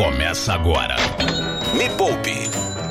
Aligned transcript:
Começa 0.00 0.54
agora. 0.54 0.96
Me 1.74 1.90
Poupe 1.90 2.32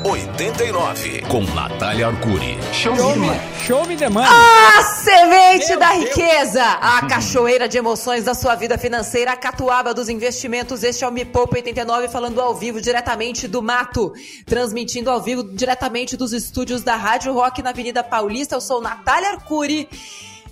89 0.04 1.22
com 1.22 1.42
Natália 1.42 2.06
Arcuri. 2.06 2.56
Show, 2.72 2.94
me, 3.16 3.28
show 3.66 3.84
me 3.84 3.96
the 3.96 4.08
money. 4.08 4.28
A 4.30 4.80
semente 4.84 5.74
da 5.76 5.88
riqueza, 5.88 6.62
a 6.62 7.04
cachoeira 7.08 7.68
de 7.68 7.76
emoções 7.76 8.22
da 8.22 8.32
sua 8.32 8.54
vida 8.54 8.78
financeira, 8.78 9.32
a 9.32 9.36
catuaba 9.36 9.92
dos 9.92 10.08
investimentos. 10.08 10.84
Este 10.84 11.02
é 11.02 11.08
o 11.08 11.10
Me 11.10 11.24
Poupe 11.24 11.56
89, 11.56 12.06
falando 12.06 12.40
ao 12.40 12.54
vivo 12.54 12.80
diretamente 12.80 13.48
do 13.48 13.60
mato, 13.60 14.12
transmitindo 14.46 15.10
ao 15.10 15.20
vivo 15.20 15.42
diretamente 15.42 16.16
dos 16.16 16.32
estúdios 16.32 16.84
da 16.84 16.94
Rádio 16.94 17.32
Rock 17.32 17.60
na 17.60 17.70
Avenida 17.70 18.04
Paulista. 18.04 18.54
Eu 18.54 18.60
sou 18.60 18.80
Natália 18.80 19.30
Arcuri. 19.30 19.88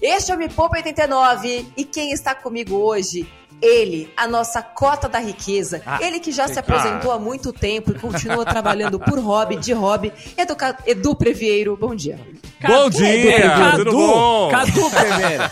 Este 0.03 0.33
é 0.33 0.35
o 0.35 0.39
Me 0.39 0.49
Poupe 0.49 0.79
89 0.79 1.69
e 1.77 1.85
quem 1.85 2.11
está 2.11 2.35
comigo 2.35 2.75
hoje 2.75 3.29
ele, 3.61 4.13
a 4.17 4.27
nossa 4.27 4.63
cota 4.63 5.09
da 5.09 5.19
riqueza. 5.19 5.83
Ah, 5.87 5.99
ele 6.01 6.21
que 6.21 6.33
já 6.33 6.49
se 6.49 6.59
aposentou 6.59 7.11
ah. 7.11 7.17
há 7.17 7.19
muito 7.19 7.53
tempo 7.53 7.91
e 7.93 7.95
continua 7.95 8.45
trabalhando 8.45 8.99
por 8.99 9.19
hobby, 9.19 9.57
de 9.57 9.73
hobby. 9.73 10.13
Edu, 10.37 10.57
Edu 10.87 11.15
Previeiro, 11.15 11.77
bom 11.77 11.95
dia. 11.95 12.19
Cadu, 12.61 12.75
bom 12.75 12.91
dia, 12.91 13.51
Cadu, 13.51 13.85
tudo 13.85 13.93
bom? 13.93 14.51
Cadu 14.51 14.91
Primeiro. 14.91 15.45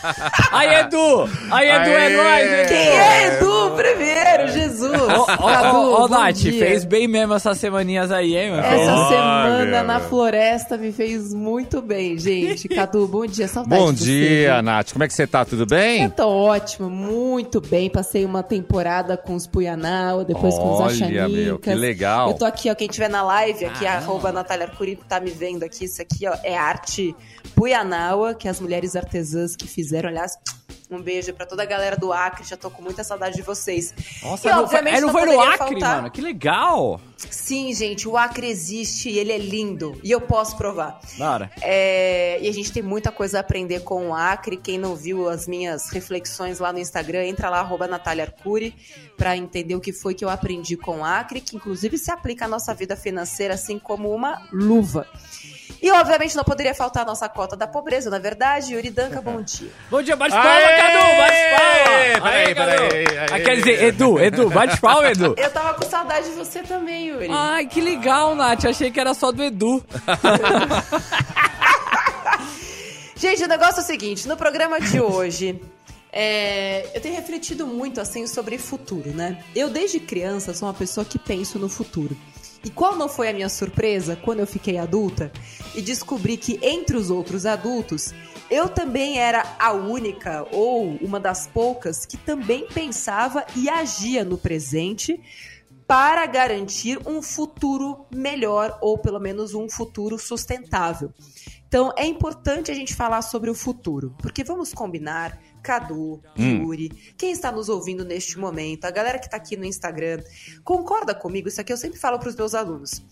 Aí, 0.50 0.74
Edu! 0.80 1.30
Aí, 1.52 1.69
Edu, 1.69 1.91
é 1.91 1.97
Aê. 1.97 2.12
é 2.12 2.16
nóis, 2.16 2.52
Edu! 2.52 2.69
Quem 2.69 2.98
é 2.98 3.27
Edu 3.27 3.70
Primeiro? 3.77 4.52
Jesus! 4.52 4.92
Ó, 5.09 5.27
ó, 5.38 6.02
ó, 6.02 6.09
Nath, 6.09 6.38
fez 6.38 6.84
bem 6.84 7.06
mesmo 7.06 7.34
essas 7.34 7.59
semaninhas 7.59 8.11
aí, 8.11 8.36
hein, 8.36 8.50
meu 8.50 8.61
Essa 8.61 8.95
oh, 8.95 9.09
semana 9.09 9.83
na 9.84 10.00
floresta 10.00 10.77
me 10.77 10.91
fez 10.91 11.33
muito 11.33 11.80
bem, 11.80 12.19
gente. 12.19 12.69
Cadu, 12.69 13.06
bom 13.06 13.25
dia, 13.25 13.47
saudade 13.47 13.80
Bom 13.80 13.92
dia, 13.92 14.61
Nath. 14.61 14.92
Como 14.92 15.05
é 15.05 15.06
que 15.06 15.14
você 15.14 15.27
tá? 15.28 15.45
Tudo 15.45 15.64
bem? 15.64 16.05
Eu 16.05 16.11
tô 16.11 16.28
ótimo, 16.28 16.91
muito 16.91 17.61
bem 17.61 17.88
passei 17.96 18.27
uma 18.27 18.42
temporada 18.42 19.16
com 19.16 19.34
os 19.34 19.46
Puyanal, 19.46 20.23
depois 20.23 20.55
Olha, 20.56 20.62
com 20.62 20.74
os 20.74 20.80
Achanicas. 20.82 21.32
meu, 21.32 21.59
que 21.59 21.73
legal. 21.73 22.28
Eu 22.28 22.34
tô 22.34 22.45
aqui, 22.45 22.70
ó, 22.70 22.75
quem 22.75 22.89
tiver 22.89 23.08
na 23.08 23.22
live, 23.22 23.64
aqui, 23.64 23.86
ah. 23.86 23.97
arroba 23.97 24.30
Natália 24.30 24.66
Arcuri, 24.66 24.97
tá 25.08 25.19
me 25.19 25.30
vendo 25.30 25.62
aqui, 25.62 25.86
isso 25.86 26.02
aqui, 26.02 26.28
ó, 26.28 26.36
é 26.42 26.55
arte 26.55 27.17
Puyanawa, 27.55 28.34
que 28.34 28.48
as 28.48 28.61
mulheres 28.61 28.97
artesãs 28.97 29.56
que 29.56 29.67
fizeram, 29.67 30.11
aliás... 30.11 30.36
Um 30.89 31.01
beijo 31.01 31.33
pra 31.34 31.45
toda 31.45 31.65
a 31.65 31.67
galera 31.67 31.97
do 31.97 32.12
Acre, 32.12 32.45
já 32.45 32.56
tô 32.56 32.70
com 32.70 32.81
muita 32.81 33.03
saudade 33.03 33.34
de 33.34 33.42
vocês. 33.42 33.92
Nossa, 34.23 34.48
e, 34.48 34.53
não, 34.53 34.62
obviamente, 34.62 35.01
não, 35.01 35.09
não 35.09 35.12
foi 35.12 35.27
no 35.27 35.41
Acre, 35.41 35.59
faltar... 35.59 35.97
mano, 35.97 36.11
que 36.11 36.20
legal! 36.20 37.01
Sim, 37.17 37.75
gente, 37.75 38.06
o 38.06 38.17
Acre 38.17 38.47
existe 38.47 39.09
e 39.09 39.19
ele 39.19 39.33
é 39.33 39.39
lindo. 39.39 39.98
E 40.05 40.11
eu 40.11 40.20
posso 40.20 40.57
provar. 40.57 41.01
Bora. 41.19 41.51
É, 41.61 42.39
e 42.41 42.48
a 42.48 42.53
gente 42.53 42.70
tem 42.70 42.83
muita 42.83 43.11
coisa 43.11 43.39
a 43.39 43.41
aprender 43.41 43.81
com 43.81 44.11
o 44.11 44.14
Acre. 44.14 44.57
Quem 44.57 44.79
não 44.79 44.95
viu 44.95 45.29
as 45.29 45.48
minhas 45.48 45.89
reflexões 45.91 46.59
lá 46.61 46.73
no 46.73 46.79
Instagram, 46.79 47.25
entra 47.25 47.51
lá, 47.51 47.61
arroba 47.61 47.89
Natália 47.89 48.25
Arcuri, 48.25 48.75
pra 49.17 49.37
entender 49.37 49.75
o 49.75 49.81
que 49.81 49.92
foi 49.92 50.14
que 50.14 50.25
eu 50.25 50.29
aprendi 50.29 50.77
com 50.77 51.01
o 51.01 51.05
Acre, 51.05 51.41
que 51.41 51.57
inclusive 51.57 51.98
se 51.98 52.11
aplica 52.11 52.45
à 52.45 52.48
nossa 52.48 52.73
vida 52.75 52.95
financeira 52.97 53.55
assim 53.55 53.79
como 53.79 54.14
uma 54.14 54.47
luva. 54.53 55.07
E, 55.82 55.91
obviamente, 55.91 56.36
não 56.36 56.44
poderia 56.44 56.74
faltar 56.74 57.02
a 57.02 57.06
nossa 57.06 57.28
cota 57.28 57.56
da 57.56 57.66
pobreza, 57.66 58.08
na 58.10 58.19
verdade. 58.19 58.74
Yuri 58.74 58.91
Danca, 58.91 59.20
bom 59.20 59.42
dia. 59.42 59.70
Bom 59.91 60.02
dia, 60.02 60.16
bate 60.16 60.33
palma, 60.33 60.50
Cadu, 60.50 61.16
bate 61.16 61.50
palma. 61.50 62.30
Peraí, 62.30 62.55
peraí. 62.55 63.06
Ah, 63.33 63.41
quer 63.41 63.56
dizer, 63.56 63.83
Edu, 63.84 64.18
Edu, 64.18 64.50
bate 64.50 64.80
palma, 64.80 65.10
Edu. 65.10 65.34
Eu 65.36 65.50
tava 65.50 65.74
com 65.74 65.83
saudade 65.88 66.30
de 66.30 66.36
você 66.36 66.62
também, 66.62 67.08
Yuri. 67.08 67.28
Ai, 67.30 67.66
que 67.66 67.80
legal, 67.80 68.34
Nath. 68.34 68.64
Achei 68.64 68.91
que 68.91 68.98
era 68.98 69.14
só 69.14 69.30
do 69.33 69.42
Edu. 69.42 69.84
Gente, 73.16 73.44
o 73.44 73.48
negócio 73.48 73.80
é 73.80 73.83
o 73.83 73.86
seguinte, 73.86 74.28
no 74.28 74.36
programa 74.36 74.78
de 74.80 75.00
hoje... 75.00 75.61
É, 76.18 76.96
eu 76.96 77.00
tenho 77.02 77.14
refletido 77.14 77.66
muito 77.66 78.00
assim 78.00 78.27
sobre 78.27 78.56
futuro, 78.56 79.11
né? 79.11 79.44
Eu 79.55 79.68
desde 79.68 80.00
criança 80.00 80.55
sou 80.55 80.66
uma 80.66 80.72
pessoa 80.72 81.05
que 81.05 81.18
penso 81.18 81.58
no 81.58 81.68
futuro. 81.68 82.16
E 82.67 82.70
qual 82.70 82.97
não 82.97 83.09
foi 83.09 83.28
a 83.28 83.33
minha 83.33 83.48
surpresa 83.48 84.17
quando 84.17 84.41
eu 84.41 84.47
fiquei 84.47 84.77
adulta 84.77 85.31
e 85.72 85.81
descobri 85.81 86.36
que 86.36 86.58
entre 86.61 86.96
os 86.96 87.11
outros 87.11 87.46
adultos, 87.46 88.13
eu 88.51 88.68
também 88.68 89.20
era 89.20 89.55
a 89.57 89.70
única 89.70 90.45
ou 90.51 90.96
uma 90.96 91.20
das 91.20 91.46
poucas 91.46 92.05
que 92.05 92.17
também 92.17 92.67
pensava 92.67 93.46
e 93.55 93.68
agia 93.68 94.24
no 94.24 94.36
presente 94.36 95.23
para 95.86 96.27
garantir 96.27 96.98
um 97.07 97.23
futuro 97.23 98.05
melhor 98.13 98.77
ou 98.80 98.98
pelo 98.98 99.20
menos 99.20 99.55
um 99.55 99.69
futuro 99.69 100.19
sustentável. 100.19 101.14
Então 101.69 101.92
é 101.96 102.05
importante 102.05 102.73
a 102.73 102.74
gente 102.74 102.96
falar 102.96 103.23
sobre 103.23 103.48
o 103.48 103.55
futuro, 103.55 104.13
porque 104.19 104.42
vamos 104.42 104.74
combinar 104.74 105.39
Cadu, 105.66 106.22
hum. 106.38 106.62
Yuri, 106.62 106.90
quem 107.18 107.32
está 107.32 107.50
nos 107.50 107.68
ouvindo 107.68 108.04
neste 108.04 108.38
momento, 108.38 108.84
a 108.84 108.90
galera 108.92 109.18
que 109.18 109.24
está 109.24 109.36
aqui 109.36 109.56
no 109.56 109.64
Instagram, 109.64 110.22
concorda 110.62 111.12
comigo? 111.12 111.48
Isso 111.48 111.60
aqui 111.60 111.72
eu 111.72 111.77
sempre 111.77 111.98
falo 111.98 112.20
para 112.20 112.28
os 112.28 112.36
meus 112.36 112.54
alunos. 112.54 113.02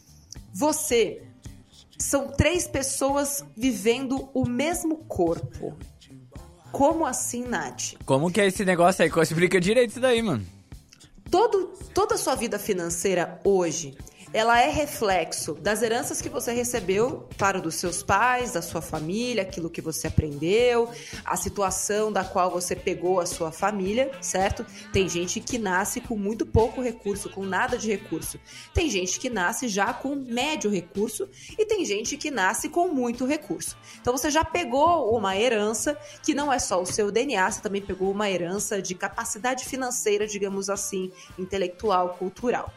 Você 0.53 1.21
são 1.99 2.29
três 2.29 2.69
pessoas 2.69 3.45
vivendo 3.57 4.31
o 4.33 4.49
mesmo 4.49 4.99
corpo. 4.99 5.77
Como 6.71 7.05
assim, 7.05 7.43
Nath? 7.43 7.95
Como 8.07 8.31
que 8.31 8.41
é 8.41 8.47
esse 8.47 8.65
negócio 8.65 9.03
aí? 9.03 9.11
Explica 9.11 9.61
direito 9.61 9.91
isso 9.91 10.01
daí, 10.01 10.23
mano. 10.23 10.47
Todo, 11.29 11.73
toda 11.93 12.15
a 12.15 12.19
sua 12.19 12.37
vida 12.37 12.57
financeira 12.57 13.41
hoje 13.43 13.99
ela 14.35 14.61
é 14.61 14.69
reflexo 14.69 15.55
das 15.55 15.81
heranças 15.81 16.21
que 16.21 16.29
você 16.29 16.53
recebeu 16.53 17.29
para 17.39 17.61
dos 17.61 17.77
seus 17.77 18.03
pais, 18.03 18.51
da 18.51 18.61
sua 18.61 18.83
família, 18.83 19.45
aquilo 19.45 19.71
que 19.71 19.81
você 19.81 20.09
aprendeu, 20.09 20.91
a 21.25 21.37
situação 21.37 22.13
da 22.13 22.25
qual 22.25 22.51
você 22.51 22.75
pegou 22.75 23.21
a 23.21 23.27
sua 23.27 23.53
família, 23.53 24.11
certo? 24.21 24.67
Tem 24.93 25.09
gente 25.09 25.39
que 25.39 25.57
nasce 25.57 26.01
com 26.01 26.17
muito 26.17 26.45
pouco 26.45 26.83
recurso, 26.83 27.31
com 27.31 27.45
nada 27.45 27.79
de 27.79 27.89
recurso. 27.89 28.41
Tem 28.75 28.91
gente 28.91 29.21
que 29.21 29.31
nasce 29.31 29.69
já 29.69 29.95
com 29.95 30.17
médio 30.17 30.69
recurso 30.69 31.29
e 31.57 31.65
tem 31.65 31.85
gente 31.85 32.17
que 32.17 32.29
nasce 32.29 32.69
com 32.69 32.89
muito 32.89 33.25
recurso. 33.25 33.77
Então 34.01 34.17
você 34.17 34.33
já 34.33 34.45
pegou 34.45 35.17
uma 35.17 35.37
herança 35.37 35.97
que 36.25 36.35
não 36.35 36.53
é 36.53 36.59
só 36.59 36.83
o 36.83 36.87
seu 36.87 37.13
DNA, 37.13 37.53
você 37.53 37.61
também 37.61 37.81
pegou 37.81 38.11
uma 38.11 38.29
herança 38.29 38.83
de 38.83 38.97
capacidade 38.97 39.65
financeira, 39.65 40.27
digamos 40.27 40.69
assim, 40.69 41.13
intelectual, 41.39 42.17
cultural. 42.19 42.73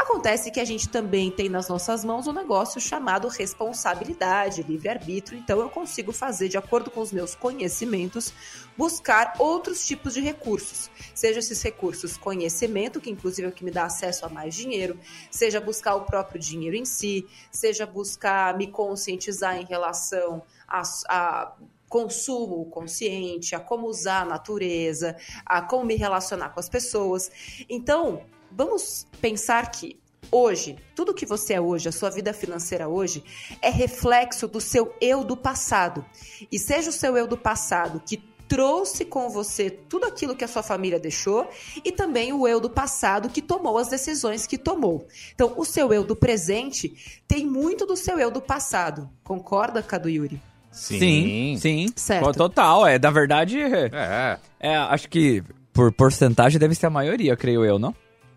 Acontece 0.00 0.50
que 0.50 0.58
a 0.58 0.64
gente 0.64 0.88
também 0.88 1.30
tem 1.30 1.50
nas 1.50 1.68
nossas 1.68 2.02
mãos 2.02 2.26
um 2.26 2.32
negócio 2.32 2.80
chamado 2.80 3.28
responsabilidade, 3.28 4.62
livre-arbítrio, 4.62 5.38
então 5.38 5.60
eu 5.60 5.68
consigo 5.68 6.10
fazer, 6.10 6.48
de 6.48 6.56
acordo 6.56 6.90
com 6.90 7.02
os 7.02 7.12
meus 7.12 7.34
conhecimentos, 7.34 8.32
buscar 8.78 9.34
outros 9.38 9.86
tipos 9.86 10.14
de 10.14 10.22
recursos. 10.22 10.90
Seja 11.14 11.40
esses 11.40 11.62
recursos 11.62 12.16
conhecimento, 12.16 12.98
que 12.98 13.10
inclusive 13.10 13.46
é 13.46 13.50
o 13.50 13.52
que 13.52 13.62
me 13.62 13.70
dá 13.70 13.84
acesso 13.84 14.24
a 14.24 14.30
mais 14.30 14.54
dinheiro, 14.54 14.98
seja 15.30 15.60
buscar 15.60 15.96
o 15.96 16.06
próprio 16.06 16.40
dinheiro 16.40 16.76
em 16.76 16.86
si, 16.86 17.28
seja 17.52 17.84
buscar 17.84 18.56
me 18.56 18.68
conscientizar 18.68 19.58
em 19.58 19.66
relação 19.66 20.42
a, 20.66 20.80
a 21.10 21.52
consumo 21.90 22.64
consciente, 22.70 23.54
a 23.54 23.60
como 23.60 23.86
usar 23.86 24.22
a 24.22 24.24
natureza, 24.24 25.14
a 25.44 25.60
como 25.60 25.84
me 25.84 25.96
relacionar 25.96 26.48
com 26.54 26.60
as 26.60 26.70
pessoas. 26.70 27.30
Então, 27.68 28.24
vamos 28.50 29.06
pensar 29.20 29.70
que 29.70 29.98
hoje, 30.30 30.76
tudo 30.94 31.14
que 31.14 31.26
você 31.26 31.54
é 31.54 31.60
hoje, 31.60 31.88
a 31.88 31.92
sua 31.92 32.10
vida 32.10 32.32
financeira 32.32 32.88
hoje, 32.88 33.22
é 33.60 33.70
reflexo 33.70 34.46
do 34.46 34.60
seu 34.60 34.94
eu 35.00 35.24
do 35.24 35.36
passado. 35.36 36.04
E 36.50 36.58
seja 36.58 36.90
o 36.90 36.92
seu 36.92 37.16
eu 37.16 37.26
do 37.26 37.36
passado 37.36 38.00
que 38.04 38.22
trouxe 38.50 39.04
com 39.04 39.30
você 39.30 39.70
tudo 39.70 40.06
aquilo 40.06 40.34
que 40.34 40.42
a 40.42 40.48
sua 40.48 40.62
família 40.62 40.98
deixou 40.98 41.48
e 41.84 41.92
também 41.92 42.32
o 42.32 42.48
eu 42.48 42.58
do 42.58 42.68
passado 42.68 43.28
que 43.28 43.40
tomou 43.40 43.78
as 43.78 43.86
decisões 43.86 44.44
que 44.44 44.58
tomou. 44.58 45.06
Então, 45.32 45.54
o 45.56 45.64
seu 45.64 45.92
eu 45.92 46.02
do 46.02 46.16
presente 46.16 47.22
tem 47.28 47.46
muito 47.46 47.86
do 47.86 47.96
seu 47.96 48.18
eu 48.18 48.28
do 48.28 48.40
passado. 48.40 49.08
Concorda, 49.22 49.80
Cadu 49.84 50.08
Yuri? 50.08 50.42
Sim, 50.72 50.98
sim. 50.98 51.56
sim. 51.58 51.86
Certo. 51.94 52.32
Total, 52.32 52.84
é, 52.86 52.98
na 52.98 53.10
verdade, 53.10 53.60
é. 53.60 54.38
é 54.58 54.76
acho 54.76 55.08
que 55.08 55.44
por 55.72 55.92
porcentagem 55.92 56.58
deve 56.58 56.74
ser 56.74 56.86
a 56.86 56.90
maioria, 56.90 57.36
creio 57.36 57.64
eu, 57.64 57.78
não? 57.78 57.94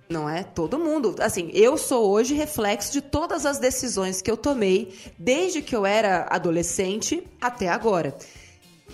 Não 0.09 0.29
é 0.29 0.43
todo 0.43 0.77
mundo. 0.77 1.15
Assim, 1.19 1.49
eu 1.53 1.77
sou 1.77 2.11
hoje 2.11 2.33
reflexo 2.33 2.91
de 2.91 3.01
todas 3.01 3.45
as 3.45 3.57
decisões 3.57 4.21
que 4.21 4.29
eu 4.29 4.37
tomei 4.37 4.93
desde 5.17 5.61
que 5.61 5.75
eu 5.75 5.85
era 5.85 6.27
adolescente 6.29 7.25
até 7.39 7.69
agora. 7.69 8.15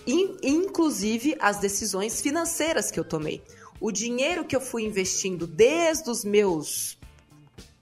In, 0.06 0.38
inclusive 0.44 1.35
as 1.39 1.57
decisões 1.57 2.21
financeiras 2.21 2.91
que 2.91 3.00
eu 3.00 3.03
tomei. 3.03 3.41
O 3.81 3.91
dinheiro 3.91 4.45
que 4.45 4.56
eu 4.56 4.61
fui 4.61 4.83
investindo 4.83 5.47
desde 5.47 6.09
os 6.09 6.23
meus 6.23 6.97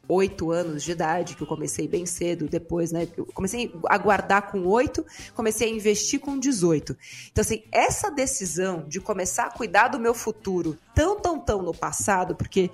oito 0.10 0.52
anos 0.52 0.84
de 0.84 0.92
idade, 0.92 1.36
que 1.36 1.44
eu 1.44 1.48
comecei 1.48 1.88
bem 1.88 2.06
cedo, 2.06 2.48
depois, 2.48 2.92
né? 2.92 3.08
Eu 3.18 3.26
comecei 3.26 3.74
a 3.88 3.98
guardar 3.98 4.50
com 4.50 4.66
oito, 4.66 5.06
comecei 5.36 5.70
a 5.70 5.74
investir 5.74 6.20
com 6.20 6.40
18. 6.40 6.96
Então, 7.32 7.42
assim, 7.42 7.64
essa 7.72 8.10
decisão 8.10 8.86
de 8.88 9.02
começar 9.02 9.48
a 9.48 9.52
cuidar 9.52 9.90
do 9.90 10.00
meu 10.00 10.14
futuro 10.14 10.78
tão, 10.96 11.20
tão, 11.20 11.40
tão 11.40 11.62
no 11.62 11.74
passado, 11.74 12.36
porque 12.36 12.72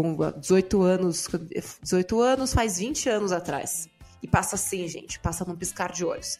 Bom, 0.00 0.14
18 0.30 0.80
anos, 0.80 1.28
18 1.82 2.20
anos 2.20 2.54
faz 2.54 2.78
20 2.78 3.08
anos 3.08 3.32
atrás. 3.32 3.88
E 4.22 4.28
passa 4.28 4.54
assim, 4.54 4.86
gente, 4.86 5.18
passa 5.18 5.44
num 5.44 5.56
piscar 5.56 5.90
de 5.90 6.04
olhos. 6.04 6.38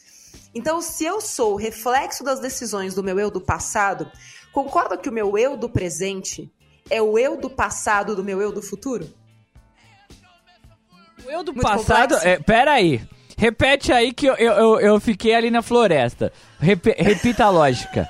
Então, 0.55 0.81
se 0.81 1.03
eu 1.03 1.19
sou 1.19 1.55
o 1.55 1.57
reflexo 1.57 2.23
das 2.23 2.39
decisões 2.39 2.93
do 2.93 3.03
meu 3.03 3.19
eu 3.19 3.29
do 3.29 3.41
passado, 3.41 4.09
concorda 4.53 4.97
que 4.97 5.09
o 5.09 5.11
meu 5.11 5.37
eu 5.37 5.57
do 5.57 5.67
presente 5.67 6.49
é 6.89 7.01
o 7.01 7.19
eu 7.19 7.35
do 7.35 7.49
passado 7.49 8.15
do 8.15 8.23
meu 8.23 8.41
eu 8.41 8.53
do 8.53 8.61
futuro? 8.61 9.13
O 11.25 11.29
eu 11.29 11.43
do 11.43 11.51
Muito 11.51 11.67
passado. 11.67 12.15
É, 12.15 12.39
pera 12.39 12.71
aí. 12.71 13.01
Repete 13.37 13.91
aí 13.91 14.13
que 14.13 14.25
eu, 14.25 14.35
eu, 14.35 14.79
eu 14.79 14.99
fiquei 15.01 15.35
ali 15.35 15.51
na 15.51 15.61
floresta. 15.61 16.31
Rep, 16.61 16.95
repita 16.97 17.43
a 17.43 17.49
lógica. 17.49 18.07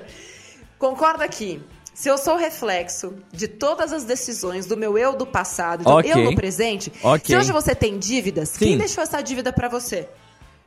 Concorda 0.78 1.22
aqui. 1.22 1.62
Se 2.00 2.08
eu 2.08 2.16
sou 2.16 2.34
reflexo 2.34 3.12
de 3.30 3.46
todas 3.46 3.92
as 3.92 4.04
decisões 4.04 4.64
do 4.64 4.74
meu 4.74 4.96
eu 4.96 5.14
do 5.14 5.26
passado, 5.26 5.84
do 5.84 5.90
okay. 5.90 6.10
eu 6.10 6.24
no 6.24 6.34
presente, 6.34 6.90
okay. 7.02 7.26
se 7.26 7.36
hoje 7.36 7.52
você 7.52 7.74
tem 7.74 7.98
dívidas, 7.98 8.48
Sim. 8.48 8.58
quem 8.58 8.78
deixou 8.78 9.04
essa 9.04 9.20
dívida 9.20 9.52
para 9.52 9.68
você? 9.68 10.08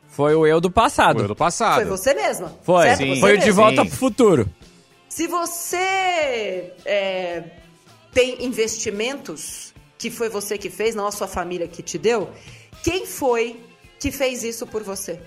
Foi 0.09 0.35
o 0.35 0.45
eu 0.45 0.61
do 0.61 0.69
passado. 0.69 1.15
Foi 1.15 1.25
o 1.25 1.27
do 1.29 1.35
passado. 1.35 1.77
Foi 1.77 1.85
você 1.85 2.13
mesma. 2.13 2.55
Foi. 2.61 2.95
Sim. 2.95 3.19
Foi 3.19 3.33
o 3.33 3.39
de 3.39 3.49
volta 3.49 3.81
Sim. 3.81 3.89
pro 3.89 3.97
futuro. 3.97 4.47
Se 5.09 5.25
você 5.25 6.71
é, 6.85 7.43
tem 8.13 8.45
investimentos 8.45 9.73
que 9.97 10.11
foi 10.11 10.29
você 10.29 10.55
que 10.55 10.69
fez, 10.69 10.93
não 10.93 11.07
a 11.07 11.11
sua 11.11 11.27
família 11.27 11.67
que 11.67 11.81
te 11.81 11.97
deu, 11.97 12.29
quem 12.83 13.07
foi 13.07 13.59
que 13.99 14.11
fez 14.11 14.43
isso 14.43 14.67
por 14.67 14.83
você? 14.83 15.19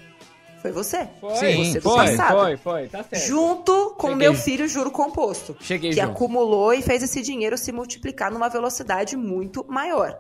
Foi 0.67 0.73
você. 0.73 1.09
Foi, 1.21 1.37
Sim, 1.37 1.73
você 1.73 1.81
foi, 1.81 1.97
passado. 1.97 2.39
foi, 2.41 2.57
foi, 2.57 2.89
tá 2.89 3.05
certo. 3.05 3.25
Junto 3.25 3.95
com 3.97 4.13
o 4.13 4.17
meu 4.17 4.35
filho 4.35 4.67
juro 4.67 4.91
composto. 4.91 5.57
Cheguei 5.61 5.91
que 5.91 6.01
junto. 6.01 6.11
acumulou 6.11 6.73
e 6.73 6.83
fez 6.83 7.03
esse 7.03 7.23
dinheiro 7.23 7.57
se 7.57 7.71
multiplicar 7.71 8.33
numa 8.33 8.49
velocidade 8.49 9.17
muito 9.17 9.65
maior. 9.69 10.19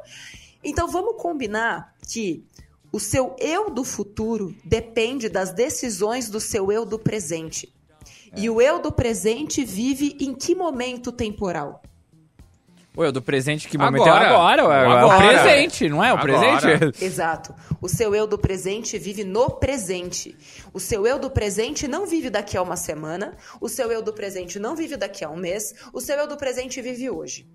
Então 0.63 0.89
vamos 0.89 1.21
combinar 1.21 1.95
que 2.07 2.45
o 2.93 3.01
seu 3.01 3.35
eu 3.41 3.71
do 3.71 3.83
futuro 3.83 4.55
depende 4.65 5.29
das 5.29 5.53
decisões 5.53 6.31
do 6.31 6.39
seu 6.39 6.71
eu 6.71 6.87
do 6.87 6.99
presente. 6.99 7.73
É. 8.33 8.41
E 8.41 8.51
o 8.51 8.61
eu 8.61 8.81
do 8.81 8.93
presente 8.93 9.65
vive 9.65 10.17
em 10.21 10.33
que 10.33 10.55
momento 10.55 11.11
temporal? 11.11 11.83
Ué, 12.97 13.09
o 13.09 13.13
do 13.13 13.21
presente, 13.21 13.69
que 13.69 13.77
momento 13.77 14.03
agora. 14.03 14.25
é 14.25 14.29
agora? 14.29 14.69
Ué, 14.69 14.87
agora. 14.87 15.01
É 15.01 15.05
o 15.05 15.19
presente, 15.19 15.89
não 15.89 16.03
é 16.03 16.13
o 16.13 16.17
agora. 16.17 16.59
presente? 16.59 16.97
Exato. 17.05 17.55
O 17.81 17.89
seu 17.89 18.15
eu 18.15 18.27
do 18.27 18.39
presente 18.39 18.99
vive 18.99 19.23
no 19.23 19.51
presente. 19.51 20.35
O 20.73 20.81
seu 20.81 21.07
eu 21.07 21.19
do 21.19 21.31
presente 21.31 21.87
não 21.87 22.07
vive 22.07 22.31
daqui 22.31 22.57
a 22.57 22.63
uma 22.63 22.77
semana. 22.77 23.37
O 23.61 23.69
seu 23.69 23.93
eu 23.93 24.01
do 24.01 24.15
presente 24.15 24.59
não 24.59 24.75
vive 24.75 24.97
daqui 24.97 25.23
a 25.25 25.29
um 25.29 25.37
mês. 25.37 25.75
O 25.93 26.01
seu 26.01 26.17
eu 26.17 26.27
do 26.27 26.39
presente 26.39 26.81
vive 26.81 27.11
hoje. 27.11 27.47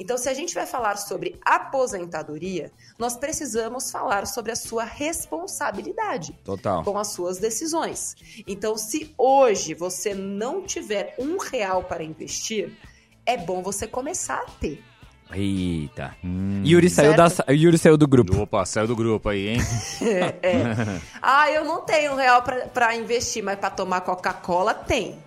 Então, 0.00 0.18
se 0.18 0.28
a 0.28 0.34
gente 0.34 0.52
vai 0.52 0.66
falar 0.66 0.96
sobre 0.96 1.38
aposentadoria, 1.44 2.72
nós 2.98 3.16
precisamos 3.16 3.92
falar 3.92 4.26
sobre 4.26 4.50
a 4.50 4.56
sua 4.56 4.82
responsabilidade. 4.82 6.32
Total. 6.44 6.82
Com 6.82 6.98
as 6.98 7.08
suas 7.08 7.38
decisões. 7.38 8.16
Então, 8.46 8.76
se 8.76 9.14
hoje 9.16 9.74
você 9.74 10.12
não 10.12 10.62
tiver 10.62 11.14
um 11.18 11.38
real 11.38 11.84
para 11.84 12.02
investir, 12.02 12.76
é 13.24 13.36
bom 13.36 13.62
você 13.62 13.86
começar 13.86 14.38
a 14.38 14.50
ter. 14.58 14.82
Eita. 15.32 16.16
Hum. 16.24 16.62
Yuri, 16.64 16.88
saiu 16.88 17.14
da, 17.14 17.28
Yuri 17.50 17.76
saiu 17.76 17.96
do 17.96 18.08
grupo. 18.08 18.40
Opa, 18.40 18.64
saiu 18.64 18.86
do 18.86 18.96
grupo 18.96 19.28
aí, 19.28 19.48
hein? 19.48 19.58
é, 20.02 20.34
é. 20.56 21.00
Ah, 21.20 21.50
eu 21.50 21.64
não 21.64 21.82
tenho 21.82 22.12
um 22.12 22.16
real 22.16 22.42
pra, 22.42 22.66
pra 22.66 22.96
investir, 22.96 23.42
mas 23.42 23.58
pra 23.58 23.70
tomar 23.70 24.00
Coca-Cola 24.00 24.72
tem. 24.72 25.18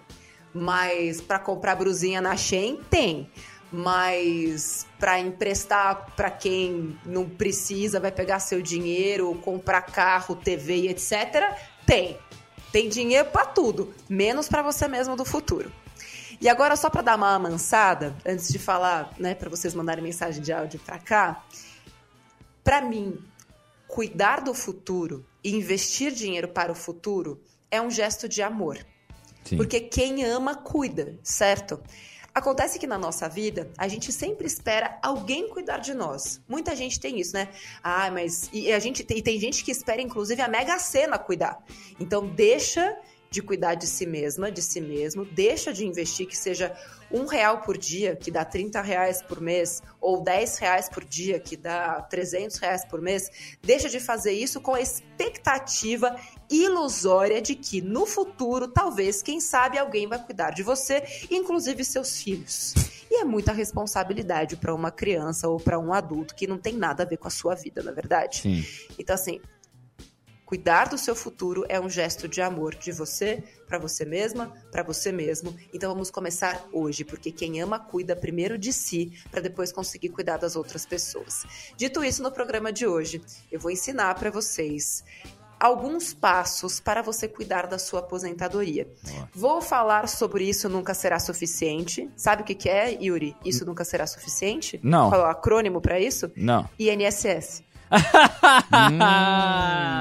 Mas 0.54 1.22
pra 1.22 1.40
comprar 1.40 1.76
brusinha 1.76 2.20
na 2.20 2.36
Shein 2.36 2.80
tem. 2.90 3.30
Mas 3.72 4.86
para 5.00 5.20
emprestar 5.20 6.08
para 6.16 6.30
quem 6.30 6.98
não 7.06 7.30
precisa, 7.30 8.00
vai 8.00 8.12
pegar 8.12 8.40
seu 8.40 8.62
dinheiro, 8.62 9.34
comprar 9.36 9.82
carro, 9.84 10.36
TV 10.36 10.76
e 10.76 10.88
etc, 10.90 11.56
tem. 11.86 12.18
Tem 12.72 12.90
dinheiro 12.90 13.30
para 13.30 13.46
tudo, 13.46 13.94
menos 14.10 14.50
para 14.50 14.62
você 14.62 14.88
mesmo 14.88 15.16
do 15.16 15.24
futuro. 15.24 15.72
E 16.42 16.50
agora, 16.50 16.76
só 16.76 16.90
para 16.90 17.04
dar 17.04 17.16
uma 17.16 17.36
amansada, 17.36 18.16
antes 18.26 18.48
de 18.48 18.58
falar, 18.58 19.14
né, 19.20 19.36
para 19.36 19.48
vocês 19.48 19.76
mandarem 19.76 20.04
mensagem 20.04 20.42
de 20.42 20.52
áudio 20.52 20.80
para 20.80 20.98
cá, 20.98 21.46
para 22.64 22.82
mim, 22.82 23.24
cuidar 23.88 24.42
do 24.42 24.52
futuro 24.52 25.24
e 25.44 25.56
investir 25.56 26.12
dinheiro 26.12 26.48
para 26.48 26.72
o 26.72 26.76
futuro 26.76 27.40
é 27.70 27.80
um 27.80 27.92
gesto 27.92 28.28
de 28.28 28.42
amor. 28.42 28.84
Sim. 29.44 29.56
Porque 29.56 29.82
quem 29.82 30.26
ama, 30.26 30.56
cuida, 30.56 31.16
certo? 31.22 31.80
Acontece 32.34 32.80
que 32.80 32.88
na 32.88 32.98
nossa 32.98 33.30
vida, 33.30 33.70
a 33.78 33.88
gente 33.88 34.12
sempre 34.12 34.48
espera 34.48 34.98
alguém 35.04 35.48
cuidar 35.48 35.78
de 35.78 35.94
nós. 35.94 36.42
Muita 36.48 36.76
gente 36.76 37.00
tem 37.00 37.20
isso, 37.20 37.34
né? 37.34 37.50
Ah, 37.84 38.10
mas. 38.10 38.50
E 38.54 38.72
a 38.72 38.80
gente 38.80 39.04
tem, 39.04 39.18
e 39.18 39.22
tem 39.22 39.38
gente 39.40 39.64
que 39.64 39.72
espera, 39.72 40.02
inclusive, 40.02 40.42
a 40.42 40.48
Mega 40.48 40.80
Sena 40.80 41.20
cuidar. 41.20 41.62
Então, 42.00 42.26
deixa 42.26 42.98
de 43.32 43.42
cuidar 43.42 43.76
de 43.76 43.88
si 43.88 44.06
mesma, 44.06 44.52
de 44.52 44.62
si 44.62 44.82
mesmo, 44.82 45.24
deixa 45.24 45.72
de 45.72 45.86
investir 45.86 46.28
que 46.28 46.38
seja 46.38 46.76
um 47.10 47.26
real 47.26 47.62
por 47.62 47.78
dia, 47.78 48.14
que 48.14 48.30
dá 48.30 48.44
30 48.44 48.82
reais 48.82 49.22
por 49.22 49.40
mês, 49.40 49.82
ou 50.02 50.22
10 50.22 50.58
reais 50.58 50.90
por 50.90 51.06
dia, 51.06 51.40
que 51.40 51.56
dá 51.56 52.02
300 52.02 52.58
reais 52.58 52.84
por 52.84 53.02
mês, 53.02 53.58
deixa 53.62 53.88
de 53.88 54.02
fazer 54.02 54.34
isso 54.34 54.60
com 54.60 54.76
a 54.76 54.82
expectativa 54.82 56.14
ilusória 56.50 57.42
de 57.42 57.56
que 57.56 57.82
no 57.82 58.06
futuro, 58.06 58.68
talvez, 58.68 59.22
quem 59.22 59.40
sabe, 59.40 59.78
alguém 59.78 60.08
vai 60.08 60.22
cuidar 60.22 60.52
de 60.52 60.62
você, 60.62 61.02
inclusive 61.32 61.86
seus 61.86 62.22
filhos. 62.22 62.74
E 63.10 63.22
é 63.22 63.24
muita 63.24 63.54
responsabilidade 63.54 64.58
para 64.58 64.76
uma 64.76 64.92
criança 64.92 65.48
ou 65.48 65.58
para 65.58 65.80
um 65.80 65.94
adulto 65.94 66.36
que 66.36 66.48
não 66.48 66.58
tem 66.58 66.76
nada 66.76 67.04
a 67.04 67.06
ver 67.06 67.16
com 67.16 67.30
a 67.30 67.32
sua 67.32 67.56
vida, 67.56 67.82
na 67.82 67.92
é 67.92 67.94
verdade. 67.94 68.40
Sim. 68.40 68.66
Então, 69.00 69.16
assim, 69.16 69.40
Cuidar 70.52 70.90
do 70.90 70.98
seu 70.98 71.16
futuro 71.16 71.64
é 71.70 71.80
um 71.80 71.90
gesto 71.90 72.28
de 72.28 72.42
amor 72.42 72.76
de 72.76 72.92
você, 72.92 73.42
para 73.66 73.80
você 73.80 74.04
mesma, 74.04 74.52
para 74.70 74.84
você 74.84 75.10
mesmo. 75.10 75.56
Então 75.74 75.90
vamos 75.90 76.12
começar 76.12 76.68
hoje, 76.74 77.06
porque 77.06 77.32
quem 77.32 77.62
ama 77.62 77.80
cuida 77.80 78.18
primeiro 78.18 78.58
de 78.58 78.74
si, 78.74 79.14
para 79.32 79.40
depois 79.40 79.72
conseguir 79.72 80.10
cuidar 80.10 80.36
das 80.36 80.58
outras 80.58 80.86
pessoas. 80.86 81.46
Dito 81.78 82.04
isso, 82.04 82.22
no 82.22 82.30
programa 82.30 82.70
de 82.70 82.86
hoje, 82.86 83.22
eu 83.50 83.62
vou 83.62 83.72
ensinar 83.72 84.14
para 84.16 84.30
vocês 84.30 85.06
alguns 85.58 86.14
passos 86.14 86.82
para 86.82 87.02
você 87.02 87.30
cuidar 87.30 87.66
da 87.66 87.80
sua 87.80 88.02
aposentadoria. 88.02 88.90
Vou 89.34 89.62
falar 89.62 90.10
sobre 90.10 90.44
isso 90.50 90.68
nunca 90.68 90.94
será 90.94 91.18
suficiente. 91.18 92.10
Sabe 92.18 92.42
o 92.42 92.46
que, 92.46 92.56
que 92.56 92.68
é, 92.68 92.92
Yuri? 93.02 93.38
Isso 93.46 93.66
nunca 93.66 93.86
será 93.86 94.06
suficiente? 94.06 94.82
Não. 94.84 95.10
Qual 95.10 95.22
é 95.22 95.24
o 95.24 95.28
acrônimo 95.28 95.80
para 95.80 95.98
isso? 95.98 96.30
Não. 96.36 96.70
INSS 96.78 97.64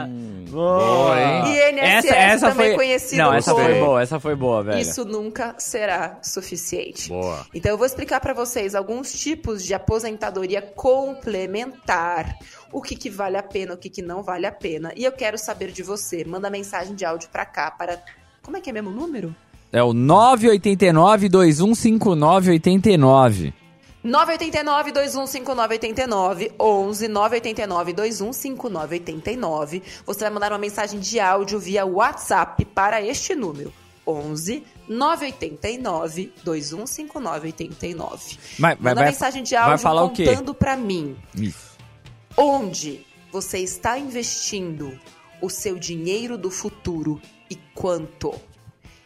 hum, 0.09 0.30
boa, 0.61 1.21
hein? 1.21 1.43
E 1.47 1.71
INSS 1.71 2.07
essa, 2.07 2.15
essa 2.15 2.51
também 2.51 2.69
foi... 2.69 2.77
conhecido 2.77 3.23
Não, 3.23 3.33
essa 3.33 3.53
como... 3.53 3.65
foi 3.65 3.81
boa, 3.81 4.03
essa 4.03 4.21
foi 4.21 4.35
boa, 4.35 4.63
velho. 4.63 4.81
Isso 4.81 5.05
nunca 5.05 5.55
será 5.59 6.19
suficiente. 6.23 7.09
Boa. 7.09 7.47
Então 7.55 7.71
eu 7.71 7.79
vou 7.79 7.87
explicar 7.87 8.21
para 8.21 8.35
vocês 8.35 8.75
alguns 8.75 9.13
tipos 9.13 9.65
de 9.65 9.75
aposentadoria 9.75 10.63
complementar. 10.63 12.37
O 12.73 12.81
que, 12.81 12.95
que 12.95 13.11
vale 13.11 13.37
a 13.37 13.43
pena, 13.43 13.75
o 13.75 13.77
que, 13.77 13.91
que 13.91 14.03
não 14.03 14.23
vale 14.23 14.47
a 14.47 14.53
pena. 14.53 14.93
E 14.95 15.05
eu 15.05 15.13
quero 15.13 15.37
saber 15.37 15.73
de 15.73 15.83
você. 15.83 16.25
Manda 16.25 16.49
mensagem 16.49 16.95
de 16.95 17.05
áudio 17.05 17.29
para 17.31 17.45
cá 17.45 17.69
para... 17.71 18.01
Como 18.43 18.57
é 18.57 18.61
que 18.61 18.71
é 18.71 18.73
mesmo 18.73 18.91
o 18.91 18.93
número? 18.93 19.35
É 19.73 19.83
o 19.83 19.93
989 19.93 21.29
215989. 21.29 23.60
989 24.03 24.93
215989 24.93 26.53
11 26.59 27.09
989 27.09 27.93
215989 27.93 29.83
Você 30.07 30.21
vai 30.21 30.31
mandar 30.31 30.53
uma 30.53 30.59
mensagem 30.59 30.99
de 30.99 31.21
áudio 31.21 31.59
via 31.59 31.85
WhatsApp 31.85 32.65
para 32.65 33.03
este 33.03 33.35
número. 33.35 33.73
11 34.07 34.65
989 34.89 36.33
215989. 36.43 38.39
Mas, 38.59 38.79
Manda 38.79 38.95
vai, 38.97 39.11
mensagem 39.11 39.43
de 39.43 39.55
áudio 39.55 39.85
contando 39.85 40.55
para 40.55 40.77
mim. 40.77 41.17
Isso. 41.35 41.79
Onde 42.37 43.07
você 43.31 43.59
está 43.59 43.99
investindo 43.99 44.99
o 45.41 45.49
seu 45.49 45.79
dinheiro 45.79 46.37
do 46.37 46.51
futuro 46.51 47.21
e 47.49 47.57
quanto? 47.75 48.35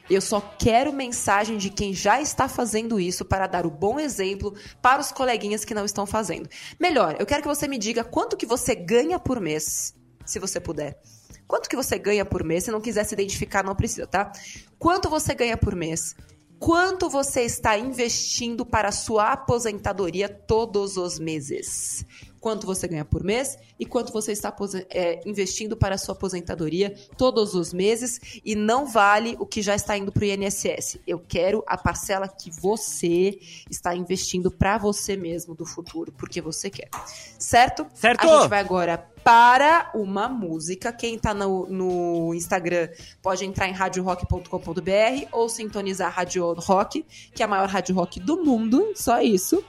Eu 0.09 0.21
só 0.21 0.41
quero 0.59 0.93
mensagem 0.93 1.57
de 1.57 1.71
quem 1.71 1.95
já 1.95 2.21
está 2.21 2.47
fazendo 2.49 3.01
isso 3.01 3.25
para 3.25 3.47
dar 3.47 3.65
o 3.65 3.71
bom 3.71 3.99
exemplo 3.99 4.55
para 4.83 5.01
os 5.01 5.11
coleguinhas 5.11 5.65
que 5.65 5.75
não 5.75 5.85
estão 5.85 6.07
fazendo. 6.07 6.49
Melhor, 6.79 7.17
eu 7.19 7.25
quero 7.25 7.43
que 7.43 7.49
você 7.49 7.67
me 7.67 7.79
diga 7.79 8.05
quanto 8.05 8.37
que 8.37 8.45
você 8.45 8.75
ganha 8.75 9.19
por 9.19 9.41
mês, 9.41 9.95
se 10.27 10.39
você 10.39 10.61
puder. 10.61 11.01
Quanto 11.47 11.69
que 11.69 11.77
você 11.77 11.99
ganha 11.99 12.25
por 12.25 12.45
mês? 12.45 12.65
Se 12.65 12.71
não 12.71 12.81
quiser 12.81 13.05
se 13.05 13.15
identificar, 13.15 13.65
não 13.65 13.75
precisa, 13.75 14.07
tá? 14.07 14.33
Quanto 14.79 15.09
você 15.09 15.35
ganha 15.35 15.57
por 15.57 15.75
mês? 15.75 16.15
Quanto 16.59 17.11
você 17.11 17.43
está 17.43 17.77
investindo 17.77 18.65
para 18.65 18.89
a 18.89 18.93
sua 18.93 19.33
aposentadoria 19.33 20.29
todos 20.29 20.97
os 20.97 21.19
meses? 21.19 22.05
Quanto 22.45 22.67
você 22.67 22.87
ganha 22.87 23.07
por 23.07 23.25
mês 23.25 23.57
e 23.81 23.87
quanto 23.87 24.13
você 24.13 24.31
está 24.31 24.55
é, 24.91 25.19
investindo 25.25 25.75
para 25.79 25.95
a 25.95 25.99
sua 25.99 26.13
aposentadoria 26.13 26.95
todos 27.17 27.55
os 27.55 27.73
meses 27.73 28.21
e 28.45 28.55
não 28.55 28.87
vale 28.87 29.35
o 29.41 29.47
que 29.47 29.63
já 29.63 29.75
está 29.75 29.97
indo 29.97 30.13
para 30.13 30.21
o 30.21 30.27
INSS. 30.27 30.99
Eu 31.07 31.19
quero 31.19 31.65
a 31.67 31.79
parcela 31.79 32.29
que 32.29 32.51
você 32.51 33.39
está 33.71 33.97
investindo 33.97 34.51
para 34.51 34.77
você 34.77 35.17
mesmo 35.17 35.55
do 35.55 35.65
futuro, 35.65 36.13
porque 36.13 36.43
você 36.43 36.69
quer. 36.69 36.91
Certo? 37.39 37.87
Certo! 37.95 38.29
A 38.29 38.41
gente 38.41 38.51
vai 38.51 38.61
agora 38.61 38.99
para 38.99 39.91
uma 39.95 40.29
música. 40.29 40.93
Quem 40.93 41.15
está 41.15 41.33
no, 41.33 41.67
no, 41.67 42.35
Instagram 42.35 42.91
pode 43.23 43.43
entrar 43.47 43.67
em 43.69 43.73
radiorock.com.br 43.73 45.29
ou 45.33 45.49
sintonizar 45.49 46.09
a 46.09 46.11
Rádio 46.11 46.53
Rock, 46.53 47.07
que 47.35 47.43
é 47.43 47.47
a 47.47 47.49
maior 47.49 47.71
rádio 47.71 47.95
rock 47.95 48.21
do 48.21 48.45
mundo, 48.45 48.93
só 48.95 49.23
isso. 49.23 49.65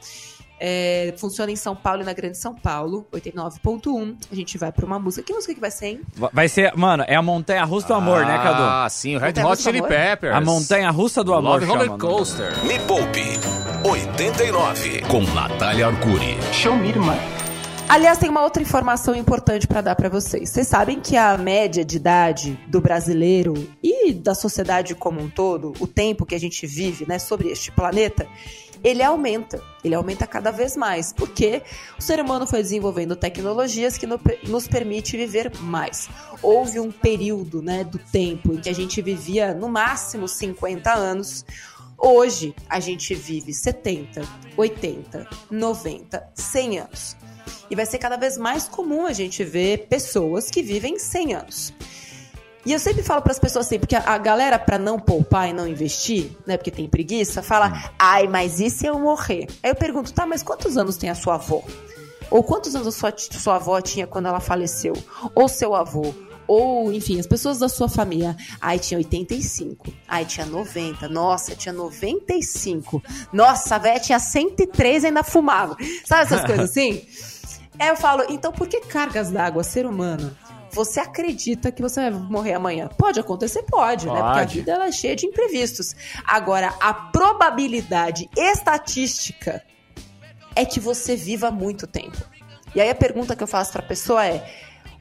É, 0.59 1.13
funciona 1.17 1.51
em 1.51 1.55
São 1.55 1.75
Paulo 1.75 2.01
e 2.01 2.05
na 2.05 2.13
Grande 2.13 2.37
São 2.37 2.53
Paulo, 2.55 3.05
89.1. 3.11 4.15
A 4.31 4.35
gente 4.35 4.57
vai 4.57 4.71
pra 4.71 4.85
uma 4.85 4.99
música. 4.99 5.23
Que 5.23 5.33
música 5.33 5.53
que 5.53 5.59
vai 5.59 5.71
ser, 5.71 5.87
hein? 5.87 6.01
Vai 6.31 6.47
ser, 6.47 6.75
mano, 6.75 7.03
é 7.07 7.15
a 7.15 7.21
Montanha 7.21 7.63
Russa 7.63 7.87
do 7.87 7.93
Amor, 7.93 8.23
ah, 8.23 8.25
né, 8.25 8.37
Cadu? 8.37 8.63
Ah, 8.63 8.87
sim, 8.89 9.15
o 9.15 9.19
Red 9.19 9.43
Hot 9.43 9.61
Chili 9.61 9.81
Peppers. 9.81 10.35
A 10.35 10.41
Montanha 10.41 10.89
Russa 10.91 11.23
do 11.23 11.33
Amor. 11.33 11.61
Love 11.61 11.65
Roller 11.65 11.89
Coaster. 11.97 12.65
Me 12.65 12.79
Poupe 12.79 13.39
89 13.83 15.01
com 15.03 15.21
Natália 15.33 15.87
Arcuri. 15.87 16.37
Show 16.53 16.75
me, 16.75 16.89
irmã. 16.89 17.15
Aliás, 17.87 18.17
tem 18.17 18.29
uma 18.29 18.41
outra 18.41 18.63
informação 18.63 19.13
importante 19.13 19.67
para 19.67 19.79
dar 19.79 19.95
para 19.95 20.09
vocês. 20.09 20.49
Vocês 20.49 20.67
sabem 20.67 20.99
que 20.99 21.15
a 21.15 21.37
média 21.37 21.85
de 21.85 21.97
idade 21.97 22.59
do 22.67 22.81
brasileiro 22.81 23.53
e 23.81 24.11
da 24.11 24.33
sociedade 24.33 24.95
como 24.95 25.21
um 25.21 25.29
todo, 25.29 25.71
o 25.79 25.85
tempo 25.85 26.25
que 26.25 26.33
a 26.33 26.39
gente 26.39 26.65
vive, 26.65 27.07
né, 27.07 27.19
sobre 27.19 27.49
este 27.49 27.71
planeta, 27.71 28.27
ele 28.85 29.01
aumenta. 29.01 29.63
Ele 29.83 29.95
aumenta 29.95 30.27
cada 30.27 30.51
vez 30.51 30.77
mais, 30.77 31.11
porque 31.11 31.63
o 31.97 32.01
ser 32.01 32.19
humano 32.19 32.45
foi 32.45 32.61
desenvolvendo 32.61 33.15
tecnologias 33.15 33.97
que 33.97 34.05
nos 34.47 34.67
permite 34.67 35.17
viver 35.17 35.51
mais. 35.59 36.07
Houve 36.41 36.79
um 36.79 36.91
período, 36.91 37.63
né, 37.63 37.83
do 37.83 37.97
tempo 37.97 38.53
em 38.53 38.61
que 38.61 38.69
a 38.69 38.73
gente 38.73 39.01
vivia 39.01 39.55
no 39.55 39.67
máximo 39.67 40.27
50 40.27 40.93
anos. 40.93 41.43
Hoje 41.97 42.53
a 42.69 42.79
gente 42.79 43.15
vive 43.15 43.53
70, 43.53 44.21
80, 44.55 45.27
90, 45.49 46.29
100 46.35 46.79
anos. 46.79 47.17
E 47.67 47.75
vai 47.75 47.87
ser 47.87 47.97
cada 47.97 48.17
vez 48.17 48.37
mais 48.37 48.67
comum 48.67 49.07
a 49.07 49.13
gente 49.13 49.43
ver 49.43 49.87
pessoas 49.87 50.51
que 50.51 50.61
vivem 50.61 50.99
100 50.99 51.33
anos. 51.33 51.73
E 52.65 52.73
eu 52.73 52.79
sempre 52.79 53.03
falo 53.03 53.21
para 53.21 53.31
as 53.31 53.39
pessoas 53.39 53.67
assim, 53.67 53.77
porque 53.77 53.95
a 53.95 54.17
galera 54.17 54.57
para 54.57 54.79
não 54.79 54.99
poupar 54.99 55.49
e 55.49 55.53
não 55.53 55.67
investir, 55.67 56.31
né, 56.45 56.57
porque 56.57 56.71
tem 56.71 56.87
preguiça, 56.87 57.43
fala: 57.43 57.67
hum. 57.67 57.89
"Ai, 57.99 58.27
mas 58.27 58.59
e 58.59 58.69
se 58.69 58.87
eu 58.87 58.97
morrer?". 58.99 59.47
Aí 59.61 59.69
eu 59.69 59.75
pergunto: 59.75 60.11
"Tá, 60.11 60.25
mas 60.25 60.41
quantos 60.41 60.77
anos 60.77 60.97
tem 60.97 61.09
a 61.09 61.15
sua 61.15 61.35
avó?" 61.35 61.63
Ou 62.31 62.43
quantos 62.43 62.75
anos 62.75 62.87
a 62.87 62.91
sua, 62.91 63.13
sua 63.15 63.55
avó 63.57 63.79
tinha 63.79 64.07
quando 64.07 64.27
ela 64.27 64.39
faleceu? 64.39 64.93
Ou 65.35 65.47
seu 65.47 65.75
avô? 65.75 66.13
Ou, 66.47 66.91
enfim, 66.93 67.19
as 67.19 67.25
pessoas 67.25 67.59
da 67.59 67.67
sua 67.67 67.89
família. 67.89 68.35
Ai, 68.61 68.77
tinha 68.77 68.97
85. 68.97 69.91
Ai, 70.07 70.25
tinha 70.25 70.45
90. 70.45 71.07
Nossa, 71.09 71.55
tinha 71.55 71.73
95. 71.73 73.01
Nossa, 73.33 73.75
a 73.75 73.77
véia 73.77 73.99
tinha 73.99 74.19
103 74.19 75.03
e 75.03 75.07
ainda 75.07 75.23
fumava. 75.23 75.75
Sabe 76.05 76.23
essas 76.23 76.45
coisas 76.45 76.69
assim? 76.69 77.05
Aí 77.79 77.89
eu 77.89 77.97
falo, 77.97 78.23
então 78.29 78.53
por 78.53 78.67
que 78.67 78.79
cargas 78.81 79.29
d'água, 79.31 79.61
ser 79.63 79.85
humano? 79.85 80.35
Você 80.75 80.99
acredita 80.99 81.71
que 81.71 81.81
você 81.81 82.01
vai 82.01 82.11
morrer 82.11 82.53
amanhã? 82.53 82.89
Pode 82.97 83.17
acontecer? 83.17 83.63
Pode, 83.63 84.05
pode. 84.07 84.19
né? 84.19 84.21
Porque 84.21 84.39
a 84.39 84.43
vida 84.43 84.71
ela 84.73 84.87
é 84.87 84.91
cheia 84.91 85.15
de 85.15 85.25
imprevistos. 85.25 85.95
Agora, 86.27 86.75
a 86.81 86.93
probabilidade 86.93 88.29
estatística 88.35 89.63
é 90.53 90.65
que 90.65 90.81
você 90.81 91.15
viva 91.15 91.49
muito 91.49 91.87
tempo. 91.87 92.17
E 92.75 92.81
aí 92.81 92.89
a 92.89 92.95
pergunta 92.95 93.37
que 93.37 93.41
eu 93.41 93.47
faço 93.47 93.71
para 93.71 93.83
a 93.83 93.87
pessoa 93.87 94.25
é: 94.25 94.45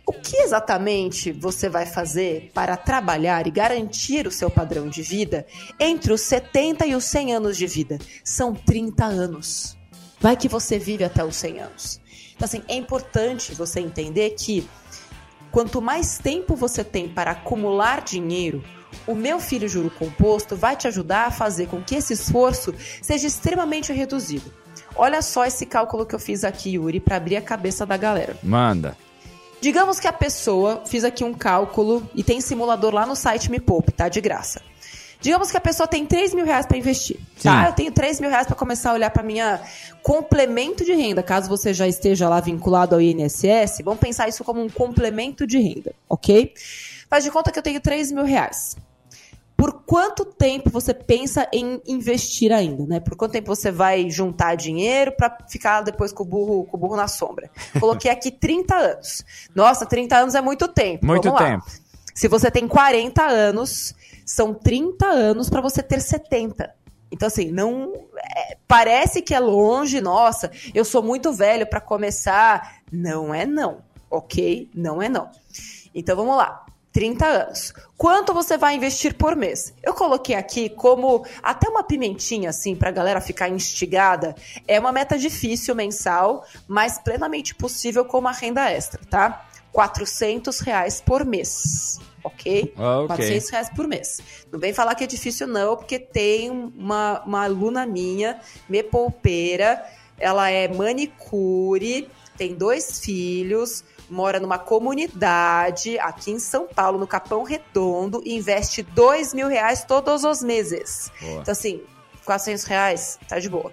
o 0.06 0.12
que 0.12 0.36
exatamente 0.36 1.32
você 1.32 1.68
vai 1.68 1.86
fazer 1.86 2.52
para 2.54 2.76
trabalhar 2.76 3.44
e 3.48 3.50
garantir 3.50 4.28
o 4.28 4.30
seu 4.30 4.48
padrão 4.48 4.88
de 4.88 5.02
vida 5.02 5.44
entre 5.80 6.12
os 6.12 6.20
70 6.20 6.86
e 6.86 6.94
os 6.94 7.04
100 7.04 7.34
anos 7.34 7.56
de 7.56 7.66
vida? 7.66 7.98
São 8.22 8.54
30 8.54 9.04
anos. 9.04 9.76
Vai 10.20 10.36
que 10.36 10.48
você 10.48 10.78
vive 10.78 11.02
até 11.02 11.24
os 11.24 11.34
100 11.34 11.58
anos. 11.58 12.00
Então, 12.36 12.46
assim, 12.46 12.62
é 12.68 12.76
importante 12.76 13.54
você 13.54 13.80
entender 13.80 14.30
que 14.30 14.68
quanto 15.54 15.80
mais 15.80 16.18
tempo 16.18 16.56
você 16.56 16.82
tem 16.82 17.08
para 17.08 17.30
acumular 17.30 18.02
dinheiro, 18.02 18.60
o 19.06 19.14
meu 19.14 19.38
filho 19.38 19.68
juro 19.68 19.88
composto 19.88 20.56
vai 20.56 20.74
te 20.74 20.88
ajudar 20.88 21.28
a 21.28 21.30
fazer 21.30 21.68
com 21.68 21.80
que 21.80 21.94
esse 21.94 22.12
esforço 22.12 22.74
seja 23.00 23.28
extremamente 23.28 23.92
reduzido. 23.92 24.52
Olha 24.96 25.22
só 25.22 25.46
esse 25.46 25.64
cálculo 25.64 26.04
que 26.04 26.14
eu 26.14 26.18
fiz 26.18 26.42
aqui, 26.42 26.70
Yuri, 26.70 26.98
para 26.98 27.16
abrir 27.16 27.36
a 27.36 27.40
cabeça 27.40 27.86
da 27.86 27.96
galera. 27.96 28.36
Manda. 28.42 28.96
Digamos 29.60 30.00
que 30.00 30.08
a 30.08 30.12
pessoa, 30.12 30.82
fiz 30.86 31.04
aqui 31.04 31.22
um 31.22 31.32
cálculo 31.32 32.08
e 32.16 32.24
tem 32.24 32.40
simulador 32.40 32.92
lá 32.92 33.06
no 33.06 33.14
site 33.14 33.48
Me 33.48 33.60
Poupe, 33.60 33.92
tá? 33.92 34.08
De 34.08 34.20
graça. 34.20 34.60
Digamos 35.24 35.50
que 35.50 35.56
a 35.56 35.60
pessoa 35.60 35.86
tem 35.86 36.04
3 36.04 36.34
mil 36.34 36.44
reais 36.44 36.66
para 36.66 36.76
investir. 36.76 37.16
Sim. 37.38 37.48
Tá, 37.48 37.68
eu 37.68 37.72
tenho 37.72 37.90
3 37.90 38.20
mil 38.20 38.28
reais 38.28 38.46
para 38.46 38.54
começar 38.54 38.90
a 38.90 38.92
olhar 38.92 39.08
para 39.08 39.22
minha 39.22 39.58
complemento 40.02 40.84
de 40.84 40.92
renda. 40.92 41.22
Caso 41.22 41.48
você 41.48 41.72
já 41.72 41.88
esteja 41.88 42.28
lá 42.28 42.40
vinculado 42.40 42.94
ao 42.94 43.00
INSS, 43.00 43.78
vamos 43.82 44.00
pensar 44.00 44.28
isso 44.28 44.44
como 44.44 44.62
um 44.62 44.68
complemento 44.68 45.46
de 45.46 45.56
renda, 45.56 45.94
ok? 46.10 46.52
Faz 47.08 47.24
de 47.24 47.30
conta 47.30 47.50
que 47.50 47.58
eu 47.58 47.62
tenho 47.62 47.80
3 47.80 48.12
mil 48.12 48.22
reais. 48.22 48.76
Por 49.56 49.72
quanto 49.86 50.26
tempo 50.26 50.68
você 50.68 50.92
pensa 50.92 51.48
em 51.50 51.80
investir 51.86 52.52
ainda, 52.52 52.84
né? 52.84 53.00
Por 53.00 53.16
quanto 53.16 53.32
tempo 53.32 53.46
você 53.46 53.70
vai 53.70 54.10
juntar 54.10 54.56
dinheiro 54.56 55.12
para 55.12 55.38
ficar 55.48 55.80
depois 55.80 56.12
com 56.12 56.22
o, 56.22 56.26
burro, 56.26 56.64
com 56.66 56.76
o 56.76 56.80
burro 56.80 56.96
na 56.96 57.08
sombra? 57.08 57.50
Coloquei 57.80 58.10
aqui 58.10 58.28
30 58.38 58.74
anos. 58.74 59.24
Nossa, 59.54 59.86
30 59.86 60.18
anos 60.18 60.34
é 60.34 60.42
muito 60.42 60.68
tempo. 60.68 61.06
Muito 61.06 61.30
Vamos 61.30 61.42
tempo. 61.42 61.64
Lá. 61.66 61.72
Se 62.14 62.28
você 62.28 62.50
tem 62.50 62.68
40 62.68 63.22
anos, 63.22 63.94
são 64.24 64.54
30 64.54 65.06
anos 65.06 65.50
para 65.50 65.60
você 65.60 65.82
ter 65.82 66.00
70. 66.00 66.74
Então, 67.10 67.28
assim, 67.28 67.50
não. 67.50 67.92
É, 68.36 68.56
parece 68.66 69.22
que 69.22 69.34
é 69.34 69.38
longe, 69.38 70.00
nossa, 70.00 70.50
eu 70.74 70.84
sou 70.84 71.02
muito 71.02 71.32
velho 71.32 71.66
para 71.66 71.80
começar. 71.80 72.80
Não 72.90 73.34
é 73.34 73.46
não, 73.46 73.82
ok? 74.10 74.68
Não 74.74 75.00
é 75.00 75.08
não. 75.08 75.30
Então 75.94 76.16
vamos 76.16 76.36
lá. 76.36 76.66
30 76.92 77.26
anos. 77.26 77.72
Quanto 77.96 78.32
você 78.32 78.56
vai 78.56 78.76
investir 78.76 79.14
por 79.14 79.34
mês? 79.34 79.74
Eu 79.82 79.94
coloquei 79.94 80.36
aqui 80.36 80.68
como 80.68 81.26
até 81.42 81.68
uma 81.68 81.82
pimentinha 81.82 82.50
assim 82.50 82.76
para 82.76 82.88
a 82.88 82.92
galera 82.92 83.20
ficar 83.20 83.48
instigada. 83.48 84.34
É 84.66 84.78
uma 84.78 84.92
meta 84.92 85.18
difícil 85.18 85.74
mensal, 85.74 86.44
mas 86.68 86.96
plenamente 86.96 87.52
possível 87.52 88.04
com 88.04 88.18
uma 88.18 88.30
renda 88.30 88.70
extra, 88.70 89.00
tá? 89.10 89.44
400 89.72 90.60
reais 90.60 91.00
por 91.00 91.24
mês 91.24 91.98
ok? 92.24 92.72
Ah, 92.76 93.00
okay. 93.00 93.16
400 93.16 93.50
reais 93.50 93.70
por 93.70 93.86
mês. 93.86 94.20
Não 94.50 94.58
vem 94.58 94.72
falar 94.72 94.94
que 94.94 95.04
é 95.04 95.06
difícil 95.06 95.46
não, 95.46 95.76
porque 95.76 95.98
tem 95.98 96.50
uma, 96.50 97.22
uma 97.24 97.44
aluna 97.44 97.86
minha, 97.86 98.40
me 98.68 98.82
poupeira, 98.82 99.84
ela 100.18 100.50
é 100.50 100.66
manicure, 100.66 102.08
tem 102.36 102.54
dois 102.54 103.00
filhos, 103.00 103.84
mora 104.08 104.40
numa 104.40 104.58
comunidade 104.58 105.98
aqui 105.98 106.30
em 106.30 106.38
São 106.38 106.66
Paulo, 106.66 106.98
no 106.98 107.06
Capão 107.06 107.42
Redondo, 107.42 108.22
e 108.24 108.34
investe 108.34 108.82
dois 108.82 109.34
mil 109.34 109.48
reais 109.48 109.84
todos 109.84 110.24
os 110.24 110.42
meses. 110.42 111.12
Boa. 111.20 111.42
Então, 111.42 111.52
assim, 111.52 111.82
400 112.24 112.64
reais, 112.64 113.18
tá 113.28 113.38
de 113.38 113.48
boa. 113.48 113.72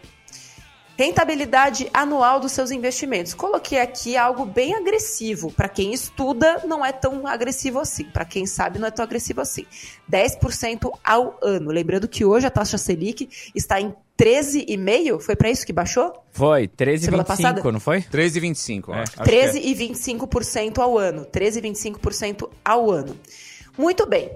Rentabilidade 1.01 1.89
anual 1.91 2.39
dos 2.39 2.51
seus 2.51 2.70
investimentos. 2.70 3.34
Coloquei 3.34 3.79
aqui 3.79 4.15
algo 4.15 4.46
bem 4.46 4.75
agressivo. 4.75 5.51
Para 5.51 5.67
quem 5.67 5.91
estuda, 5.91 6.62
não 6.67 6.86
é 6.86 6.91
tão 6.91 7.25
agressivo 7.25 7.79
assim. 7.79 8.03
Para 8.03 8.24
quem 8.24 8.46
sabe, 8.46 8.77
não 8.77 8.88
é 8.88 8.91
tão 8.91 9.03
agressivo 9.03 9.41
assim. 9.41 9.65
10% 10.08 10.91
ao 11.03 11.39
ano. 11.41 11.72
Lembrando 11.72 12.08
que 12.08 12.24
hoje 12.24 12.46
a 12.46 12.51
taxa 12.51 12.77
Selic 12.77 13.27
está 13.55 13.81
em 13.81 13.91
13,5? 14.15 15.20
Foi 15.22 15.36
para 15.36 15.50
isso 15.50 15.65
que 15.65 15.74
baixou? 15.74 16.24
Foi, 16.31 16.67
13,25, 16.67 17.72
não 17.72 17.79
foi? 17.79 18.01
13,25. 18.01 18.93
É, 18.93 19.03
13,25% 19.24 20.77
é. 20.77 20.81
ao 20.84 21.00
ano. 21.00 21.25
13,25% 21.25 22.48
ao 22.63 22.91
ano. 22.91 23.17
Muito 23.75 24.05
bem. 24.05 24.29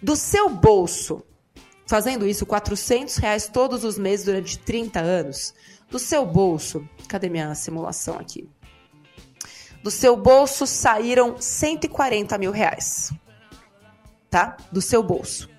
Do 0.00 0.14
seu 0.14 0.48
bolso, 0.48 1.24
fazendo 1.92 2.26
isso 2.26 2.46
400 2.46 3.16
reais 3.18 3.46
todos 3.46 3.84
os 3.84 3.98
meses 3.98 4.24
durante 4.24 4.58
30 4.58 4.98
anos, 4.98 5.52
do 5.90 5.98
seu 5.98 6.24
bolso, 6.24 6.88
cadê 7.06 7.28
minha 7.28 7.54
simulação 7.54 8.18
aqui? 8.18 8.48
Do 9.82 9.90
seu 9.90 10.16
bolso 10.16 10.66
saíram 10.66 11.38
140 11.38 12.38
mil 12.38 12.50
reais. 12.50 13.12
Tá? 14.30 14.56
Do 14.72 14.80
seu 14.80 15.02
bolso. 15.02 15.50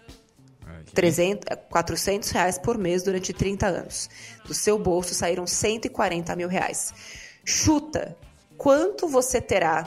300, 0.96 1.56
400 1.70 2.32
reais 2.32 2.58
por 2.58 2.80
mês 2.80 3.04
durante 3.04 3.32
30 3.32 3.68
anos. 3.68 4.10
Do 4.44 4.56
seu 4.56 4.80
bolso 4.80 5.13
saíram 5.13 5.46
140 5.46 6.36
mil 6.36 6.48
reais. 6.48 6.96
Chuta 7.46 8.18
quanto 8.58 9.08
você 9.08 9.40
terá 9.40 9.86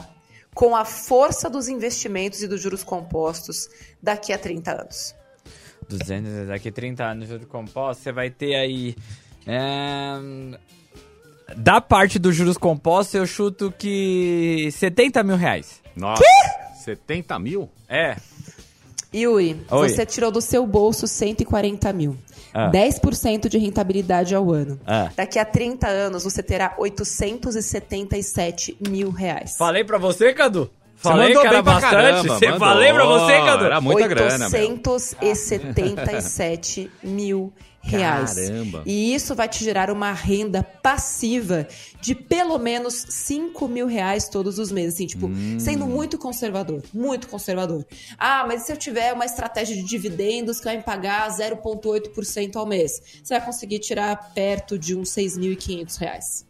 com 0.55 0.77
a 0.77 0.85
força 0.85 1.49
dos 1.49 1.67
investimentos 1.67 2.41
e 2.41 2.47
dos 2.47 2.61
juros 2.61 2.85
compostos 2.85 3.67
daqui 4.01 4.31
a 4.31 4.37
30 4.37 4.83
anos. 4.83 5.17
200, 5.89 6.47
daqui 6.47 6.69
a 6.69 6.71
30 6.71 7.03
anos 7.03 7.25
de 7.25 7.31
juros 7.31 7.47
compostos, 7.47 8.03
você 8.03 8.11
vai 8.11 8.29
ter 8.29 8.55
aí 8.55 8.95
é... 9.47 10.19
Da 11.55 11.79
parte 11.79 12.19
dos 12.19 12.35
juros 12.35 12.57
compostos, 12.57 13.15
eu 13.15 13.25
chuto 13.25 13.71
que 13.71 14.67
70 14.71 15.23
mil 15.23 15.37
reais. 15.37 15.81
Nossa, 15.95 16.21
que? 16.21 16.83
70 16.83 17.39
mil? 17.39 17.69
É. 17.87 18.17
Yui, 19.15 19.61
Oi. 19.71 19.89
você 19.89 20.05
tirou 20.05 20.29
do 20.29 20.41
seu 20.41 20.67
bolso 20.67 21.07
140 21.07 21.93
mil. 21.93 22.17
Ah. 22.53 22.69
10% 22.69 23.47
de 23.47 23.57
rentabilidade 23.57 24.35
ao 24.35 24.51
ano. 24.51 24.77
Ah. 24.85 25.09
Daqui 25.15 25.39
a 25.39 25.45
30 25.45 25.87
anos, 25.87 26.25
você 26.25 26.43
terá 26.43 26.75
877 26.77 28.77
mil 28.89 29.09
reais. 29.09 29.55
Falei 29.57 29.85
pra 29.85 29.97
você, 29.97 30.33
Cadu? 30.33 30.69
Falei 30.97 31.31
que 31.31 31.47
era 31.47 31.61
bastante. 31.61 31.91
Caramba, 31.91 32.39
você 32.39 32.57
falei 32.57 32.91
pra 32.91 33.05
você, 33.05 33.33
Cadu? 33.33 33.65
Era 33.65 33.79
muita 33.79 34.03
877 34.03 34.09
grana, 34.09 34.47
877 34.47 36.91
mil 37.03 37.53
reais. 37.79 38.35
Caramba. 38.35 38.81
E 38.85 39.13
isso 39.13 39.35
vai 39.35 39.47
te 39.47 39.63
gerar 39.63 39.91
uma 39.91 40.11
renda 40.11 40.63
passiva 40.63 41.67
de 42.01 42.15
pelo 42.15 42.57
menos 42.57 43.05
5 43.09 43.67
mil 43.67 43.87
reais 43.87 44.27
todos 44.27 44.57
os 44.59 44.71
meses. 44.71 44.95
Assim, 44.95 45.05
tipo, 45.05 45.29
sendo 45.59 45.85
muito 45.85 46.17
conservador. 46.17 46.81
Muito 46.93 47.27
conservador. 47.27 47.85
Ah, 48.17 48.45
mas 48.47 48.63
e 48.63 48.65
se 48.65 48.73
eu 48.73 48.77
tiver 48.77 49.13
uma 49.13 49.25
estratégia 49.25 49.75
de 49.75 49.83
dividendos 49.83 50.59
que 50.59 50.65
vai 50.65 50.77
me 50.77 50.83
pagar 50.83 51.29
0,8% 51.29 52.55
ao 52.55 52.65
mês? 52.65 53.21
Você 53.23 53.35
vai 53.35 53.45
conseguir 53.45 53.79
tirar 53.79 54.31
perto 54.33 54.77
de 54.77 54.95
uns 54.95 55.09
6.500 55.11 55.97
reais. 55.97 56.45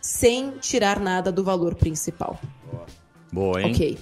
Sem 0.00 0.52
tirar 0.60 0.98
nada 0.98 1.30
do 1.30 1.44
valor 1.44 1.74
principal. 1.74 2.40
Boa, 2.70 2.86
hein? 3.58 3.70
Ok. 3.70 3.98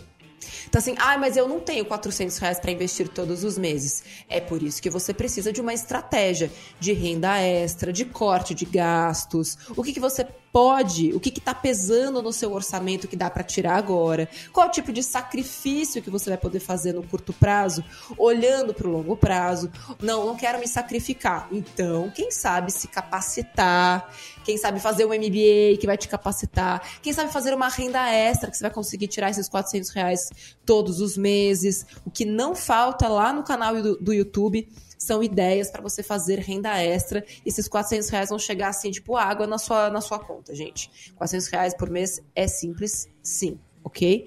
Então 0.69 0.79
assim, 0.79 0.95
ah, 0.99 1.17
mas 1.19 1.37
eu 1.37 1.49
não 1.49 1.61
tenho 1.61 1.85
400 1.85 2.37
reais 2.39 2.61
para 2.61 2.71
investir 2.71 3.09
todos 3.09 3.45
os 3.45 3.59
meses. 3.59 4.03
É 4.29 4.41
por 4.41 4.63
isso 4.63 4.81
que 4.83 4.91
você 4.91 5.15
precisa 5.15 5.53
de 5.53 5.61
uma 5.61 5.73
estratégia 5.73 6.51
de 6.79 6.93
renda 6.93 7.39
extra, 7.41 7.93
de 7.93 8.05
corte 8.05 8.55
de 8.55 8.65
gastos. 8.65 9.57
O 9.77 9.83
que, 9.83 9.93
que 9.93 10.01
você 10.01 10.27
pode, 10.59 11.15
o 11.15 11.21
que 11.21 11.29
está 11.29 11.55
pesando 11.55 12.21
no 12.21 12.33
seu 12.33 12.53
orçamento 12.53 13.07
que 13.07 13.15
dá 13.15 13.31
para 13.31 13.45
tirar 13.45 13.77
agora? 13.77 14.29
Qual 14.53 14.67
o 14.67 14.71
tipo 14.73 14.93
de 14.93 15.05
sacrifício 15.05 16.03
que 16.03 16.11
você 16.11 16.31
vai 16.31 16.37
poder 16.37 16.59
fazer 16.59 16.93
no 16.95 17.05
curto 17.05 17.33
prazo, 17.33 17.85
olhando 18.17 18.75
para 18.75 18.89
o 18.89 18.91
longo 18.91 19.17
prazo? 19.17 19.71
Não, 20.03 20.27
não 20.27 20.35
quero 20.35 20.59
me 20.59 20.67
sacrificar. 20.67 21.47
Então, 21.53 22.11
quem 22.11 22.33
sabe 22.33 22.73
se 22.73 22.89
capacitar, 22.89 24.13
quem 24.45 24.59
sabe 24.59 24.81
fazer 24.81 25.05
um 25.05 25.11
MBA 25.11 25.79
que 25.79 25.87
vai 25.87 25.97
te 25.97 26.09
capacitar, 26.09 26.83
quem 27.01 27.13
sabe 27.13 27.33
fazer 27.33 27.55
uma 27.55 27.69
renda 27.69 28.13
extra 28.13 28.51
que 28.51 28.57
você 28.57 28.65
vai 28.65 28.73
conseguir 28.73 29.07
tirar 29.07 29.31
esses 29.31 29.49
400 29.49 29.91
reais 29.91 30.29
todos 30.67 31.01
os 31.01 31.17
meses. 31.17 31.87
O 32.05 32.11
que 32.11 32.25
não 32.25 32.57
falta 32.57 33.07
lá 33.07 33.33
no 33.33 33.45
canal 33.45 33.81
do, 33.81 33.97
do 33.97 34.13
YouTube 34.13 34.69
são 34.99 35.23
ideias 35.23 35.71
para 35.71 35.81
você 35.81 36.03
fazer 36.03 36.41
renda 36.41 36.77
extra. 36.83 37.25
Esses 37.47 37.69
400 37.69 38.09
reais 38.09 38.29
vão 38.29 38.39
chegar 38.39 38.69
assim, 38.69 38.91
tipo 38.91 39.17
água 39.17 39.47
na 39.47 39.57
sua, 39.57 39.89
na 39.89 40.01
sua 40.01 40.19
conta, 40.19 40.55
gente. 40.55 40.91
400 41.17 41.49
reais 41.49 41.75
por 41.75 41.89
mês 41.89 42.21
é 42.35 42.49
simples, 42.49 43.09
sim, 43.23 43.59
ok? 43.85 44.27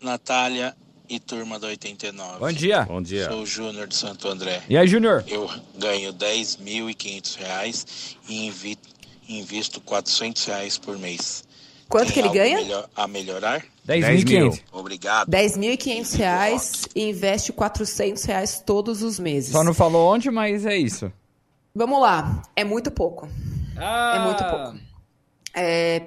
Natália 0.00 0.74
e 1.06 1.20
turma 1.20 1.58
da 1.58 1.66
89. 1.68 2.38
Bom 2.38 2.50
dia. 2.52 2.82
Bom 2.84 3.02
dia. 3.02 3.28
Sou 3.30 3.42
o 3.42 3.46
Júnior 3.46 3.86
de 3.86 3.94
Santo 3.94 4.26
André. 4.26 4.62
E 4.70 4.76
aí, 4.78 4.88
Júnior? 4.88 5.22
Eu 5.28 5.48
ganho 5.78 6.14
10.500 6.14 7.36
reais 7.36 8.16
e 8.26 8.46
invi- 8.46 8.78
invisto 9.28 9.80
400 9.82 10.44
reais 10.46 10.78
por 10.78 10.98
mês. 10.98 11.44
Quanto 11.88 12.12
Tem 12.12 12.14
que 12.14 12.18
ele 12.20 12.28
ganha? 12.30 12.56
melhor- 12.58 12.88
a 12.96 13.06
melhorar? 13.06 13.64
10.500. 13.86 14.60
Obrigado. 14.72 15.28
10.500 15.30 16.12
reais 16.16 16.82
e 16.94 17.08
investe 17.08 17.52
400 17.52 18.24
reais 18.24 18.60
todos 18.64 19.02
os 19.02 19.18
meses. 19.20 19.52
Só 19.52 19.62
não 19.62 19.72
falou 19.72 20.12
onde, 20.12 20.30
mas 20.30 20.66
é 20.66 20.76
isso. 20.76 21.12
Vamos 21.74 22.00
lá. 22.00 22.42
É 22.56 22.64
muito 22.64 22.90
pouco. 22.90 23.28
Ah, 23.76 24.14
É 24.16 24.24
muito 24.24 24.44
pouco. 24.44 24.86
É, 25.54 26.02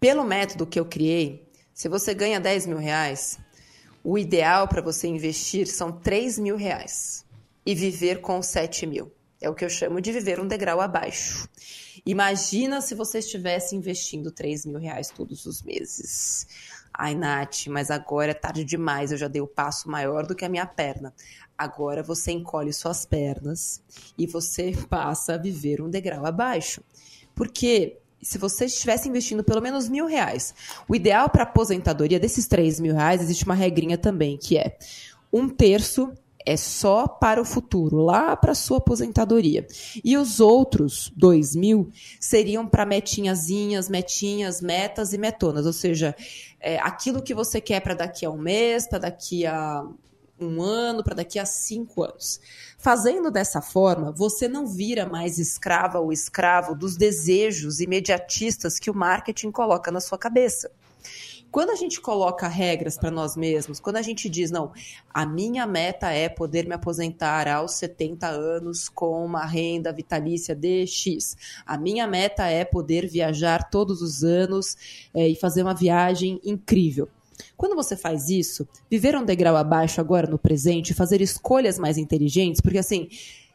pelo 0.00 0.24
método 0.24 0.66
que 0.66 0.80
eu 0.80 0.84
criei, 0.86 1.46
se 1.74 1.88
você 1.88 2.14
ganha 2.14 2.40
10 2.40 2.66
mil 2.66 2.78
reais, 2.78 3.38
o 4.02 4.16
ideal 4.16 4.66
para 4.66 4.80
você 4.80 5.06
investir 5.08 5.66
são 5.66 5.92
3 5.92 6.38
mil 6.38 6.56
reais 6.56 7.24
e 7.66 7.74
viver 7.74 8.20
com 8.20 8.40
7 8.40 8.86
mil. 8.86 9.12
É 9.40 9.50
o 9.50 9.54
que 9.54 9.64
eu 9.64 9.68
chamo 9.68 10.00
de 10.00 10.12
viver 10.12 10.40
um 10.40 10.46
degrau 10.46 10.80
abaixo. 10.80 11.48
Imagina 12.04 12.80
se 12.80 12.94
você 12.94 13.18
estivesse 13.18 13.76
investindo 13.76 14.30
3 14.30 14.64
mil 14.66 14.78
reais 14.78 15.10
todos 15.10 15.44
os 15.44 15.62
meses. 15.62 16.46
Ai, 16.92 17.14
Nath, 17.14 17.66
mas 17.66 17.90
agora 17.90 18.30
é 18.30 18.34
tarde 18.34 18.64
demais, 18.64 19.12
eu 19.12 19.18
já 19.18 19.28
dei 19.28 19.42
o 19.42 19.46
passo 19.46 19.90
maior 19.90 20.26
do 20.26 20.34
que 20.34 20.44
a 20.44 20.48
minha 20.48 20.64
perna. 20.64 21.12
Agora 21.56 22.02
você 22.02 22.32
encolhe 22.32 22.72
suas 22.72 23.04
pernas 23.04 23.82
e 24.16 24.26
você 24.26 24.72
passa 24.88 25.34
a 25.34 25.38
viver 25.38 25.82
um 25.82 25.90
degrau 25.90 26.24
abaixo. 26.24 26.82
Porque 27.34 27.98
se 28.22 28.38
você 28.38 28.64
estivesse 28.64 29.08
investindo 29.08 29.44
pelo 29.44 29.60
menos 29.60 29.88
mil 29.88 30.06
reais, 30.06 30.54
o 30.88 30.96
ideal 30.96 31.28
para 31.28 31.42
aposentadoria 31.42 32.18
desses 32.18 32.46
três 32.46 32.80
mil 32.80 32.94
reais, 32.94 33.20
existe 33.20 33.44
uma 33.44 33.54
regrinha 33.54 33.98
também, 33.98 34.38
que 34.38 34.56
é 34.56 34.78
um 35.32 35.48
terço 35.48 36.12
é 36.46 36.56
só 36.56 37.08
para 37.08 37.42
o 37.42 37.44
futuro, 37.44 37.96
lá 37.96 38.36
para 38.36 38.54
sua 38.54 38.78
aposentadoria. 38.78 39.66
E 40.04 40.16
os 40.16 40.38
outros 40.38 41.12
dois 41.16 41.56
mil 41.56 41.90
seriam 42.20 42.66
para 42.66 42.86
metinhazinhas, 42.86 43.88
metinhas, 43.88 44.62
metas 44.62 45.12
e 45.12 45.18
metonas, 45.18 45.66
ou 45.66 45.72
seja, 45.72 46.14
é, 46.60 46.78
aquilo 46.78 47.20
que 47.20 47.34
você 47.34 47.60
quer 47.60 47.80
para 47.80 47.94
daqui 47.94 48.24
a 48.24 48.30
um 48.30 48.38
mês, 48.38 48.86
para 48.86 49.00
daqui 49.00 49.44
a 49.44 49.84
um 50.38 50.62
ano, 50.62 51.02
para 51.02 51.14
daqui 51.16 51.38
a 51.38 51.46
cinco 51.46 52.02
anos. 52.02 52.38
Fazendo 52.78 53.30
dessa 53.30 53.60
forma, 53.60 54.12
você 54.12 54.46
não 54.46 54.66
vira 54.66 55.06
mais 55.06 55.38
escrava 55.38 55.98
ou 55.98 56.12
escravo 56.12 56.74
dos 56.74 56.96
desejos 56.96 57.80
imediatistas 57.80 58.78
que 58.78 58.90
o 58.90 58.94
marketing 58.94 59.50
coloca 59.50 59.90
na 59.90 60.00
sua 60.00 60.18
cabeça. 60.18 60.70
Quando 61.56 61.70
a 61.70 61.74
gente 61.74 62.02
coloca 62.02 62.46
regras 62.48 62.98
para 62.98 63.10
nós 63.10 63.34
mesmos, 63.34 63.80
quando 63.80 63.96
a 63.96 64.02
gente 64.02 64.28
diz, 64.28 64.50
não, 64.50 64.72
a 65.08 65.24
minha 65.24 65.66
meta 65.66 66.10
é 66.10 66.28
poder 66.28 66.66
me 66.66 66.74
aposentar 66.74 67.48
aos 67.48 67.76
70 67.76 68.26
anos 68.28 68.90
com 68.90 69.24
uma 69.24 69.46
renda 69.46 69.90
vitalícia 69.90 70.54
de 70.54 70.86
X. 70.86 71.34
A 71.64 71.78
minha 71.78 72.06
meta 72.06 72.46
é 72.46 72.62
poder 72.62 73.08
viajar 73.08 73.70
todos 73.70 74.02
os 74.02 74.22
anos 74.22 74.76
é, 75.14 75.28
e 75.28 75.34
fazer 75.34 75.62
uma 75.62 75.72
viagem 75.72 76.38
incrível. 76.44 77.08
Quando 77.56 77.74
você 77.74 77.96
faz 77.96 78.28
isso, 78.28 78.68
viver 78.90 79.16
um 79.16 79.24
degrau 79.24 79.56
abaixo 79.56 79.98
agora 79.98 80.26
no 80.26 80.36
presente, 80.36 80.92
fazer 80.92 81.22
escolhas 81.22 81.78
mais 81.78 81.96
inteligentes, 81.96 82.60
porque 82.60 82.76
assim, 82.76 83.08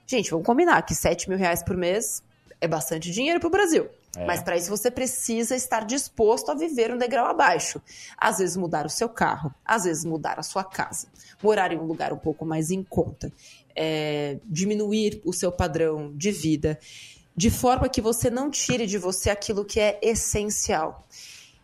gente, 0.08 0.32
vamos 0.32 0.48
combinar 0.48 0.82
que 0.82 0.96
7 0.96 1.30
mil 1.30 1.38
reais 1.38 1.62
por 1.62 1.78
mês 1.78 2.24
é 2.60 2.68
bastante 2.68 3.12
dinheiro 3.12 3.40
para 3.40 3.48
o 3.48 3.52
Brasil. 3.52 3.88
Mas 4.26 4.44
para 4.44 4.58
isso 4.58 4.70
você 4.70 4.92
precisa 4.92 5.56
estar 5.56 5.86
disposto 5.86 6.50
a 6.50 6.54
viver 6.54 6.92
um 6.92 6.98
degrau 6.98 7.28
abaixo. 7.28 7.82
Às 8.18 8.40
vezes 8.40 8.58
mudar 8.58 8.86
o 8.86 8.90
seu 8.90 9.08
carro, 9.08 9.54
às 9.66 9.86
vezes 9.86 10.04
mudar 10.04 10.38
a 10.38 10.44
sua 10.44 10.64
casa, 10.64 11.08
morar 11.42 11.72
em 11.72 11.78
um 11.78 11.86
lugar 11.86 12.12
um 12.12 12.18
pouco 12.18 12.46
mais 12.46 12.72
em 12.72 12.84
conta, 12.84 13.32
é, 13.74 14.38
diminuir 14.46 15.22
o 15.24 15.32
seu 15.32 15.52
padrão 15.52 16.12
de 16.14 16.30
vida, 16.32 16.78
de 17.36 17.50
forma 17.50 17.88
que 17.88 18.02
você 18.02 18.30
não 18.30 18.50
tire 18.50 18.86
de 18.86 18.98
você 18.98 19.30
aquilo 19.30 19.64
que 19.64 19.80
é 19.80 19.98
essencial. 20.02 21.08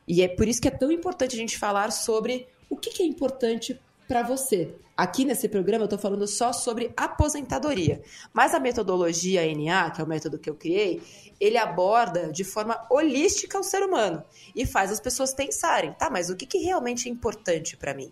E 0.07 0.21
é 0.21 0.27
por 0.29 0.47
isso 0.47 0.61
que 0.61 0.69
é 0.69 0.71
tão 0.71 0.89
importante 0.89 1.35
a 1.35 1.39
gente 1.39 1.57
falar 1.57 1.91
sobre 1.91 2.47
o 2.69 2.77
que, 2.77 2.91
que 2.91 3.03
é 3.03 3.05
importante 3.05 3.77
para 4.07 4.23
você. 4.23 4.73
Aqui 4.97 5.23
nesse 5.23 5.47
programa 5.47 5.83
eu 5.83 5.85
estou 5.85 5.99
falando 5.99 6.25
só 6.25 6.51
sobre 6.51 6.91
aposentadoria. 6.97 8.01
Mas 8.33 8.55
a 8.55 8.59
metodologia 8.59 9.43
NA, 9.55 9.91
que 9.91 10.01
é 10.01 10.03
o 10.03 10.07
método 10.07 10.39
que 10.39 10.49
eu 10.49 10.55
criei, 10.55 11.03
ele 11.39 11.55
aborda 11.55 12.31
de 12.31 12.43
forma 12.43 12.83
holística 12.89 13.59
o 13.59 13.63
ser 13.63 13.83
humano 13.83 14.23
e 14.55 14.65
faz 14.65 14.91
as 14.91 14.99
pessoas 14.99 15.35
pensarem, 15.35 15.93
tá, 15.93 16.09
mas 16.09 16.31
o 16.31 16.35
que, 16.35 16.47
que 16.47 16.57
realmente 16.57 17.07
é 17.07 17.11
importante 17.11 17.77
para 17.77 17.93
mim? 17.93 18.11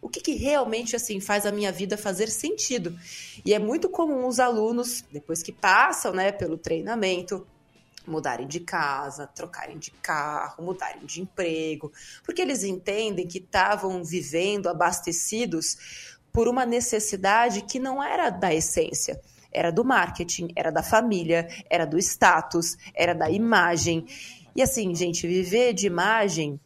O 0.00 0.08
que, 0.08 0.20
que 0.20 0.34
realmente 0.34 0.94
assim 0.94 1.18
faz 1.18 1.44
a 1.44 1.50
minha 1.50 1.72
vida 1.72 1.96
fazer 1.96 2.28
sentido? 2.28 2.96
E 3.44 3.52
é 3.52 3.58
muito 3.58 3.88
comum 3.88 4.28
os 4.28 4.38
alunos, 4.38 5.04
depois 5.10 5.42
que 5.42 5.50
passam 5.52 6.12
né, 6.12 6.30
pelo 6.30 6.56
treinamento, 6.56 7.44
mudarem 8.06 8.46
de 8.46 8.60
casa, 8.60 9.26
trocarem 9.26 9.78
de 9.78 9.90
carro, 9.90 10.64
mudarem 10.64 11.04
de 11.04 11.20
emprego, 11.20 11.92
porque 12.24 12.42
eles 12.42 12.64
entendem 12.64 13.26
que 13.26 13.38
estavam 13.38 14.02
vivendo 14.04 14.68
abastecidos 14.68 16.11
por 16.32 16.48
uma 16.48 16.64
necessidade 16.64 17.62
que 17.62 17.78
não 17.78 18.02
era 18.02 18.30
da 18.30 18.52
essência, 18.52 19.20
era 19.52 19.70
do 19.70 19.84
marketing, 19.84 20.48
era 20.56 20.70
da 20.70 20.82
família, 20.82 21.46
era 21.68 21.84
do 21.84 21.98
status, 21.98 22.76
era 22.94 23.14
da 23.14 23.30
imagem. 23.30 24.06
E 24.56 24.62
assim, 24.62 24.94
gente, 24.94 25.26
viver 25.26 25.74
de 25.74 25.86
imagem, 25.86 26.58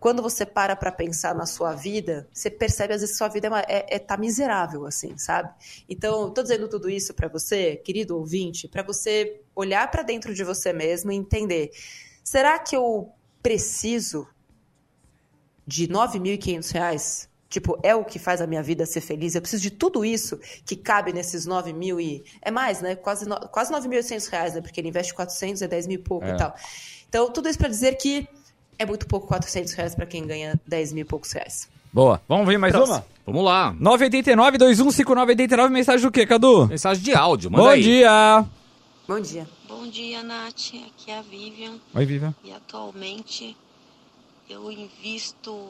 quando 0.00 0.22
você 0.22 0.46
para 0.46 0.74
para 0.74 0.90
pensar 0.90 1.34
na 1.34 1.44
sua 1.44 1.74
vida, 1.74 2.26
você 2.32 2.50
percebe 2.50 2.94
às 2.94 3.02
vezes 3.02 3.14
que 3.14 3.18
sua 3.18 3.28
vida 3.28 3.48
é, 3.48 3.50
uma, 3.50 3.60
é, 3.60 3.86
é 3.96 3.98
tá 3.98 4.16
miserável, 4.16 4.86
assim, 4.86 5.16
sabe? 5.18 5.52
Então, 5.86 6.32
tô 6.32 6.42
dizendo 6.42 6.66
tudo 6.68 6.88
isso 6.88 7.12
para 7.12 7.28
você, 7.28 7.76
querido 7.76 8.16
ouvinte, 8.16 8.66
para 8.66 8.82
você 8.82 9.42
olhar 9.54 9.90
para 9.90 10.02
dentro 10.02 10.34
de 10.34 10.42
você 10.42 10.72
mesmo 10.72 11.12
e 11.12 11.16
entender: 11.16 11.70
será 12.24 12.58
que 12.58 12.74
eu 12.74 13.12
preciso 13.42 14.26
de 15.66 15.84
R$ 15.84 15.92
9.500 15.92 17.29
Tipo, 17.50 17.76
é 17.82 17.94
o 17.96 18.04
que 18.04 18.18
faz 18.18 18.40
a 18.40 18.46
minha 18.46 18.62
vida 18.62 18.86
ser 18.86 19.00
feliz. 19.00 19.34
Eu 19.34 19.40
preciso 19.42 19.60
de 19.62 19.70
tudo 19.72 20.04
isso 20.04 20.38
que 20.64 20.76
cabe 20.76 21.12
nesses 21.12 21.44
9 21.46 21.72
mil 21.72 22.00
e. 22.00 22.24
É 22.40 22.50
mais, 22.50 22.80
né? 22.80 22.94
Quase, 22.94 23.28
no... 23.28 23.36
quase 23.48 23.72
9.800 23.72 24.28
reais, 24.30 24.54
né? 24.54 24.60
Porque 24.60 24.80
ele 24.80 24.88
investe 24.88 25.12
400, 25.12 25.60
é 25.60 25.66
10 25.68 25.86
mil 25.88 25.98
e 25.98 26.02
pouco 26.02 26.24
É. 26.24 26.30
e 26.34 26.36
tal. 26.36 26.54
Então, 27.08 27.28
tudo 27.32 27.48
isso 27.48 27.58
para 27.58 27.68
dizer 27.68 27.96
que 27.96 28.26
é 28.78 28.86
muito 28.86 29.04
pouco 29.08 29.26
400 29.26 29.72
reais 29.74 29.94
para 29.96 30.06
quem 30.06 30.24
ganha 30.24 30.58
10 30.64 30.92
mil 30.92 31.02
e 31.02 31.04
poucos 31.04 31.32
reais. 31.32 31.68
Boa. 31.92 32.22
Vamos 32.28 32.46
ver 32.46 32.56
mais 32.56 32.72
Próximo. 32.72 32.98
uma? 32.98 33.06
Vamos 33.26 33.44
lá. 33.44 33.74
989 33.80 34.56
215989 34.58 35.72
mensagem 35.74 36.06
do 36.06 36.12
quê, 36.12 36.24
Cadu? 36.24 36.68
Mensagem 36.68 37.02
de 37.02 37.12
áudio, 37.14 37.50
manda 37.50 37.64
Bom 37.64 37.70
aí. 37.70 37.82
dia. 37.82 38.46
Bom 39.08 39.18
dia. 39.18 39.48
Bom 39.68 39.88
dia, 39.88 40.22
Nath. 40.22 40.72
Aqui 40.86 41.10
é 41.10 41.18
a 41.18 41.22
Vivian 41.22 41.74
Oi, 41.92 42.06
Viva. 42.06 42.32
e 42.44 42.52
atualmente 42.52 43.56
eu 44.48 44.70
invisto 44.70 45.68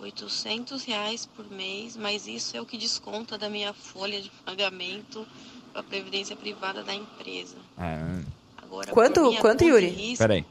800 0.00 0.84
reais 0.84 1.26
por 1.26 1.50
mês, 1.50 1.96
mas 1.96 2.26
isso 2.26 2.56
é 2.56 2.60
o 2.60 2.66
que 2.66 2.78
desconta 2.78 3.36
da 3.36 3.48
minha 3.50 3.72
folha 3.72 4.20
de 4.20 4.30
pagamento 4.44 5.26
para 5.72 5.80
a 5.80 5.84
previdência 5.84 6.36
privada 6.36 6.82
da 6.84 6.94
empresa. 6.94 7.56
É, 7.78 8.22
Agora, 8.62 8.92
Quanto- 8.92 9.34
quanto, 9.38 9.64
Yuri? 9.64 9.86
risco, 9.88 10.18
peraí. 10.18 10.44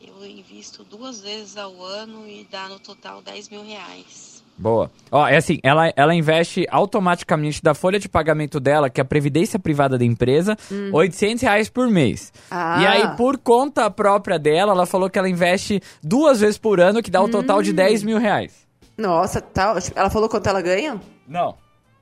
Eu 0.00 0.24
invisto 0.26 0.84
duas 0.84 1.20
vezes 1.20 1.56
ao 1.56 1.82
ano 1.84 2.28
e 2.28 2.44
dá 2.44 2.68
no 2.68 2.78
total 2.78 3.20
10 3.22 3.48
mil 3.48 3.64
reais. 3.64 4.35
Boa. 4.58 4.90
Ó, 5.10 5.26
é 5.26 5.36
assim, 5.36 5.58
ela, 5.62 5.92
ela 5.94 6.14
investe 6.14 6.66
automaticamente 6.70 7.62
da 7.62 7.74
folha 7.74 7.98
de 7.98 8.08
pagamento 8.08 8.58
dela, 8.58 8.88
que 8.88 9.00
é 9.00 9.02
a 9.02 9.04
previdência 9.04 9.58
privada 9.58 9.98
da 9.98 10.04
empresa, 10.04 10.56
800 10.92 11.42
reais 11.42 11.68
por 11.68 11.88
mês. 11.88 12.32
Ah. 12.50 12.80
E 12.80 12.86
aí, 12.86 13.16
por 13.16 13.36
conta 13.36 13.90
própria 13.90 14.38
dela, 14.38 14.72
ela 14.72 14.86
falou 14.86 15.10
que 15.10 15.18
ela 15.18 15.28
investe 15.28 15.82
duas 16.02 16.40
vezes 16.40 16.56
por 16.56 16.80
ano, 16.80 17.02
que 17.02 17.10
dá 17.10 17.20
o 17.20 17.28
total 17.28 17.62
de 17.62 17.72
10 17.72 18.02
mil 18.02 18.18
reais. 18.18 18.66
Nossa, 18.96 19.40
tá. 19.40 19.74
ótimo. 19.74 19.94
Ela 19.94 20.08
falou 20.08 20.28
quanto 20.28 20.48
ela 20.48 20.62
ganha? 20.62 20.98
Não. 21.28 21.54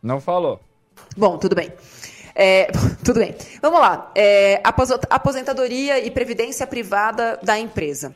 Não 0.03 0.21
falou. 0.21 0.61
Bom, 1.17 1.39
tudo 1.39 1.57
bem. 1.57 1.73
É, 2.35 2.71
tudo 3.05 3.19
bem. 3.19 3.35
Vamos 3.61 3.81
lá. 3.81 4.13
É, 4.15 4.61
aposentadoria 5.11 6.05
e 6.05 6.11
previdência 6.11 6.67
privada 6.67 7.39
da 7.43 7.59
empresa. 7.59 8.15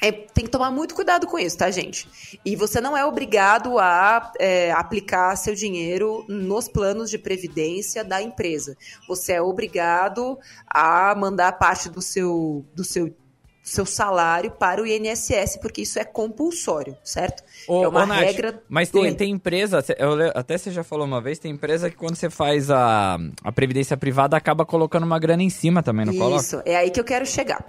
É, 0.00 0.12
tem 0.12 0.44
que 0.44 0.50
tomar 0.50 0.70
muito 0.70 0.94
cuidado 0.94 1.26
com 1.26 1.38
isso, 1.38 1.56
tá, 1.56 1.70
gente? 1.70 2.38
E 2.44 2.54
você 2.54 2.80
não 2.80 2.96
é 2.96 3.04
obrigado 3.04 3.78
a 3.78 4.32
é, 4.38 4.70
aplicar 4.72 5.34
seu 5.36 5.54
dinheiro 5.54 6.24
nos 6.28 6.68
planos 6.68 7.10
de 7.10 7.18
previdência 7.18 8.04
da 8.04 8.20
empresa. 8.20 8.76
Você 9.08 9.32
é 9.32 9.42
obrigado 9.42 10.38
a 10.66 11.14
mandar 11.14 11.52
parte 11.52 11.88
do 11.88 12.02
seu, 12.02 12.64
do 12.74 12.84
seu, 12.84 13.14
seu 13.62 13.86
salário 13.86 14.50
para 14.50 14.82
o 14.82 14.86
INSS, 14.86 15.56
porque 15.62 15.80
isso 15.80 15.98
é 15.98 16.04
compulsório, 16.04 16.94
certo? 17.02 17.42
Ô, 17.66 17.82
é 17.82 17.88
uma 17.88 18.02
ô, 18.02 18.06
Nath, 18.06 18.20
regra. 18.20 18.62
Mas 18.68 18.90
tem, 18.90 19.14
tem 19.14 19.30
empresa, 19.30 19.82
eu 19.96 20.30
até 20.34 20.58
você 20.58 20.70
já 20.70 20.84
falou 20.84 21.06
uma 21.06 21.22
vez, 21.22 21.38
tem 21.38 21.52
empresa 21.52 21.88
que 21.88 21.96
quando 21.96 22.16
você 22.16 22.28
faz 22.28 22.70
a, 22.70 23.18
a 23.42 23.50
previdência 23.50 23.96
privada 23.96 24.36
acaba 24.36 24.66
colocando 24.66 25.04
uma 25.04 25.18
grana 25.18 25.42
em 25.42 25.50
cima 25.50 25.82
também, 25.82 26.04
não 26.04 26.14
coloca? 26.14 26.42
Isso, 26.42 26.62
é 26.66 26.76
aí 26.76 26.90
que 26.90 27.00
eu 27.00 27.04
quero 27.04 27.24
chegar. 27.24 27.64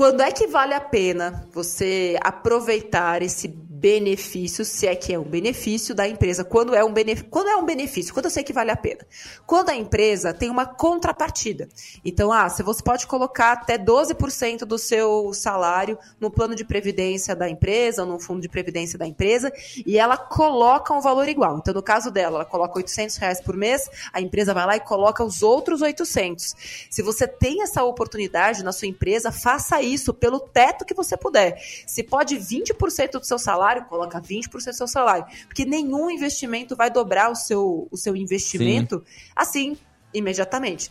Quando 0.00 0.22
é 0.22 0.32
que 0.32 0.46
vale 0.46 0.72
a 0.72 0.80
pena 0.80 1.46
você 1.52 2.18
aproveitar 2.22 3.20
esse 3.20 3.48
benefício, 3.80 4.62
se 4.62 4.86
é 4.86 4.94
que 4.94 5.12
é 5.12 5.18
um 5.18 5.24
benefício 5.24 5.94
da 5.94 6.06
empresa? 6.06 6.44
Quando 6.44 6.74
é 6.74 6.84
um 6.84 6.92
benefício? 6.92 7.30
Quando 7.30 7.48
é 7.48 7.56
um 7.56 7.64
benefício? 7.64 8.12
Quando 8.12 8.26
eu 8.26 8.30
sei 8.30 8.44
que 8.44 8.52
vale 8.52 8.70
a 8.70 8.76
pena? 8.76 9.06
Quando 9.46 9.70
a 9.70 9.74
empresa 9.74 10.34
tem 10.34 10.50
uma 10.50 10.66
contrapartida. 10.66 11.66
Então, 12.04 12.30
ah, 12.30 12.48
você 12.48 12.82
pode 12.82 13.06
colocar 13.06 13.52
até 13.52 13.78
12% 13.78 14.60
do 14.66 14.76
seu 14.76 15.32
salário 15.32 15.98
no 16.20 16.30
plano 16.30 16.54
de 16.54 16.64
previdência 16.64 17.34
da 17.34 17.48
empresa, 17.48 18.02
ou 18.02 18.08
no 18.08 18.20
fundo 18.20 18.42
de 18.42 18.48
previdência 18.48 18.98
da 18.98 19.06
empresa, 19.06 19.50
e 19.86 19.98
ela 19.98 20.16
coloca 20.16 20.92
um 20.92 21.00
valor 21.00 21.26
igual. 21.28 21.56
Então, 21.56 21.72
no 21.72 21.82
caso 21.82 22.10
dela, 22.10 22.36
ela 22.36 22.44
coloca 22.44 22.76
800 22.76 23.16
reais 23.16 23.40
por 23.40 23.56
mês, 23.56 23.88
a 24.12 24.20
empresa 24.20 24.52
vai 24.52 24.66
lá 24.66 24.76
e 24.76 24.80
coloca 24.80 25.24
os 25.24 25.42
outros 25.42 25.80
800. 25.80 26.54
Se 26.90 27.00
você 27.02 27.26
tem 27.26 27.62
essa 27.62 27.82
oportunidade 27.82 28.62
na 28.62 28.72
sua 28.72 28.88
empresa, 28.88 29.32
faça 29.32 29.80
isso 29.80 30.12
pelo 30.12 30.38
teto 30.40 30.84
que 30.84 30.92
você 30.92 31.16
puder. 31.16 31.56
Se 31.86 32.02
pode 32.02 32.36
20% 32.36 33.12
do 33.12 33.24
seu 33.24 33.38
salário, 33.38 33.69
coloca 33.84 34.20
20% 34.20 34.50
do 34.50 34.60
seu 34.74 34.88
salário. 34.88 35.26
Porque 35.46 35.64
nenhum 35.64 36.10
investimento 36.10 36.74
vai 36.76 36.90
dobrar 36.90 37.30
o 37.30 37.34
seu, 37.34 37.88
o 37.90 37.96
seu 37.96 38.16
investimento 38.16 39.04
assim, 39.34 39.76
imediatamente. 40.12 40.90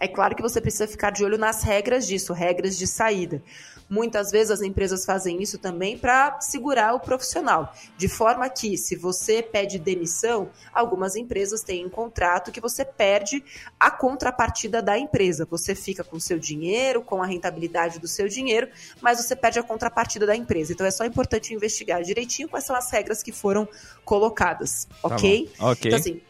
É 0.00 0.06
claro 0.06 0.36
que 0.36 0.42
você 0.42 0.60
precisa 0.60 0.86
ficar 0.86 1.10
de 1.10 1.24
olho 1.24 1.36
nas 1.36 1.62
regras 1.62 2.06
disso, 2.06 2.32
regras 2.32 2.78
de 2.78 2.86
saída. 2.86 3.42
Muitas 3.88 4.30
vezes 4.30 4.50
as 4.50 4.60
empresas 4.60 5.04
fazem 5.04 5.42
isso 5.42 5.58
também 5.58 5.96
para 5.96 6.40
segurar 6.40 6.94
o 6.94 7.00
profissional, 7.00 7.72
de 7.96 8.08
forma 8.08 8.48
que, 8.48 8.76
se 8.76 8.94
você 8.94 9.42
pede 9.42 9.78
demissão, 9.78 10.50
algumas 10.72 11.16
empresas 11.16 11.62
têm 11.62 11.86
um 11.86 11.88
contrato 11.88 12.52
que 12.52 12.60
você 12.60 12.84
perde 12.84 13.42
a 13.80 13.90
contrapartida 13.90 14.82
da 14.82 14.98
empresa. 14.98 15.46
Você 15.50 15.74
fica 15.74 16.04
com 16.04 16.16
o 16.16 16.20
seu 16.20 16.38
dinheiro, 16.38 17.02
com 17.02 17.22
a 17.22 17.26
rentabilidade 17.26 17.98
do 17.98 18.06
seu 18.06 18.28
dinheiro, 18.28 18.68
mas 19.00 19.18
você 19.18 19.34
perde 19.34 19.58
a 19.58 19.62
contrapartida 19.62 20.26
da 20.26 20.36
empresa. 20.36 20.72
Então 20.72 20.86
é 20.86 20.90
só 20.90 21.04
importante 21.04 21.54
investigar 21.54 22.02
direitinho 22.02 22.48
quais 22.48 22.64
são 22.64 22.76
as 22.76 22.90
regras 22.90 23.22
que 23.22 23.32
foram 23.32 23.66
colocadas, 24.04 24.86
ok? 25.02 25.50
bom. 25.58 25.70
Ok. 25.70 25.90
Então, 25.90 25.98
assim, 25.98 26.20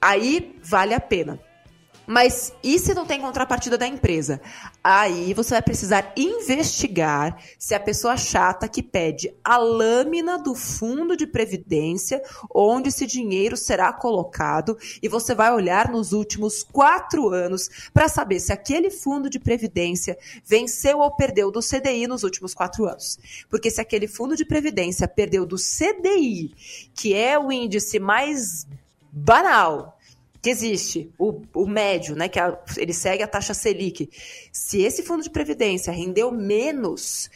aí 0.00 0.58
vale 0.62 0.94
a 0.94 1.00
pena. 1.00 1.40
Mas 2.08 2.54
e 2.62 2.78
se 2.78 2.94
não 2.94 3.04
tem 3.04 3.20
contrapartida 3.20 3.76
da 3.76 3.86
empresa? 3.86 4.40
Aí 4.82 5.34
você 5.34 5.50
vai 5.50 5.60
precisar 5.60 6.14
investigar 6.16 7.36
se 7.58 7.74
a 7.74 7.80
pessoa 7.80 8.16
chata 8.16 8.66
que 8.66 8.82
pede 8.82 9.30
a 9.44 9.58
lâmina 9.58 10.38
do 10.38 10.54
fundo 10.54 11.14
de 11.14 11.26
previdência 11.26 12.22
onde 12.54 12.88
esse 12.88 13.06
dinheiro 13.06 13.58
será 13.58 13.92
colocado 13.92 14.78
e 15.02 15.06
você 15.08 15.34
vai 15.34 15.52
olhar 15.52 15.90
nos 15.90 16.12
últimos 16.12 16.62
quatro 16.62 17.28
anos 17.28 17.68
para 17.92 18.08
saber 18.08 18.40
se 18.40 18.54
aquele 18.54 18.90
fundo 18.90 19.28
de 19.28 19.38
previdência 19.38 20.16
venceu 20.46 21.00
ou 21.00 21.14
perdeu 21.14 21.50
do 21.50 21.60
CDI 21.60 22.06
nos 22.06 22.22
últimos 22.22 22.54
quatro 22.54 22.86
anos. 22.86 23.18
Porque 23.50 23.70
se 23.70 23.82
aquele 23.82 24.08
fundo 24.08 24.34
de 24.34 24.46
previdência 24.46 25.06
perdeu 25.06 25.44
do 25.44 25.56
CDI, 25.56 26.54
que 26.94 27.12
é 27.12 27.38
o 27.38 27.52
índice 27.52 27.98
mais 27.98 28.66
banal 29.12 29.97
que 30.48 30.50
existe, 30.50 31.10
o, 31.18 31.42
o 31.54 31.66
médio, 31.66 32.16
né, 32.16 32.26
que 32.28 32.38
a- 32.38 32.58
ele 32.78 32.94
segue 32.94 33.22
a 33.22 33.28
taxa 33.28 33.52
Selic. 33.52 34.08
Se 34.50 34.80
esse 34.80 35.02
fundo 35.02 35.22
de 35.22 35.28
previdência 35.30 35.92
rendeu 35.92 36.32
menos, 36.32 37.28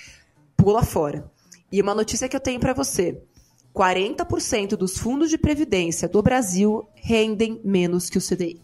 pula 0.56 0.82
fora. 0.82 1.30
E 1.70 1.80
uma 1.82 1.94
notícia 1.94 2.28
que 2.28 2.34
eu 2.36 2.40
tenho 2.40 2.58
para 2.58 2.72
você: 2.72 3.20
40% 3.74 4.76
dos 4.76 4.96
fundos 4.98 5.28
de 5.28 5.36
previdência 5.36 6.08
do 6.08 6.22
Brasil 6.22 6.88
rendem 6.94 7.60
menos 7.64 8.08
que 8.08 8.16
o 8.18 8.20
CDI. 8.20 8.60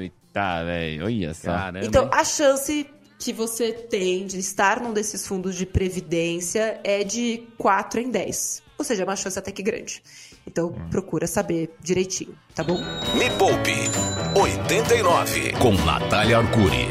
Eita, 0.00 0.64
velho, 0.64 1.04
olha 1.04 1.34
só. 1.34 1.42
Caramba. 1.50 1.84
Então, 1.84 2.08
a 2.12 2.24
chance 2.24 2.86
que 3.18 3.32
você 3.32 3.72
tem 3.72 4.26
de 4.26 4.38
estar 4.38 4.80
num 4.80 4.92
desses 4.92 5.26
fundos 5.26 5.54
de 5.54 5.66
previdência 5.66 6.80
é 6.82 7.04
de 7.04 7.46
4 7.58 8.00
em 8.00 8.10
10. 8.10 8.62
Ou 8.78 8.84
seja, 8.84 9.02
é 9.02 9.04
uma 9.04 9.16
chance 9.16 9.38
até 9.38 9.52
que 9.52 9.62
grande. 9.62 10.02
Então, 10.46 10.74
procura 10.90 11.26
saber 11.26 11.74
direitinho, 11.80 12.34
tá 12.54 12.62
bom? 12.64 12.78
Me 13.14 13.30
Poupe 13.38 13.74
89 14.34 15.52
com 15.52 15.72
Natália 15.84 16.38
Arcuri. 16.38 16.88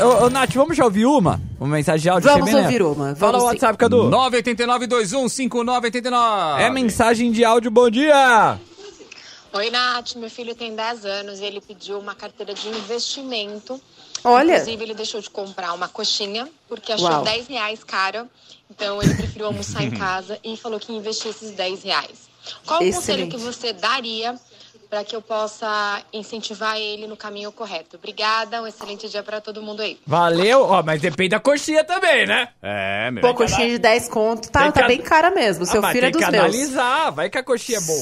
Ô, 0.00 0.24
ô, 0.24 0.30
Nath, 0.30 0.52
vamos 0.54 0.76
já 0.76 0.84
ouvir 0.84 1.06
uma? 1.06 1.40
Uma 1.60 1.76
mensagem 1.76 2.02
de 2.02 2.08
áudio? 2.08 2.28
Vamos 2.28 2.52
ouvir 2.52 2.82
uma. 2.82 3.14
Fala 3.14 3.32
Vamos 3.32 3.36
o 3.36 3.40
sim. 3.40 3.46
WhatsApp, 3.46 3.78
Cadu. 3.78 4.10
989-215989. 4.10 6.60
É 6.60 6.70
mensagem 6.70 7.30
de 7.30 7.44
áudio, 7.44 7.70
bom 7.70 7.88
dia! 7.88 8.58
Oi, 9.52 9.70
Nath. 9.70 10.16
Meu 10.16 10.28
filho 10.28 10.56
tem 10.56 10.74
10 10.74 11.04
anos 11.04 11.38
e 11.38 11.44
ele 11.44 11.60
pediu 11.60 12.00
uma 12.00 12.14
carteira 12.14 12.52
de 12.52 12.68
investimento. 12.68 13.80
Olha, 14.24 14.52
Inclusive, 14.54 14.82
ele 14.84 14.94
deixou 14.94 15.20
de 15.20 15.28
comprar 15.30 15.72
uma 15.74 15.86
coxinha 15.88 16.48
porque 16.68 16.92
achou 16.92 17.06
Uau. 17.08 17.22
10 17.22 17.46
reais 17.48 17.84
cara. 17.84 18.26
Então, 18.70 19.02
ele 19.02 19.14
preferiu 19.14 19.46
almoçar 19.46 19.82
em 19.82 19.90
casa 19.96 20.38
e 20.42 20.56
falou 20.56 20.80
que 20.80 20.90
ia 20.90 20.98
investir 20.98 21.30
esses 21.30 21.50
10 21.52 21.82
reais. 21.82 22.28
Qual 22.66 22.82
o 22.82 22.92
conselho 22.92 23.28
que 23.28 23.36
você 23.36 23.72
daria 23.72 24.34
para 24.90 25.02
que 25.04 25.14
eu 25.16 25.20
possa 25.22 26.02
incentivar 26.12 26.78
ele 26.78 27.06
no 27.06 27.16
caminho 27.16 27.50
correto? 27.52 27.96
Obrigada, 27.96 28.62
um 28.62 28.66
excelente 28.66 29.08
dia 29.08 29.22
para 29.22 29.40
todo 29.40 29.62
mundo 29.62 29.80
aí. 29.82 29.98
Valeu, 30.06 30.62
ó, 30.62 30.82
mas 30.82 31.00
depende 31.00 31.30
da 31.30 31.40
coxinha 31.40 31.82
também, 31.84 32.26
né? 32.26 32.48
É, 32.62 33.10
meu. 33.10 33.22
pô, 33.22 33.34
coxinha 33.34 33.68
de 33.68 33.78
10 33.78 34.08
conto, 34.08 34.50
tá, 34.50 34.62
Tem 34.64 34.72
que 34.72 34.78
tá 34.78 34.84
an- 34.84 34.88
bem 34.88 35.00
cara 35.02 35.30
mesmo. 35.30 35.64
Seu 35.66 35.84
Ah, 35.84 35.90
filho 35.90 36.06
é 36.06 36.10
tem 36.10 36.12
dos 36.12 36.24
que 36.24 36.30
meus. 36.30 36.42
analisar, 36.44 37.10
vai 37.10 37.28
que 37.30 37.38
a 37.38 37.42
coxinha 37.42 37.78
é 37.78 37.80
boa. 37.82 37.98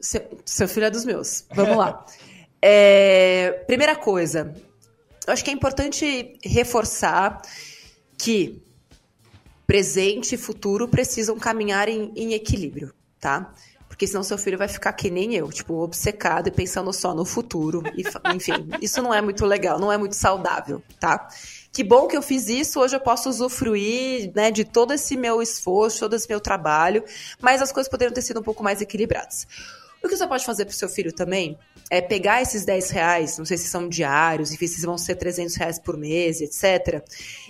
Seu, 0.00 0.40
seu 0.44 0.68
filho 0.68 0.86
é 0.86 0.90
dos 0.90 1.04
meus. 1.04 1.44
Vamos 1.52 1.76
lá. 1.76 2.04
É, 2.60 3.62
primeira 3.66 3.94
coisa, 3.96 4.52
eu 5.28 5.32
acho 5.34 5.44
que 5.44 5.50
é 5.50 5.52
importante 5.52 6.38
reforçar 6.42 7.42
que 8.16 8.62
presente 9.66 10.34
e 10.34 10.38
futuro 10.38 10.88
precisam 10.88 11.38
caminhar 11.38 11.86
em, 11.86 12.10
em 12.16 12.32
equilíbrio, 12.32 12.94
tá? 13.20 13.52
Porque 13.86 14.06
senão 14.06 14.22
seu 14.22 14.38
filho 14.38 14.56
vai 14.56 14.68
ficar 14.68 14.90
que 14.94 15.10
nem 15.10 15.34
eu, 15.34 15.50
tipo, 15.50 15.74
obcecado 15.82 16.48
e 16.48 16.50
pensando 16.50 16.90
só 16.94 17.14
no 17.14 17.26
futuro. 17.26 17.82
E, 17.94 18.04
enfim, 18.34 18.70
isso 18.80 19.02
não 19.02 19.12
é 19.12 19.20
muito 19.20 19.44
legal, 19.44 19.78
não 19.78 19.92
é 19.92 19.98
muito 19.98 20.16
saudável, 20.16 20.82
tá? 20.98 21.28
Que 21.70 21.84
bom 21.84 22.06
que 22.08 22.16
eu 22.16 22.22
fiz 22.22 22.48
isso, 22.48 22.80
hoje 22.80 22.96
eu 22.96 23.00
posso 23.00 23.28
usufruir 23.28 24.32
né, 24.34 24.50
de 24.50 24.64
todo 24.64 24.94
esse 24.94 25.14
meu 25.14 25.42
esforço, 25.42 26.00
todo 26.00 26.16
esse 26.16 26.26
meu 26.26 26.40
trabalho, 26.40 27.04
mas 27.38 27.60
as 27.60 27.70
coisas 27.70 27.90
poderiam 27.90 28.14
ter 28.14 28.22
sido 28.22 28.40
um 28.40 28.42
pouco 28.42 28.64
mais 28.64 28.80
equilibradas. 28.80 29.46
O 30.02 30.08
que 30.08 30.16
você 30.16 30.26
pode 30.26 30.44
fazer 30.44 30.64
para 30.64 30.72
o 30.72 30.76
seu 30.76 30.88
filho 30.88 31.12
também 31.12 31.58
é 31.90 32.00
pegar 32.00 32.40
esses 32.40 32.64
10 32.64 32.90
reais, 32.90 33.38
não 33.38 33.44
sei 33.44 33.56
se 33.56 33.68
são 33.68 33.88
diários, 33.88 34.52
enfim, 34.52 34.66
se 34.66 34.84
vão 34.84 34.98
ser 34.98 35.16
300 35.16 35.56
reais 35.56 35.78
por 35.78 35.96
mês, 35.96 36.40
etc., 36.40 37.02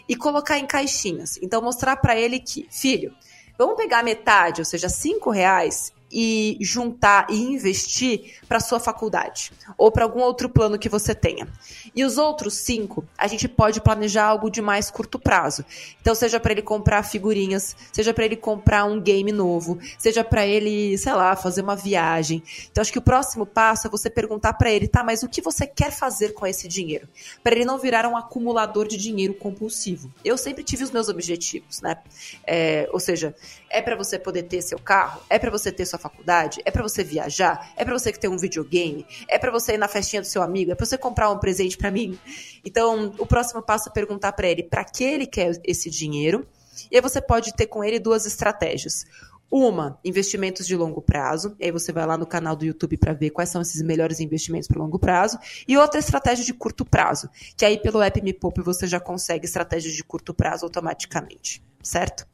e 0.08 0.16
colocar 0.16 0.58
em 0.58 0.66
caixinhas. 0.66 1.38
Então, 1.42 1.60
mostrar 1.60 1.96
para 1.96 2.16
ele 2.16 2.40
que, 2.40 2.66
filho, 2.70 3.14
vamos 3.58 3.76
pegar 3.76 4.02
metade, 4.02 4.60
ou 4.60 4.64
seja, 4.64 4.88
5 4.88 5.30
reais, 5.30 5.92
e 6.10 6.56
juntar 6.60 7.26
e 7.30 7.36
investir 7.36 8.38
para 8.48 8.60
sua 8.60 8.80
faculdade 8.80 9.52
ou 9.76 9.90
para 9.92 10.04
algum 10.04 10.20
outro 10.20 10.48
plano 10.48 10.78
que 10.78 10.88
você 10.88 11.14
tenha. 11.14 11.46
E 11.94 12.04
os 12.04 12.16
outros 12.16 12.54
cinco, 12.54 13.04
a 13.16 13.26
gente 13.26 13.48
pode 13.48 13.80
planejar 13.80 14.24
algo 14.24 14.50
de 14.50 14.62
mais 14.62 14.90
curto 14.90 15.18
prazo. 15.18 15.64
Então, 16.00 16.14
seja 16.14 16.40
para 16.40 16.52
ele 16.52 16.62
comprar 16.62 17.02
figurinhas, 17.02 17.76
seja 17.92 18.14
para 18.14 18.24
ele 18.24 18.36
comprar 18.36 18.84
um 18.84 19.00
game 19.00 19.32
novo, 19.32 19.78
seja 19.98 20.24
para 20.24 20.46
ele, 20.46 20.96
sei 20.96 21.12
lá, 21.12 21.36
fazer 21.36 21.62
uma 21.62 21.76
viagem. 21.76 22.42
Então, 22.70 22.80
acho 22.80 22.92
que 22.92 22.98
o 22.98 23.02
próximo 23.02 23.44
passo 23.44 23.86
é 23.86 23.90
você 23.90 24.08
perguntar 24.08 24.54
para 24.54 24.70
ele, 24.70 24.88
tá, 24.88 25.02
mas 25.02 25.22
o 25.22 25.28
que 25.28 25.42
você 25.42 25.66
quer 25.66 25.90
fazer 25.90 26.34
com 26.34 26.46
esse 26.46 26.68
dinheiro? 26.68 27.08
Para 27.42 27.54
ele 27.54 27.64
não 27.64 27.78
virar 27.78 28.06
um 28.08 28.16
acumulador 28.16 28.86
de 28.86 28.96
dinheiro 28.96 29.34
compulsivo. 29.34 30.12
Eu 30.24 30.38
sempre 30.38 30.62
tive 30.64 30.84
os 30.84 30.90
meus 30.90 31.08
objetivos, 31.08 31.80
né? 31.80 31.98
É, 32.46 32.88
ou 32.92 33.00
seja, 33.00 33.34
é 33.70 33.82
para 33.82 33.96
você 33.96 34.18
poder 34.18 34.44
ter 34.44 34.62
seu 34.62 34.78
carro, 34.78 35.20
é 35.28 35.38
para 35.38 35.50
você 35.50 35.70
ter 35.70 35.84
sua 35.84 35.97
faculdade, 35.98 36.60
é 36.64 36.70
para 36.70 36.82
você 36.82 37.04
viajar, 37.04 37.72
é 37.76 37.84
para 37.84 37.98
você 37.98 38.12
ter 38.12 38.28
um 38.28 38.38
videogame, 38.38 39.06
é 39.28 39.38
para 39.38 39.50
você 39.50 39.74
ir 39.74 39.78
na 39.78 39.88
festinha 39.88 40.22
do 40.22 40.26
seu 40.26 40.42
amigo, 40.42 40.72
é 40.72 40.74
para 40.74 40.86
você 40.86 40.96
comprar 40.96 41.30
um 41.30 41.38
presente 41.38 41.76
para 41.76 41.90
mim. 41.90 42.18
Então, 42.64 43.12
o 43.18 43.26
próximo 43.26 43.62
passo 43.62 43.88
é 43.88 43.92
perguntar 43.92 44.32
para 44.32 44.48
ele 44.48 44.62
para 44.62 44.84
que 44.84 45.04
ele 45.04 45.26
quer 45.26 45.60
esse 45.64 45.90
dinheiro. 45.90 46.46
E 46.90 46.96
aí 46.96 47.02
você 47.02 47.20
pode 47.20 47.52
ter 47.54 47.66
com 47.66 47.82
ele 47.82 47.98
duas 47.98 48.24
estratégias. 48.24 49.04
Uma, 49.50 49.98
investimentos 50.04 50.66
de 50.66 50.76
longo 50.76 51.00
prazo. 51.00 51.56
E 51.58 51.64
aí 51.64 51.72
você 51.72 51.90
vai 51.90 52.06
lá 52.06 52.18
no 52.18 52.26
canal 52.26 52.54
do 52.54 52.66
YouTube 52.66 52.98
para 52.98 53.14
ver 53.14 53.30
quais 53.30 53.48
são 53.48 53.62
esses 53.62 53.80
melhores 53.80 54.20
investimentos 54.20 54.68
para 54.68 54.78
longo 54.78 54.98
prazo. 54.98 55.38
E 55.66 55.76
outra 55.76 55.98
estratégia 55.98 56.44
de 56.44 56.52
curto 56.52 56.84
prazo, 56.84 57.30
que 57.56 57.64
aí 57.64 57.78
pelo 57.78 58.02
app 58.02 58.20
Me 58.20 58.34
Poupe 58.34 58.60
você 58.60 58.86
já 58.86 59.00
consegue 59.00 59.46
estratégias 59.46 59.94
de 59.94 60.04
curto 60.04 60.34
prazo 60.34 60.66
automaticamente, 60.66 61.62
certo? 61.82 62.26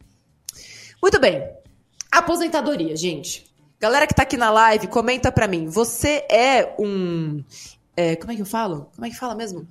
Muito 1.01 1.21
bem. 1.21 1.49
Aposentadoria, 2.11 2.97
gente. 2.97 3.54
Galera 3.85 4.07
que 4.07 4.15
tá 4.15 4.23
aqui 4.23 4.39
na 4.39 4.49
live, 4.49 4.87
comenta 4.87 5.31
pra 5.31 5.47
mim. 5.47 5.67
Você 5.67 6.25
é 6.31 6.75
um. 6.79 7.45
É, 7.95 8.17
como 8.17 8.33
é 8.33 8.35
que 8.35 8.41
eu 8.41 8.47
falo? 8.47 8.91
Como 8.95 9.07
é 9.07 9.11
que 9.11 9.15
fala 9.15 9.35
mesmo? 9.35 9.69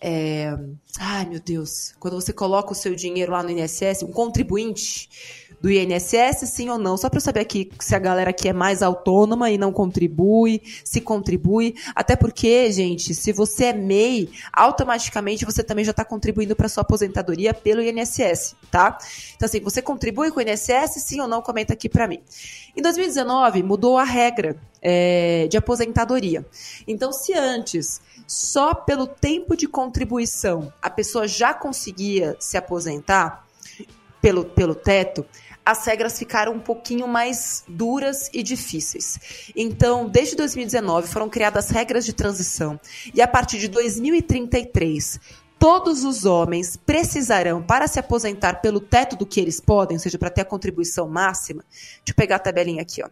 É, 0.00 0.56
ai, 1.00 1.26
meu 1.26 1.40
Deus. 1.40 1.92
Quando 1.98 2.14
você 2.14 2.32
coloca 2.32 2.70
o 2.70 2.76
seu 2.76 2.94
dinheiro 2.94 3.32
lá 3.32 3.42
no 3.42 3.50
INSS, 3.50 4.04
um 4.04 4.12
contribuinte 4.12 5.49
do 5.60 5.70
INSS, 5.70 6.48
sim 6.48 6.70
ou 6.70 6.78
não? 6.78 6.96
Só 6.96 7.10
para 7.10 7.20
saber 7.20 7.40
aqui 7.40 7.70
se 7.78 7.94
a 7.94 7.98
galera 7.98 8.30
aqui 8.30 8.48
é 8.48 8.52
mais 8.52 8.82
autônoma 8.82 9.50
e 9.50 9.58
não 9.58 9.72
contribui, 9.72 10.62
se 10.84 11.00
contribui. 11.00 11.74
Até 11.94 12.16
porque, 12.16 12.70
gente, 12.72 13.14
se 13.14 13.32
você 13.32 13.66
é 13.66 13.72
MEI, 13.72 14.30
automaticamente 14.52 15.44
você 15.44 15.62
também 15.62 15.84
já 15.84 15.90
está 15.90 16.04
contribuindo 16.04 16.56
para 16.56 16.68
sua 16.68 16.82
aposentadoria 16.82 17.52
pelo 17.52 17.82
INSS, 17.82 18.56
tá? 18.70 18.98
Então, 19.36 19.46
assim, 19.46 19.60
você 19.60 19.82
contribui 19.82 20.30
com 20.30 20.40
o 20.40 20.42
INSS, 20.42 21.02
sim 21.02 21.20
ou 21.20 21.28
não? 21.28 21.42
Comenta 21.42 21.74
aqui 21.74 21.88
para 21.88 22.08
mim. 22.08 22.20
Em 22.76 22.82
2019, 22.82 23.62
mudou 23.62 23.98
a 23.98 24.04
regra 24.04 24.56
é, 24.80 25.46
de 25.48 25.56
aposentadoria. 25.56 26.46
Então, 26.86 27.12
se 27.12 27.34
antes 27.34 28.00
só 28.26 28.72
pelo 28.72 29.06
tempo 29.06 29.56
de 29.56 29.66
contribuição 29.66 30.72
a 30.80 30.88
pessoa 30.88 31.26
já 31.26 31.52
conseguia 31.52 32.36
se 32.38 32.56
aposentar 32.56 33.44
pelo, 34.20 34.44
pelo 34.44 34.74
teto, 34.74 35.26
as 35.64 35.84
regras 35.84 36.18
ficaram 36.18 36.54
um 36.54 36.60
pouquinho 36.60 37.06
mais 37.06 37.64
duras 37.68 38.30
e 38.32 38.42
difíceis. 38.42 39.52
Então, 39.54 40.08
desde 40.08 40.36
2019 40.36 41.08
foram 41.08 41.28
criadas 41.28 41.70
regras 41.70 42.04
de 42.04 42.12
transição 42.12 42.80
e 43.14 43.20
a 43.20 43.28
partir 43.28 43.58
de 43.58 43.68
2033 43.68 45.20
todos 45.60 46.04
os 46.04 46.24
homens 46.24 46.74
precisarão, 46.74 47.62
para 47.62 47.86
se 47.86 48.00
aposentar 48.00 48.62
pelo 48.62 48.80
teto 48.80 49.14
do 49.14 49.26
que 49.26 49.38
eles 49.38 49.60
podem, 49.60 49.98
ou 49.98 50.00
seja, 50.00 50.18
para 50.18 50.30
ter 50.30 50.40
a 50.40 50.44
contribuição 50.46 51.06
máxima. 51.06 51.62
Deixa 51.70 52.00
eu 52.08 52.14
pegar 52.14 52.36
a 52.36 52.38
tabelinha 52.38 52.80
aqui, 52.80 53.02
ó. 53.04 53.10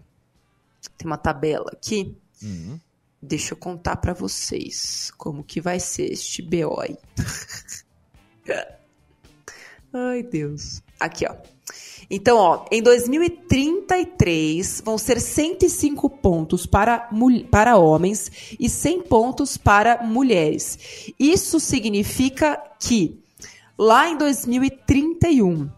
Tem 0.97 1.07
uma 1.07 1.19
tabela 1.19 1.71
aqui. 1.73 2.17
Uhum. 2.43 2.81
Deixa 3.21 3.53
eu 3.53 3.59
contar 3.59 3.97
para 3.97 4.15
vocês 4.15 5.13
como 5.19 5.45
que 5.45 5.61
vai 5.61 5.79
ser 5.79 6.11
este 6.11 6.41
BO 6.41 6.81
aí. 6.81 6.97
Ai, 9.93 10.23
Deus. 10.23 10.83
Aqui, 10.99 11.27
ó. 11.29 11.37
Então, 12.11 12.39
ó, 12.39 12.65
em 12.71 12.83
2033 12.83 14.83
vão 14.85 14.97
ser 14.97 15.21
105 15.21 16.09
pontos 16.09 16.65
para, 16.65 17.11
para 17.51 17.77
homens 17.77 18.31
e 18.59 18.67
100 18.69 19.03
pontos 19.03 19.59
para 19.59 20.03
mulheres. 20.03 21.13
Isso 21.19 21.61
significa 21.61 22.59
que 22.81 23.21
lá 23.77 24.09
em 24.09 24.17
2031 24.17 25.69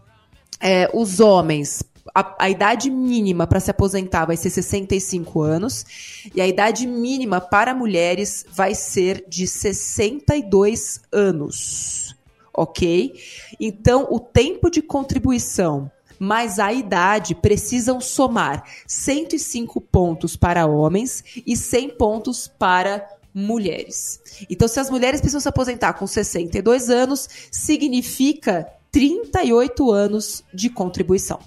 é, 0.59 0.89
os 0.93 1.19
homens 1.19 1.83
a, 2.13 2.45
a, 2.45 2.49
idade 2.49 2.89
mínima 2.89 3.45
para 3.45 3.59
se 3.59 3.71
aposentar 3.71 4.25
vai 4.25 4.35
ser 4.35 4.49
65 4.49 5.41
anos 5.41 5.85
e 6.33 6.41
a 6.41 6.47
idade 6.47 6.87
mínima 6.87 7.39
para 7.39 7.73
mulheres 7.73 8.45
vai 8.51 8.75
ser 8.75 9.25
de 9.27 9.47
62 9.47 11.01
anos, 11.11 12.10
ok? 12.53 13.13
Então, 13.59 14.07
o 14.09 14.19
tempo 14.19 14.69
de 14.69 14.81
contribuição 14.81 15.91
mas 16.23 16.59
a 16.59 16.71
idade 16.71 17.33
precisam 17.33 17.99
somar 17.99 18.63
105 18.85 19.81
pontos 19.81 20.35
para 20.35 20.67
homens 20.67 21.23
e 21.47 21.57
100 21.57 21.89
pontos 21.97 22.47
para 22.47 23.09
mulheres. 23.33 24.19
Então, 24.47 24.67
se 24.67 24.79
as 24.79 24.87
mulheres 24.87 25.19
precisam 25.19 25.41
se 25.41 25.49
aposentar 25.49 25.93
com 25.93 26.05
62 26.05 26.91
anos, 26.91 27.27
significa 27.49 28.67
38 28.91 29.91
anos 29.91 30.43
de 30.53 30.69
contribuição. 30.69 31.39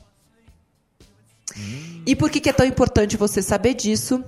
E 2.04 2.16
por 2.16 2.28
que, 2.28 2.40
que 2.40 2.50
é 2.50 2.52
tão 2.52 2.66
importante 2.66 3.16
você 3.16 3.40
saber 3.40 3.74
disso? 3.74 4.24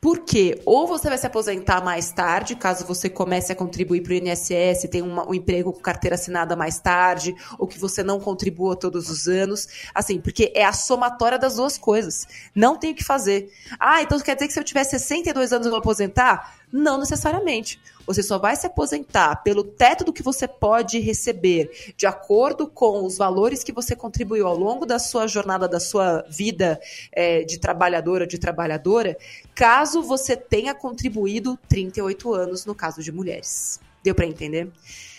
Porque 0.00 0.60
ou 0.64 0.86
você 0.86 1.08
vai 1.08 1.18
se 1.18 1.26
aposentar 1.26 1.82
mais 1.82 2.12
tarde, 2.12 2.54
caso 2.54 2.86
você 2.86 3.08
comece 3.08 3.52
a 3.52 3.56
contribuir 3.56 4.02
para 4.02 4.12
o 4.12 4.14
INSS, 4.14 4.88
tenha 4.90 5.04
um 5.04 5.34
emprego 5.34 5.72
com 5.72 5.80
carteira 5.80 6.14
assinada 6.14 6.54
mais 6.54 6.78
tarde, 6.78 7.34
ou 7.58 7.66
que 7.66 7.78
você 7.78 8.02
não 8.02 8.20
contribua 8.20 8.76
todos 8.76 9.10
os 9.10 9.26
anos. 9.26 9.66
Assim, 9.92 10.20
porque 10.20 10.52
é 10.54 10.64
a 10.64 10.72
somatória 10.72 11.38
das 11.38 11.56
duas 11.56 11.76
coisas. 11.76 12.26
Não 12.54 12.76
tem 12.76 12.92
o 12.92 12.94
que 12.94 13.04
fazer. 13.04 13.52
Ah, 13.78 14.02
então 14.02 14.18
quer 14.20 14.34
dizer 14.34 14.46
que 14.46 14.52
se 14.52 14.60
eu 14.60 14.64
tiver 14.64 14.84
62 14.84 15.52
anos 15.52 15.66
eu 15.66 15.70
vou 15.70 15.80
aposentar? 15.80 16.58
Não 16.72 16.98
necessariamente. 16.98 17.80
Você 18.08 18.22
só 18.22 18.38
vai 18.38 18.56
se 18.56 18.66
aposentar 18.66 19.42
pelo 19.42 19.62
teto 19.62 20.02
do 20.02 20.14
que 20.14 20.22
você 20.22 20.48
pode 20.48 20.98
receber, 20.98 21.92
de 21.94 22.06
acordo 22.06 22.66
com 22.66 23.04
os 23.04 23.18
valores 23.18 23.62
que 23.62 23.70
você 23.70 23.94
contribuiu 23.94 24.46
ao 24.46 24.56
longo 24.56 24.86
da 24.86 24.98
sua 24.98 25.26
jornada, 25.26 25.68
da 25.68 25.78
sua 25.78 26.24
vida 26.26 26.80
é, 27.12 27.44
de 27.44 27.58
trabalhadora, 27.58 28.26
de 28.26 28.38
trabalhadora, 28.38 29.14
caso 29.54 30.02
você 30.02 30.34
tenha 30.34 30.74
contribuído 30.74 31.58
38 31.68 32.32
anos, 32.32 32.64
no 32.64 32.74
caso 32.74 33.02
de 33.02 33.12
mulheres. 33.12 33.78
Deu 34.02 34.14
para 34.14 34.24
entender? 34.24 34.72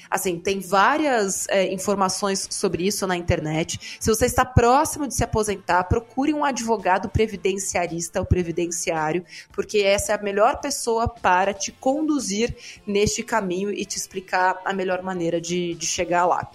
Assim, 0.09 0.39
tem 0.39 0.59
várias 0.59 1.47
é, 1.49 1.71
informações 1.71 2.47
sobre 2.49 2.87
isso 2.87 3.05
na 3.05 3.15
internet. 3.15 3.97
Se 3.99 4.09
você 4.09 4.25
está 4.25 4.43
próximo 4.43 5.07
de 5.07 5.15
se 5.15 5.23
aposentar, 5.23 5.83
procure 5.83 6.33
um 6.33 6.43
advogado 6.43 7.09
previdenciarista 7.09 8.19
ou 8.19 8.25
previdenciário, 8.25 9.23
porque 9.51 9.79
essa 9.79 10.11
é 10.11 10.15
a 10.15 10.21
melhor 10.21 10.59
pessoa 10.59 11.07
para 11.07 11.53
te 11.53 11.71
conduzir 11.71 12.55
neste 12.87 13.21
caminho 13.21 13.71
e 13.71 13.85
te 13.85 13.97
explicar 13.97 14.59
a 14.65 14.73
melhor 14.73 15.03
maneira 15.03 15.39
de, 15.39 15.75
de 15.75 15.85
chegar 15.85 16.25
lá. 16.25 16.49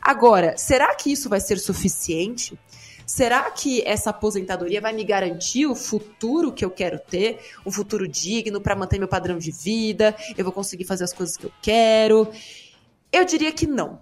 Agora, 0.00 0.56
será 0.56 0.94
que 0.94 1.12
isso 1.12 1.28
vai 1.28 1.40
ser 1.40 1.58
suficiente? 1.58 2.58
Será 3.06 3.50
que 3.50 3.82
essa 3.86 4.10
aposentadoria 4.10 4.80
vai 4.80 4.92
me 4.92 5.04
garantir 5.04 5.66
o 5.66 5.74
futuro 5.74 6.52
que 6.52 6.64
eu 6.64 6.70
quero 6.70 6.98
ter? 6.98 7.38
Um 7.66 7.70
futuro 7.70 8.08
digno 8.08 8.60
para 8.60 8.74
manter 8.74 8.98
meu 8.98 9.08
padrão 9.08 9.38
de 9.38 9.50
vida? 9.50 10.16
Eu 10.36 10.44
vou 10.44 10.52
conseguir 10.52 10.84
fazer 10.84 11.04
as 11.04 11.12
coisas 11.12 11.36
que 11.36 11.44
eu 11.44 11.52
quero? 11.60 12.28
Eu 13.12 13.24
diria 13.24 13.52
que 13.52 13.66
não. 13.66 14.00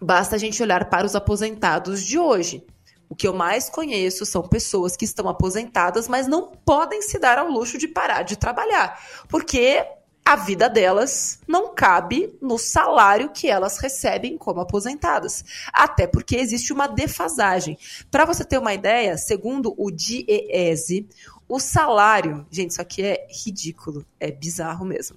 Basta 0.00 0.36
a 0.36 0.38
gente 0.38 0.62
olhar 0.62 0.90
para 0.90 1.06
os 1.06 1.16
aposentados 1.16 2.02
de 2.02 2.18
hoje. 2.18 2.62
O 3.08 3.14
que 3.14 3.26
eu 3.26 3.32
mais 3.32 3.70
conheço 3.70 4.26
são 4.26 4.42
pessoas 4.42 4.96
que 4.96 5.04
estão 5.04 5.28
aposentadas, 5.28 6.08
mas 6.08 6.26
não 6.26 6.52
podem 6.64 7.00
se 7.00 7.18
dar 7.18 7.38
ao 7.38 7.48
luxo 7.48 7.78
de 7.78 7.88
parar 7.88 8.22
de 8.22 8.36
trabalhar, 8.36 9.00
porque 9.28 9.86
a 10.24 10.34
vida 10.34 10.68
delas 10.68 11.38
não 11.46 11.72
cabe 11.72 12.36
no 12.42 12.58
salário 12.58 13.30
que 13.30 13.48
elas 13.48 13.78
recebem 13.78 14.36
como 14.36 14.60
aposentadas. 14.60 15.44
Até 15.72 16.04
porque 16.04 16.34
existe 16.34 16.72
uma 16.72 16.88
defasagem. 16.88 17.78
Para 18.10 18.24
você 18.24 18.44
ter 18.44 18.58
uma 18.58 18.74
ideia, 18.74 19.16
segundo 19.16 19.72
o 19.78 19.88
DIEESE, 19.88 21.08
o 21.48 21.60
salário, 21.60 22.44
gente, 22.50 22.72
isso 22.72 22.82
aqui 22.82 23.02
é 23.04 23.28
ridículo, 23.30 24.04
é 24.18 24.32
bizarro 24.32 24.84
mesmo. 24.84 25.16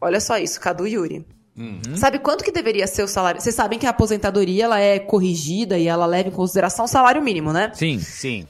Olha 0.00 0.20
só 0.20 0.38
isso, 0.38 0.60
Cadu 0.60 0.86
Yuri. 0.86 1.26
Uhum. 1.60 1.94
Sabe 1.94 2.18
quanto 2.18 2.42
que 2.42 2.50
deveria 2.50 2.86
ser 2.86 3.02
o 3.02 3.08
salário? 3.08 3.38
Vocês 3.38 3.54
sabem 3.54 3.78
que 3.78 3.86
a 3.86 3.90
aposentadoria 3.90 4.64
ela 4.64 4.80
é 4.80 4.98
corrigida 4.98 5.78
e 5.78 5.86
ela 5.86 6.06
leva 6.06 6.30
em 6.30 6.32
consideração 6.32 6.86
o 6.86 6.88
salário 6.88 7.22
mínimo, 7.22 7.52
né? 7.52 7.70
Sim, 7.74 7.98
sim. 7.98 8.46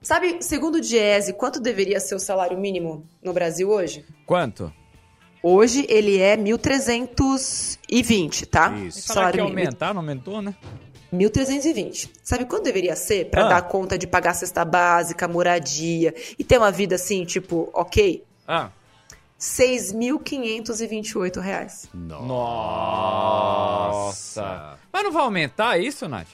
Sabe, 0.00 0.38
segundo 0.40 0.76
o 0.76 0.80
Diese, 0.80 1.34
quanto 1.34 1.60
deveria 1.60 2.00
ser 2.00 2.14
o 2.14 2.18
salário 2.18 2.58
mínimo 2.58 3.06
no 3.22 3.34
Brasil 3.34 3.68
hoje? 3.68 4.02
Quanto? 4.24 4.72
Hoje 5.42 5.84
ele 5.90 6.18
é 6.18 6.38
1.320, 6.38 8.46
tá? 8.46 8.74
Isso. 8.78 9.12
Salário 9.12 9.32
que 9.32 9.42
mínimo. 9.42 9.60
aumentar, 9.60 9.92
não 9.92 10.00
aumentou, 10.00 10.40
né? 10.40 10.54
1.320. 11.12 12.08
Sabe 12.22 12.46
quanto 12.46 12.64
deveria 12.64 12.96
ser 12.96 13.26
para 13.26 13.44
ah. 13.44 13.48
dar 13.48 13.60
conta 13.62 13.98
de 13.98 14.06
pagar 14.06 14.30
a 14.30 14.34
cesta 14.34 14.64
básica, 14.64 15.28
moradia 15.28 16.14
e 16.38 16.44
ter 16.44 16.56
uma 16.56 16.70
vida 16.70 16.94
assim, 16.94 17.26
tipo, 17.26 17.68
ok? 17.74 18.24
Ah. 18.48 18.70
6.528 19.38 21.40
reais. 21.40 21.88
Nossa. 21.94 22.34
Mas 24.92 25.04
não 25.04 25.12
vai 25.12 25.22
aumentar 25.22 25.78
isso, 25.78 26.08
Nath? 26.08 26.26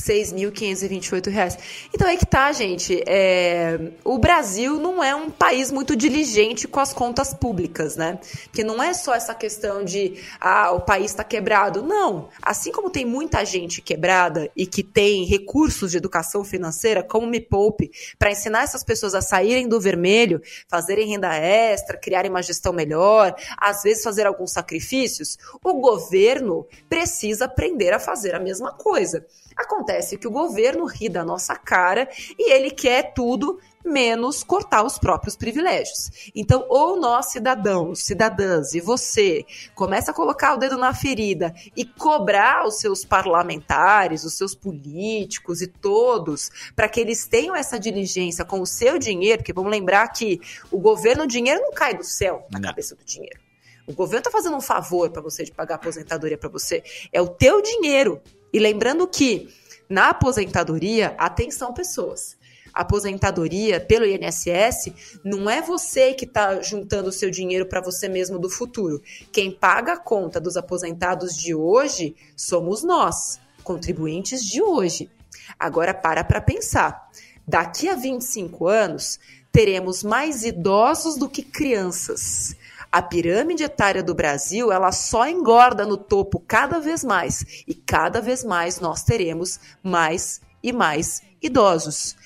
6.528 0.00 1.30
reais. 1.30 1.58
Então 1.94 2.08
é 2.08 2.16
que 2.16 2.26
tá, 2.26 2.50
gente. 2.52 3.02
É... 3.06 3.78
O 4.04 4.18
Brasil 4.18 4.78
não 4.78 5.02
é 5.02 5.14
um 5.14 5.30
país 5.30 5.70
muito 5.70 5.94
diligente 5.96 6.66
com 6.66 6.80
as 6.80 6.92
contas 6.92 7.34
públicas, 7.34 7.96
né? 7.96 8.18
Porque 8.44 8.64
não 8.64 8.82
é 8.82 8.92
só 8.94 9.14
essa 9.14 9.34
questão 9.34 9.84
de 9.84 10.20
ah, 10.40 10.72
o 10.72 10.80
país 10.80 11.10
está 11.10 11.24
quebrado. 11.24 11.82
Não. 11.82 12.28
Assim 12.42 12.72
como 12.72 12.90
tem 12.90 13.04
muita 13.04 13.44
gente 13.44 13.82
quebrada 13.82 14.50
e 14.56 14.66
que 14.66 14.82
tem 14.82 15.24
recursos 15.24 15.90
de 15.90 15.96
educação 15.96 16.44
financeira, 16.44 17.02
como 17.02 17.26
Me 17.26 17.40
Poupe, 17.40 17.90
para 18.18 18.30
ensinar 18.30 18.62
essas 18.62 18.84
pessoas 18.84 19.14
a 19.14 19.20
saírem 19.20 19.68
do 19.68 19.80
vermelho, 19.80 20.40
fazerem 20.68 21.08
renda 21.08 21.34
extra, 21.34 21.96
criarem 21.96 22.30
uma 22.30 22.42
gestão 22.42 22.72
melhor, 22.72 23.34
às 23.56 23.82
vezes 23.82 24.02
fazer 24.02 24.26
alguns 24.26 24.52
sacrifícios, 24.52 25.36
o 25.62 25.74
governo 25.74 26.66
precisa 26.88 27.44
aprender 27.44 27.92
a 27.92 27.98
fazer 27.98 28.34
a 28.34 28.40
mesma 28.40 28.72
coisa. 28.72 29.26
Acontece 29.56 29.89
que 30.18 30.28
o 30.28 30.30
governo 30.30 30.84
ri 30.86 31.08
da 31.08 31.24
nossa 31.24 31.56
cara 31.56 32.08
e 32.38 32.52
ele 32.52 32.70
quer 32.70 33.12
tudo 33.14 33.58
menos 33.84 34.42
cortar 34.42 34.84
os 34.84 34.98
próprios 34.98 35.36
privilégios. 35.36 36.30
Então, 36.34 36.66
ou 36.68 37.00
nós 37.00 37.26
cidadãos, 37.26 38.00
cidadãs 38.00 38.74
e 38.74 38.80
você 38.80 39.44
começa 39.74 40.10
a 40.10 40.14
colocar 40.14 40.54
o 40.54 40.58
dedo 40.58 40.76
na 40.76 40.92
ferida 40.92 41.54
e 41.76 41.84
cobrar 41.84 42.66
os 42.66 42.78
seus 42.78 43.04
parlamentares, 43.04 44.24
os 44.24 44.34
seus 44.34 44.54
políticos 44.54 45.62
e 45.62 45.66
todos 45.66 46.50
para 46.76 46.88
que 46.88 47.00
eles 47.00 47.26
tenham 47.26 47.56
essa 47.56 47.78
diligência 47.78 48.44
com 48.44 48.60
o 48.60 48.66
seu 48.66 48.98
dinheiro, 48.98 49.38
porque 49.38 49.52
vamos 49.52 49.70
lembrar 49.70 50.08
que 50.08 50.40
o 50.70 50.78
governo, 50.78 51.24
o 51.24 51.26
dinheiro 51.26 51.60
não 51.60 51.72
cai 51.72 51.96
do 51.96 52.04
céu 52.04 52.46
na 52.50 52.58
não. 52.58 52.68
cabeça 52.68 52.94
do 52.94 53.04
dinheiro. 53.04 53.40
O 53.86 53.92
governo 53.92 54.20
está 54.20 54.30
fazendo 54.30 54.56
um 54.56 54.60
favor 54.60 55.10
para 55.10 55.22
você 55.22 55.42
de 55.42 55.50
pagar 55.50 55.74
aposentadoria 55.76 56.38
para 56.38 56.48
você. 56.48 56.82
É 57.12 57.20
o 57.20 57.26
teu 57.26 57.60
dinheiro 57.60 58.20
e 58.52 58.58
lembrando 58.58 59.06
que 59.06 59.48
na 59.90 60.10
aposentadoria, 60.10 61.16
atenção 61.18 61.74
pessoas, 61.74 62.36
aposentadoria 62.72 63.80
pelo 63.80 64.06
INSS 64.06 65.20
não 65.24 65.50
é 65.50 65.60
você 65.60 66.14
que 66.14 66.24
está 66.24 66.62
juntando 66.62 67.08
o 67.08 67.12
seu 67.12 67.28
dinheiro 67.28 67.66
para 67.66 67.80
você 67.80 68.08
mesmo 68.08 68.38
do 68.38 68.48
futuro. 68.48 69.02
Quem 69.32 69.50
paga 69.50 69.94
a 69.94 69.98
conta 69.98 70.40
dos 70.40 70.56
aposentados 70.56 71.36
de 71.36 71.52
hoje 71.52 72.14
somos 72.36 72.84
nós, 72.84 73.40
contribuintes 73.64 74.44
de 74.44 74.62
hoje. 74.62 75.10
Agora 75.58 75.92
para 75.92 76.22
para 76.22 76.40
pensar. 76.40 77.10
Daqui 77.46 77.88
a 77.88 77.96
25 77.96 78.68
anos, 78.68 79.18
teremos 79.50 80.04
mais 80.04 80.44
idosos 80.44 81.16
do 81.16 81.28
que 81.28 81.42
crianças. 81.42 82.54
A 82.92 83.00
pirâmide 83.00 83.62
etária 83.62 84.02
do 84.02 84.14
Brasil, 84.14 84.72
ela 84.72 84.90
só 84.90 85.28
engorda 85.28 85.86
no 85.86 85.96
topo 85.96 86.40
cada 86.40 86.80
vez 86.80 87.04
mais 87.04 87.62
e 87.66 87.74
cada 87.74 88.20
vez 88.20 88.42
mais 88.42 88.80
nós 88.80 89.02
teremos 89.04 89.60
mais 89.82 90.40
e 90.62 90.72
mais 90.72 91.22
idosos. 91.40 92.16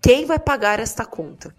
Quem 0.00 0.24
vai 0.24 0.38
pagar 0.38 0.80
esta 0.80 1.04
conta? 1.04 1.54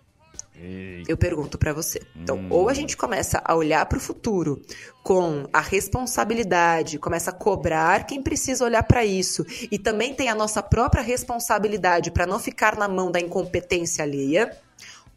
Eu 1.08 1.18
pergunto 1.18 1.58
para 1.58 1.74
você. 1.74 2.02
Então, 2.16 2.38
hum. 2.38 2.48
ou 2.50 2.70
a 2.70 2.74
gente 2.74 2.96
começa 2.96 3.42
a 3.44 3.54
olhar 3.54 3.86
para 3.86 3.98
o 3.98 4.02
futuro 4.02 4.62
com 5.04 5.48
a 5.52 5.60
responsabilidade, 5.60 6.98
começa 6.98 7.32
a 7.32 7.34
cobrar 7.34 8.06
quem 8.06 8.22
precisa 8.24 8.64
olhar 8.64 8.84
para 8.84 9.04
isso 9.04 9.46
e 9.70 9.78
também 9.78 10.14
tem 10.14 10.30
a 10.30 10.36
nossa 10.36 10.64
própria 10.64 11.04
responsabilidade 11.04 12.12
para 12.12 12.26
não 12.26 12.40
ficar 12.40 12.78
na 12.78 12.88
mão 12.88 13.12
da 13.12 13.20
incompetência 13.20 14.04
alheia, 14.04 14.58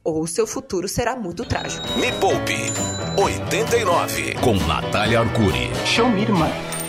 ou 0.07 0.27
seu 0.27 0.47
futuro 0.47 0.89
será 0.89 1.15
muito 1.17 1.45
trágico. 1.45 1.87
Me 1.99 2.11
Poupe 2.13 2.73
89 3.21 4.35
com 4.41 4.55
Natália 4.67 5.21
Arcuri. 5.21 5.71
Show 5.85 6.09
me, 6.09 6.23
irmã. 6.23 6.49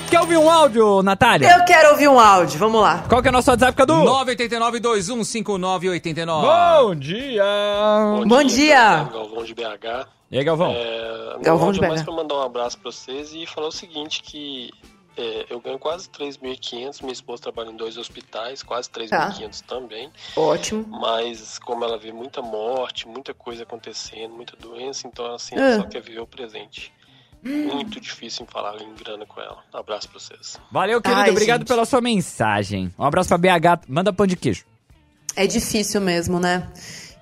Quer 0.10 0.21
ouvir 0.21 0.38
um 0.38 0.49
áudio, 0.49 1.03
Natália? 1.03 1.51
Eu 1.51 1.65
quero 1.65 1.89
ouvir 1.91 2.08
um 2.08 2.17
áudio, 2.19 2.58
vamos 2.58 2.80
lá. 2.82 3.03
Qual 3.10 3.21
que 3.21 3.27
é 3.27 3.32
o 3.32 3.34
nosso 3.34 3.51
WhatsApp, 3.51 3.75
Cadu? 3.75 3.93
989-215989. 3.93 6.25
Bom 6.86 6.95
dia! 6.95 7.43
Bom, 8.19 8.25
Bom 8.27 8.43
dia! 8.43 8.47
dia. 8.47 9.03
Galvão 9.12 9.43
de 9.43 9.53
BH. 9.53 10.08
E 10.32 10.38
aí, 10.38 10.43
Galvão? 10.45 10.71
É, 10.75 11.36
Galvão 11.41 11.71
de 11.73 11.80
BH. 11.80 11.88
mais 11.88 12.01
pra 12.03 12.13
mandar 12.13 12.36
um 12.36 12.41
abraço 12.41 12.77
pra 12.77 12.89
vocês 12.91 13.34
e 13.34 13.45
falar 13.45 13.67
o 13.67 13.71
seguinte, 13.71 14.21
que 14.23 14.69
é, 15.17 15.47
eu 15.49 15.60
ganho 15.60 15.80
quase 15.80 16.08
3.500, 16.10 17.01
minha 17.01 17.13
esposa 17.13 17.43
trabalha 17.43 17.71
em 17.71 17.75
dois 17.75 17.97
hospitais, 17.97 18.62
quase 18.62 18.89
3.500 18.89 19.62
tá. 19.62 19.75
também. 19.75 20.12
Ótimo. 20.36 20.86
Mas 20.88 21.58
como 21.60 21.84
ela 21.84 21.97
vê 21.97 22.12
muita 22.12 22.41
morte, 22.41 23.08
muita 23.08 23.34
coisa 23.34 23.63
acontecendo, 23.63 24.36
muita 24.36 24.56
doença, 24.56 25.08
então 25.08 25.34
assim, 25.34 25.56
ela 25.56 25.67
é. 25.69 25.75
só 25.77 25.84
quer 25.84 26.01
viver 26.01 26.19
o 26.19 26.27
presente. 26.27 26.93
Muito 27.43 27.99
difícil 27.99 28.45
em 28.45 28.51
falar 28.51 28.82
em 28.82 28.93
grana 28.95 29.25
com 29.25 29.39
ela. 29.39 29.63
Um 29.73 29.77
abraço 29.77 30.10
pra 30.10 30.19
vocês. 30.19 30.60
Valeu, 30.71 31.01
querido. 31.01 31.21
Ai, 31.21 31.30
Obrigado 31.30 31.60
gente. 31.60 31.67
pela 31.67 31.86
sua 31.86 32.01
mensagem. 32.01 32.93
Um 32.97 33.03
abraço 33.03 33.30
pra 33.30 33.38
BH. 33.38 33.86
Manda 33.88 34.12
pão 34.12 34.27
de 34.27 34.36
queijo. 34.36 34.65
É 35.36 35.47
difícil 35.47 36.01
mesmo, 36.01 36.39
né? 36.39 36.67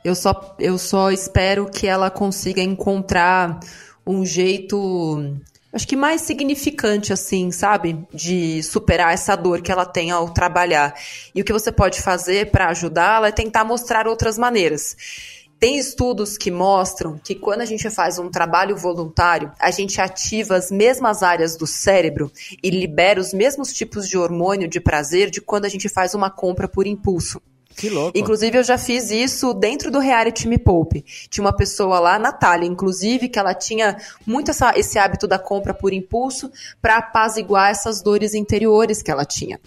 Eu 0.04 0.16
só, 0.16 0.56
eu 0.58 0.78
só 0.78 1.12
espero 1.12 1.70
que 1.70 1.86
ela 1.86 2.10
consiga 2.10 2.62
encontrar 2.62 3.60
um 4.08 4.26
jeito 4.26 5.36
acho 5.76 5.88
que 5.88 5.96
mais 5.96 6.22
significante, 6.22 7.12
assim, 7.12 7.52
sabe? 7.52 8.08
De 8.14 8.64
superar 8.64 9.14
essa 9.14 9.36
dor 9.36 9.62
que 9.62 9.70
ela 9.70 9.86
tem 9.86 10.10
ao 10.10 10.30
trabalhar. 10.30 10.96
E 11.36 11.42
o 11.42 11.44
que 11.44 11.52
você 11.52 11.70
pode 11.70 12.02
fazer 12.02 12.50
para 12.50 12.70
ajudá-la 12.70 13.28
é 13.28 13.32
tentar 13.32 13.66
mostrar 13.66 14.08
outras 14.08 14.38
maneiras. 14.38 14.96
Tem 15.60 15.78
estudos 15.78 16.38
que 16.38 16.50
mostram 16.50 17.20
que 17.22 17.36
quando 17.36 17.62
a 17.62 17.66
gente 17.66 17.90
faz 17.90 18.18
um 18.18 18.30
trabalho 18.30 18.78
voluntário, 18.78 19.52
a 19.60 19.70
gente 19.70 20.00
ativa 20.00 20.56
as 20.56 20.72
mesmas 20.72 21.22
áreas 21.22 21.58
do 21.58 21.68
cérebro 21.68 22.32
e 22.64 22.70
libera 22.70 23.20
os 23.20 23.34
mesmos 23.34 23.74
tipos 23.74 24.08
de 24.08 24.18
hormônio 24.18 24.70
de 24.70 24.80
prazer 24.80 25.30
de 25.30 25.42
quando 25.42 25.66
a 25.66 25.70
gente 25.70 25.90
faz 25.90 26.14
uma 26.14 26.30
compra 26.30 26.68
por 26.70 26.88
impulso. 26.88 27.42
Que 27.76 27.90
louco. 27.90 28.18
Inclusive, 28.18 28.58
eu 28.58 28.64
já 28.64 28.78
fiz 28.78 29.12
isso 29.12 29.54
dentro 29.54 29.92
do 29.92 30.00
reality 30.00 30.48
Me 30.48 30.58
Poupe. 30.58 31.04
Tinha 31.30 31.44
uma 31.44 31.56
pessoa 31.56 32.00
lá, 32.00 32.18
Natália, 32.18 32.68
inclusive, 32.68 33.28
que 33.28 33.38
ela 33.38 33.54
tinha 33.54 33.98
muito 34.26 34.52
essa, 34.52 34.78
esse 34.78 34.98
hábito 34.98 35.28
da 35.28 35.38
compra 35.38 35.74
por 35.74 35.92
impulso 35.92 36.52
para 36.82 36.98
apaziguar 36.98 37.70
essas 37.70 38.02
dores 38.02 38.34
interiores 38.34 39.02
que 39.02 39.12
ela 39.12 39.26
tinha. 39.26 39.60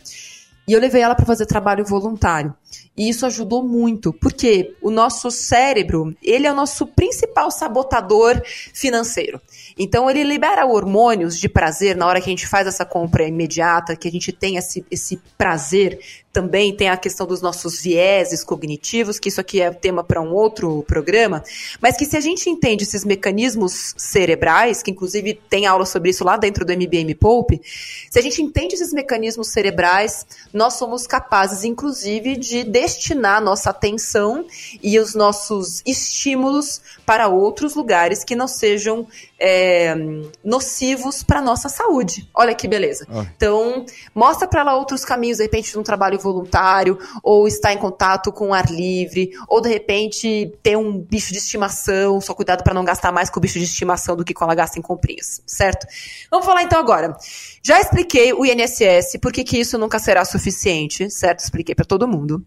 E 0.66 0.72
eu 0.72 0.80
levei 0.80 1.02
ela 1.02 1.14
para 1.14 1.24
fazer 1.24 1.46
trabalho 1.46 1.84
voluntário. 1.84 2.54
E 2.98 3.08
isso 3.08 3.24
ajudou 3.24 3.62
muito, 3.62 4.12
porque 4.12 4.74
o 4.82 4.90
nosso 4.90 5.30
cérebro, 5.30 6.16
ele 6.20 6.48
é 6.48 6.52
o 6.52 6.54
nosso 6.54 6.84
principal 6.84 7.48
sabotador 7.48 8.42
financeiro. 8.44 9.40
Então 9.78 10.10
ele 10.10 10.24
libera 10.24 10.66
hormônios 10.66 11.38
de 11.38 11.48
prazer 11.48 11.96
na 11.96 12.08
hora 12.08 12.20
que 12.20 12.26
a 12.28 12.32
gente 12.32 12.48
faz 12.48 12.66
essa 12.66 12.84
compra 12.84 13.28
imediata, 13.28 13.94
que 13.94 14.08
a 14.08 14.10
gente 14.10 14.32
tem 14.32 14.56
esse, 14.56 14.84
esse 14.90 15.16
prazer. 15.38 16.00
Também 16.32 16.76
tem 16.76 16.88
a 16.88 16.96
questão 16.96 17.26
dos 17.26 17.40
nossos 17.40 17.80
vieses 17.80 18.44
cognitivos, 18.44 19.18
que 19.18 19.28
isso 19.28 19.40
aqui 19.40 19.60
é 19.60 19.70
tema 19.70 20.04
para 20.04 20.20
um 20.20 20.32
outro 20.32 20.82
programa, 20.82 21.42
mas 21.80 21.96
que 21.96 22.04
se 22.04 22.16
a 22.16 22.20
gente 22.20 22.50
entende 22.50 22.84
esses 22.84 23.04
mecanismos 23.04 23.94
cerebrais, 23.96 24.82
que 24.82 24.90
inclusive 24.90 25.40
tem 25.48 25.66
aula 25.66 25.86
sobre 25.86 26.10
isso 26.10 26.24
lá 26.24 26.36
dentro 26.36 26.64
do 26.64 26.72
MBM 26.72 27.14
Poupe, 27.14 27.60
se 27.64 28.18
a 28.18 28.22
gente 28.22 28.42
entende 28.42 28.74
esses 28.74 28.92
mecanismos 28.92 29.48
cerebrais, 29.48 30.26
nós 30.52 30.74
somos 30.74 31.06
capazes, 31.06 31.64
inclusive, 31.64 32.36
de 32.36 32.57
destinar 32.64 33.42
nossa 33.42 33.70
atenção 33.70 34.44
e 34.82 34.98
os 34.98 35.14
nossos 35.14 35.82
estímulos 35.86 36.80
para 37.04 37.28
outros 37.28 37.74
lugares 37.74 38.24
que 38.24 38.36
não 38.36 38.48
sejam 38.48 39.06
é, 39.38 39.94
nocivos 40.42 41.22
para 41.22 41.40
nossa 41.40 41.68
saúde. 41.68 42.28
Olha 42.34 42.54
que 42.54 42.66
beleza. 42.66 43.06
Oh. 43.10 43.20
Então, 43.20 43.86
mostra 44.14 44.48
para 44.48 44.60
ela 44.60 44.76
outros 44.76 45.04
caminhos, 45.04 45.38
de 45.38 45.44
repente, 45.44 45.70
de 45.70 45.78
um 45.78 45.82
trabalho 45.82 46.18
voluntário, 46.18 46.98
ou 47.22 47.46
estar 47.46 47.72
em 47.72 47.78
contato 47.78 48.32
com 48.32 48.48
o 48.48 48.54
ar 48.54 48.70
livre, 48.70 49.30
ou 49.46 49.60
de 49.60 49.68
repente 49.68 50.52
ter 50.62 50.76
um 50.76 50.98
bicho 50.98 51.32
de 51.32 51.38
estimação, 51.38 52.20
só 52.20 52.34
cuidado 52.34 52.64
para 52.64 52.74
não 52.74 52.84
gastar 52.84 53.12
mais 53.12 53.30
com 53.30 53.38
o 53.38 53.42
bicho 53.42 53.58
de 53.58 53.64
estimação 53.64 54.16
do 54.16 54.24
que 54.24 54.34
com 54.34 54.44
ela 54.44 54.54
gasta 54.54 54.78
em 54.78 54.82
comprinhas, 54.82 55.40
certo? 55.46 55.86
Vamos 56.30 56.44
falar 56.44 56.62
então 56.62 56.78
agora. 56.78 57.16
Já 57.62 57.80
expliquei 57.80 58.32
o 58.32 58.44
INSS, 58.44 59.18
por 59.20 59.32
que, 59.32 59.44
que 59.44 59.58
isso 59.58 59.78
nunca 59.78 59.98
será 59.98 60.24
suficiente, 60.24 61.08
certo? 61.10 61.40
Expliquei 61.40 61.74
para 61.74 61.84
todo 61.84 62.08
mundo. 62.08 62.44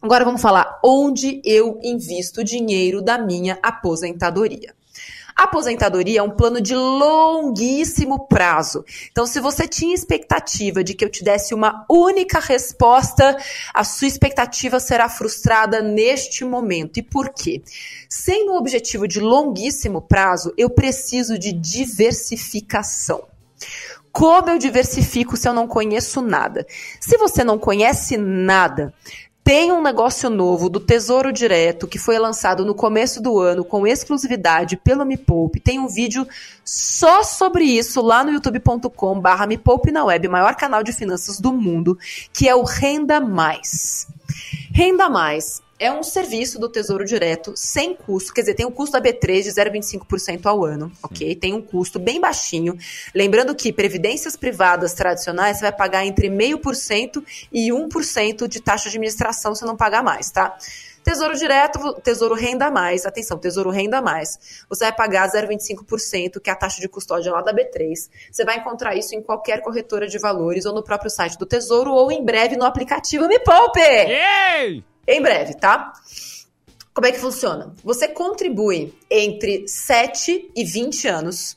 Agora 0.00 0.24
vamos 0.24 0.40
falar 0.40 0.78
onde 0.84 1.42
eu 1.44 1.80
invisto 1.82 2.40
o 2.40 2.44
dinheiro 2.44 3.02
da 3.02 3.18
minha 3.18 3.58
aposentadoria. 3.60 4.72
Aposentadoria 5.38 6.18
é 6.18 6.22
um 6.22 6.32
plano 6.32 6.60
de 6.60 6.74
longuíssimo 6.74 8.26
prazo. 8.26 8.84
Então, 9.12 9.24
se 9.24 9.38
você 9.38 9.68
tinha 9.68 9.94
expectativa 9.94 10.82
de 10.82 10.94
que 10.94 11.04
eu 11.04 11.08
te 11.08 11.22
desse 11.22 11.54
uma 11.54 11.86
única 11.88 12.40
resposta, 12.40 13.36
a 13.72 13.84
sua 13.84 14.08
expectativa 14.08 14.80
será 14.80 15.08
frustrada 15.08 15.80
neste 15.80 16.44
momento. 16.44 16.98
E 16.98 17.04
por 17.04 17.28
quê? 17.28 17.62
Sendo 18.08 18.50
um 18.50 18.56
objetivo 18.56 19.06
de 19.06 19.20
longuíssimo 19.20 20.02
prazo, 20.02 20.52
eu 20.58 20.68
preciso 20.68 21.38
de 21.38 21.52
diversificação. 21.52 23.22
Como 24.10 24.50
eu 24.50 24.58
diversifico 24.58 25.36
se 25.36 25.48
eu 25.48 25.52
não 25.52 25.68
conheço 25.68 26.20
nada? 26.20 26.66
Se 27.00 27.16
você 27.16 27.44
não 27.44 27.56
conhece 27.56 28.16
nada, 28.16 28.92
tem 29.48 29.72
um 29.72 29.80
negócio 29.80 30.28
novo 30.28 30.68
do 30.68 30.78
Tesouro 30.78 31.32
Direto 31.32 31.88
que 31.88 31.98
foi 31.98 32.18
lançado 32.18 32.66
no 32.66 32.74
começo 32.74 33.18
do 33.22 33.38
ano 33.38 33.64
com 33.64 33.86
exclusividade 33.86 34.76
pelo 34.76 35.06
Me 35.06 35.16
Poupe. 35.16 35.58
Tem 35.58 35.78
um 35.78 35.88
vídeo 35.88 36.28
só 36.62 37.22
sobre 37.22 37.64
isso 37.64 38.02
lá 38.02 38.22
no 38.22 38.30
youtube.com/barra 38.30 39.46
Me 39.46 39.56
Poupe 39.56 39.90
na 39.90 40.04
web, 40.04 40.28
maior 40.28 40.54
canal 40.54 40.82
de 40.82 40.92
finanças 40.92 41.40
do 41.40 41.50
mundo, 41.50 41.96
que 42.30 42.46
é 42.46 42.54
o 42.54 42.62
Renda 42.62 43.22
Mais. 43.22 44.06
Renda 44.70 45.08
Mais 45.08 45.62
é 45.78 45.92
um 45.92 46.02
serviço 46.02 46.58
do 46.58 46.68
Tesouro 46.68 47.04
Direto 47.04 47.52
sem 47.54 47.94
custo, 47.94 48.34
quer 48.34 48.40
dizer, 48.40 48.54
tem 48.54 48.66
um 48.66 48.70
custo 48.70 48.92
da 48.92 49.00
B3 49.00 49.42
de 49.42 49.50
0,25% 49.50 50.46
ao 50.46 50.64
ano, 50.64 50.90
ok? 51.02 51.34
Tem 51.36 51.54
um 51.54 51.62
custo 51.62 51.98
bem 51.98 52.20
baixinho. 52.20 52.76
Lembrando 53.14 53.54
que 53.54 53.72
previdências 53.72 54.34
privadas 54.34 54.92
tradicionais 54.92 55.58
você 55.58 55.62
vai 55.62 55.72
pagar 55.72 56.04
entre 56.04 56.28
0,5% 56.28 57.22
e 57.52 57.68
1% 57.68 58.48
de 58.48 58.60
taxa 58.60 58.84
de 58.90 58.96
administração 58.96 59.54
se 59.54 59.64
não 59.64 59.76
pagar 59.76 60.02
mais, 60.02 60.30
tá? 60.30 60.56
Tesouro 61.04 61.34
Direto, 61.36 61.94
Tesouro 62.02 62.34
Renda 62.34 62.70
Mais, 62.70 63.06
atenção, 63.06 63.38
Tesouro 63.38 63.70
Renda 63.70 64.02
Mais, 64.02 64.64
você 64.68 64.84
vai 64.84 64.92
pagar 64.94 65.30
0,25%, 65.30 66.38
que 66.38 66.50
é 66.50 66.52
a 66.52 66.56
taxa 66.56 66.82
de 66.82 66.88
custódia 66.88 67.32
lá 67.32 67.40
da 67.40 67.54
B3. 67.54 68.10
Você 68.30 68.44
vai 68.44 68.58
encontrar 68.58 68.94
isso 68.94 69.14
em 69.14 69.22
qualquer 69.22 69.62
corretora 69.62 70.06
de 70.06 70.18
valores 70.18 70.66
ou 70.66 70.74
no 70.74 70.82
próprio 70.82 71.10
site 71.10 71.38
do 71.38 71.46
Tesouro 71.46 71.92
ou 71.92 72.12
em 72.12 72.22
breve 72.22 72.56
no 72.56 72.64
aplicativo 72.64 73.26
Me 73.26 73.38
Poupe! 73.38 73.80
Yay! 73.80 74.84
Em 75.08 75.20
breve, 75.22 75.54
tá? 75.54 75.92
Como 76.94 77.06
é 77.06 77.12
que 77.12 77.18
funciona? 77.18 77.72
Você 77.84 78.08
contribui 78.08 78.92
entre 79.10 79.66
7 79.66 80.50
e 80.54 80.64
20 80.64 81.08
anos 81.08 81.56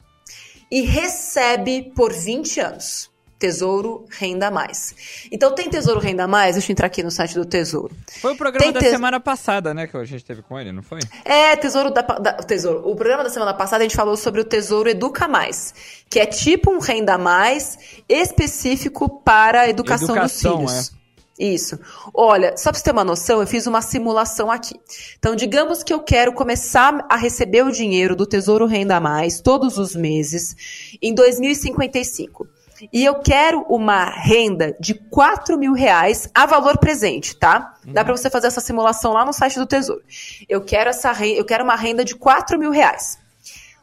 e 0.71 0.81
recebe 0.81 1.91
por 1.95 2.13
20 2.13 2.59
anos. 2.59 3.11
Tesouro 3.39 4.05
Renda 4.07 4.51
Mais. 4.51 4.93
Então 5.31 5.55
tem 5.55 5.67
Tesouro 5.67 5.99
Renda 5.99 6.27
Mais, 6.27 6.53
deixa 6.53 6.71
eu 6.71 6.73
entrar 6.73 6.85
aqui 6.85 7.01
no 7.01 7.09
site 7.09 7.33
do 7.33 7.43
Tesouro. 7.43 7.91
Foi 8.21 8.33
o 8.33 8.37
programa 8.37 8.63
Tem 8.63 8.71
da 8.71 8.79
te- 8.79 8.91
semana 8.91 9.19
passada, 9.19 9.73
né? 9.73 9.87
Que 9.87 9.97
a 9.97 10.05
gente 10.05 10.23
teve 10.23 10.43
com 10.43 10.59
ele, 10.59 10.71
não 10.71 10.83
foi? 10.83 10.99
É, 11.25 11.55
Tesouro 11.55 11.89
da, 11.89 12.03
da- 12.03 12.33
Tesouro. 12.33 12.87
O 12.87 12.95
programa 12.95 13.23
da 13.23 13.31
semana 13.31 13.55
passada 13.55 13.83
a 13.83 13.87
gente 13.87 13.95
falou 13.95 14.15
sobre 14.15 14.41
o 14.41 14.43
Tesouro 14.43 14.87
Educa 14.87 15.27
Mais, 15.27 15.73
que 16.07 16.19
é 16.19 16.27
tipo 16.27 16.69
um 16.69 16.77
Renda 16.77 17.17
Mais 17.17 17.79
específico 18.07 19.09
para 19.21 19.61
a 19.61 19.67
educação, 19.69 20.09
Educação, 20.15 20.63
dos 20.63 20.69
filhos. 20.69 21.00
Isso. 21.41 21.79
Olha, 22.13 22.55
só 22.55 22.69
pra 22.69 22.77
você 22.77 22.83
ter 22.83 22.91
uma 22.91 23.03
noção, 23.03 23.41
eu 23.41 23.47
fiz 23.47 23.65
uma 23.65 23.81
simulação 23.81 24.51
aqui. 24.51 24.79
Então, 25.17 25.35
digamos 25.35 25.81
que 25.81 25.91
eu 25.91 25.99
quero 25.99 26.33
começar 26.33 27.03
a 27.09 27.17
receber 27.17 27.63
o 27.63 27.71
dinheiro 27.71 28.15
do 28.15 28.27
Tesouro 28.27 28.67
Renda 28.67 28.99
Mais 28.99 29.41
todos 29.41 29.79
os 29.79 29.95
meses 29.95 30.55
em 31.01 31.15
2055. 31.15 32.47
E 32.93 33.03
eu 33.03 33.15
quero 33.15 33.61
uma 33.69 34.05
renda 34.05 34.77
de 34.79 34.93
4 34.93 35.57
mil 35.57 35.73
reais 35.73 36.29
a 36.31 36.45
valor 36.45 36.77
presente, 36.77 37.35
tá? 37.35 37.73
Dá 37.85 38.05
pra 38.05 38.15
você 38.15 38.29
fazer 38.29 38.45
essa 38.45 38.61
simulação 38.61 39.11
lá 39.11 39.25
no 39.25 39.33
site 39.33 39.57
do 39.57 39.65
Tesouro. 39.65 40.03
Eu 40.47 40.61
quero 40.61 40.91
essa 40.91 41.11
renda, 41.11 41.39
eu 41.39 41.45
quero 41.45 41.63
uma 41.63 41.75
renda 41.75 42.05
de 42.05 42.15
4 42.15 42.59
mil 42.59 42.69
reais 42.69 43.17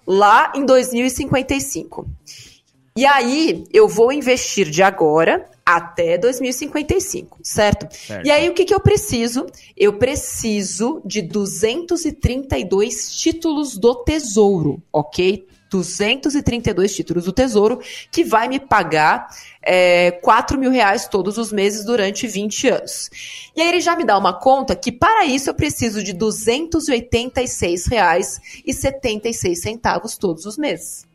lá 0.07 0.53
em 0.55 0.65
2055. 0.65 2.09
E 2.97 3.05
aí, 3.05 3.65
eu 3.73 3.89
vou 3.89 4.13
investir 4.13 4.71
de 4.71 4.83
agora 4.83 5.49
até 5.69 6.16
2055, 6.16 7.41
certo? 7.43 7.95
Certo. 7.95 8.27
E 8.27 8.31
aí, 8.31 8.49
o 8.49 8.55
que, 8.55 8.64
que 8.64 8.73
eu 8.73 8.81
preciso? 8.81 9.45
Eu 9.77 9.99
preciso 9.99 11.03
de 11.05 11.21
232 11.21 13.14
títulos 13.14 13.77
do 13.77 13.95
Tesouro, 13.97 14.83
ok? 14.91 15.47
232 15.69 16.97
títulos 16.97 17.27
do 17.27 17.35
Tesouro, 17.35 17.81
que 18.11 18.25
vai 18.25 18.49
me 18.49 18.59
pagar 18.59 19.29
é, 19.62 20.11
4 20.11 20.59
mil 20.59 20.71
reais 20.71 21.07
todos 21.07 21.37
os 21.37 21.53
meses 21.53 21.85
durante 21.85 22.27
20 22.27 22.69
anos. 22.69 23.11
E 23.55 23.61
aí 23.61 23.69
ele 23.69 23.83
já 23.83 23.95
me 23.95 24.05
dá 24.05 24.16
uma 24.16 24.33
conta 24.33 24.75
que, 24.75 24.91
para 24.91 25.27
isso, 25.27 25.51
eu 25.51 25.55
preciso 25.55 26.03
de 26.03 26.14
286 26.14 27.87
reais 27.89 28.41
e 28.64 28.73
76 28.73 29.61
centavos 29.61 30.16
todos 30.16 30.47
os 30.47 30.57
meses. 30.57 31.08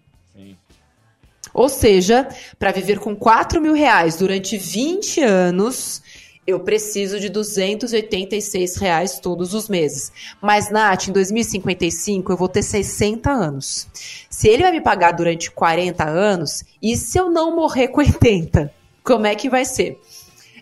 Ou 1.53 1.69
seja, 1.69 2.27
para 2.57 2.71
viver 2.71 2.99
com 2.99 3.15
4 3.15 3.61
mil 3.61 3.73
reais 3.73 4.15
durante 4.15 4.57
20 4.57 5.21
anos, 5.21 6.01
eu 6.45 6.59
preciso 6.59 7.19
de 7.19 7.29
286 7.29 8.75
reais 8.75 9.19
todos 9.19 9.53
os 9.53 9.69
meses. 9.69 10.11
Mas, 10.41 10.69
Nath, 10.69 11.07
em 11.07 11.11
2055 11.11 12.31
eu 12.31 12.37
vou 12.37 12.49
ter 12.49 12.63
60 12.63 13.31
anos. 13.31 13.87
Se 14.29 14.49
ele 14.49 14.63
vai 14.63 14.71
me 14.71 14.81
pagar 14.81 15.11
durante 15.11 15.49
40 15.51 16.03
anos, 16.03 16.63
e 16.81 16.97
se 16.97 17.17
eu 17.17 17.29
não 17.29 17.55
morrer 17.55 17.89
com 17.89 18.01
80? 18.01 18.73
Como 19.03 19.25
é 19.25 19.35
que 19.35 19.49
vai 19.49 19.63
ser? 19.63 19.99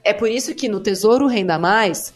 É 0.03 0.13
por 0.13 0.29
isso 0.29 0.53
que 0.55 0.67
no 0.67 0.79
Tesouro 0.79 1.27
Renda 1.27 1.57
Mais, 1.57 2.13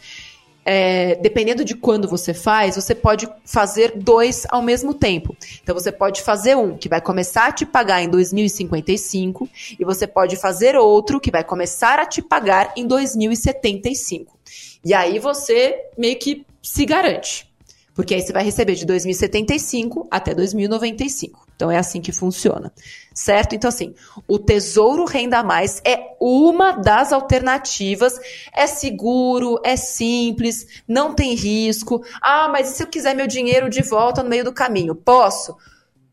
é, 0.68 1.14
dependendo 1.14 1.64
de 1.64 1.76
quando 1.76 2.08
você 2.08 2.34
faz, 2.34 2.74
você 2.74 2.92
pode 2.92 3.28
fazer 3.44 3.92
dois 3.94 4.44
ao 4.48 4.60
mesmo 4.60 4.92
tempo. 4.92 5.36
Então 5.62 5.72
você 5.72 5.92
pode 5.92 6.22
fazer 6.22 6.56
um 6.56 6.76
que 6.76 6.88
vai 6.88 7.00
começar 7.00 7.46
a 7.46 7.52
te 7.52 7.64
pagar 7.64 8.02
em 8.02 8.08
2055 8.08 9.48
e 9.78 9.84
você 9.84 10.08
pode 10.08 10.34
fazer 10.34 10.74
outro 10.74 11.20
que 11.20 11.30
vai 11.30 11.44
começar 11.44 12.00
a 12.00 12.04
te 12.04 12.20
pagar 12.20 12.72
em 12.76 12.84
2075. 12.84 14.36
E 14.84 14.92
aí 14.92 15.20
você 15.20 15.84
meio 15.96 16.18
que 16.18 16.44
se 16.60 16.84
garante. 16.84 17.48
Porque 17.94 18.14
aí 18.14 18.20
você 18.20 18.32
vai 18.32 18.42
receber 18.42 18.74
de 18.74 18.84
2075 18.84 20.08
até 20.10 20.34
2095. 20.34 21.45
Então 21.56 21.70
é 21.70 21.78
assim 21.78 22.00
que 22.00 22.12
funciona. 22.12 22.70
Certo? 23.14 23.54
Então, 23.54 23.68
assim, 23.68 23.94
o 24.28 24.38
Tesouro 24.38 25.06
Renda 25.06 25.42
Mais 25.42 25.80
é 25.84 26.14
uma 26.20 26.72
das 26.72 27.12
alternativas. 27.12 28.20
É 28.54 28.66
seguro, 28.66 29.58
é 29.64 29.74
simples, 29.74 30.66
não 30.86 31.14
tem 31.14 31.34
risco. 31.34 32.04
Ah, 32.20 32.48
mas 32.48 32.70
e 32.70 32.74
se 32.74 32.82
eu 32.82 32.86
quiser 32.86 33.16
meu 33.16 33.26
dinheiro 33.26 33.70
de 33.70 33.82
volta 33.82 34.22
no 34.22 34.28
meio 34.28 34.44
do 34.44 34.52
caminho? 34.52 34.94
Posso? 34.94 35.56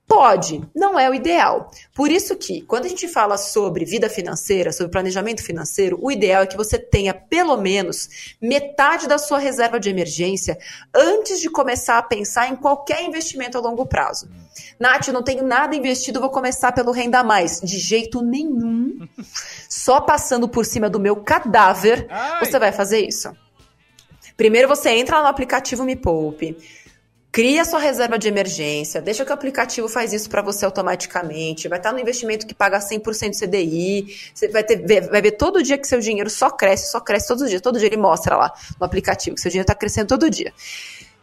Pode, 0.08 0.62
não 0.76 1.00
é 1.00 1.10
o 1.10 1.14
ideal. 1.14 1.72
Por 1.96 2.12
isso 2.12 2.36
que, 2.36 2.62
quando 2.62 2.86
a 2.86 2.90
gente 2.90 3.08
fala 3.08 3.38
sobre 3.38 3.84
vida 3.84 4.10
financeira, 4.10 4.72
sobre 4.72 4.92
planejamento 4.92 5.42
financeiro, 5.42 5.98
o 6.02 6.12
ideal 6.12 6.44
é 6.44 6.48
que 6.48 6.58
você 6.58 6.78
tenha 6.78 7.14
pelo 7.14 7.58
menos 7.58 8.36
metade 8.40 9.08
da 9.08 9.18
sua 9.18 9.40
reserva 9.40 9.80
de 9.80 9.90
emergência 9.90 10.58
antes 10.94 11.40
de 11.40 11.50
começar 11.50 11.98
a 11.98 12.04
pensar 12.04 12.48
em 12.48 12.56
qualquer 12.56 13.04
investimento 13.04 13.58
a 13.58 13.62
longo 13.62 13.86
prazo. 13.86 14.30
Nath, 14.80 15.08
eu 15.08 15.14
não 15.14 15.24
tenho 15.24 15.44
nada 15.44 15.76
investido, 15.76 16.20
vou 16.20 16.30
começar 16.30 16.72
pelo 16.72 16.92
Renda 16.92 17.24
Mais. 17.24 17.60
De 17.62 17.78
jeito 17.80 18.22
nenhum. 18.22 19.08
Só 19.70 20.02
passando 20.02 20.48
por 20.48 20.66
cima 20.66 20.90
do 20.90 21.00
meu 21.00 21.18
cadáver, 21.18 22.08
Ai. 22.10 22.46
você 22.46 22.60
vai 22.60 22.72
fazer 22.72 23.06
isso. 23.06 23.32
Primeiro 24.36 24.68
você 24.68 24.90
entra 24.90 25.18
lá 25.18 25.24
no 25.24 25.30
aplicativo 25.30 25.84
Me 25.84 25.96
Poupe. 25.96 26.58
Cria 27.32 27.66
sua 27.66 27.80
reserva 27.80 28.20
de 28.20 28.28
emergência, 28.28 29.02
deixa 29.02 29.26
que 29.26 29.32
o 29.32 29.34
aplicativo 29.34 29.90
faz 29.90 30.14
isso 30.14 30.30
para 30.30 30.44
você 30.44 30.66
automaticamente. 30.66 31.68
Vai 31.68 31.80
estar 31.80 31.92
no 31.92 32.00
investimento 32.00 32.46
que 32.46 32.54
paga 32.54 32.78
100% 32.78 33.40
CDI. 33.40 34.06
Você 34.32 34.50
vai, 34.50 34.64
ter, 34.64 34.86
vai 35.10 35.20
ver 35.20 35.32
todo 35.32 35.64
dia 35.64 35.76
que 35.76 35.88
seu 35.88 36.00
dinheiro 36.00 36.30
só 36.30 36.52
cresce, 36.52 36.92
só 36.92 37.00
cresce 37.00 37.28
todos 37.28 37.42
os 37.42 37.50
dias. 37.50 37.60
Todo 37.60 37.80
dia 37.80 37.88
ele 37.88 37.98
mostra 37.98 38.38
lá 38.38 38.54
no 38.80 38.86
aplicativo 38.86 39.36
que 39.36 39.42
seu 39.42 39.50
dinheiro 39.50 39.64
está 39.64 39.74
crescendo 39.74 40.10
todo 40.10 40.30
dia. 40.30 40.54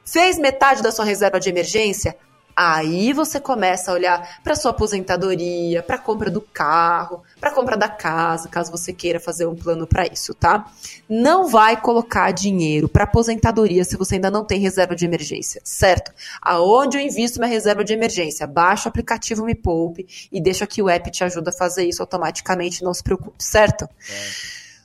Fez 0.04 0.36
metade 0.36 0.82
da 0.82 0.90
sua 0.90 1.04
reserva 1.04 1.38
de 1.38 1.48
emergência? 1.48 2.16
Aí 2.62 3.14
você 3.14 3.40
começa 3.40 3.90
a 3.90 3.94
olhar 3.94 4.42
para 4.44 4.54
sua 4.54 4.72
aposentadoria, 4.72 5.82
para 5.82 5.96
a 5.96 5.98
compra 5.98 6.30
do 6.30 6.42
carro, 6.42 7.22
para 7.40 7.48
a 7.48 7.54
compra 7.54 7.74
da 7.74 7.88
casa, 7.88 8.50
caso 8.50 8.70
você 8.70 8.92
queira 8.92 9.18
fazer 9.18 9.46
um 9.46 9.56
plano 9.56 9.86
para 9.86 10.06
isso, 10.06 10.34
tá? 10.34 10.70
Não 11.08 11.48
vai 11.48 11.80
colocar 11.80 12.30
dinheiro 12.32 12.86
para 12.86 13.04
aposentadoria 13.04 13.82
se 13.82 13.96
você 13.96 14.16
ainda 14.16 14.30
não 14.30 14.44
tem 14.44 14.60
reserva 14.60 14.94
de 14.94 15.06
emergência, 15.06 15.62
certo? 15.64 16.12
Aonde 16.42 16.98
eu 16.98 17.00
invisto 17.00 17.38
minha 17.38 17.50
reserva 17.50 17.82
de 17.82 17.94
emergência? 17.94 18.46
Baixa 18.46 18.88
o 18.88 18.90
aplicativo 18.90 19.42
Me 19.42 19.54
Poupe 19.54 20.28
e 20.30 20.38
deixa 20.38 20.66
que 20.66 20.82
o 20.82 20.90
app 20.90 21.10
te 21.10 21.24
ajuda 21.24 21.48
a 21.48 21.54
fazer 21.54 21.84
isso 21.84 22.02
automaticamente, 22.02 22.84
não 22.84 22.92
se 22.92 23.02
preocupe, 23.02 23.42
certo? 23.42 23.88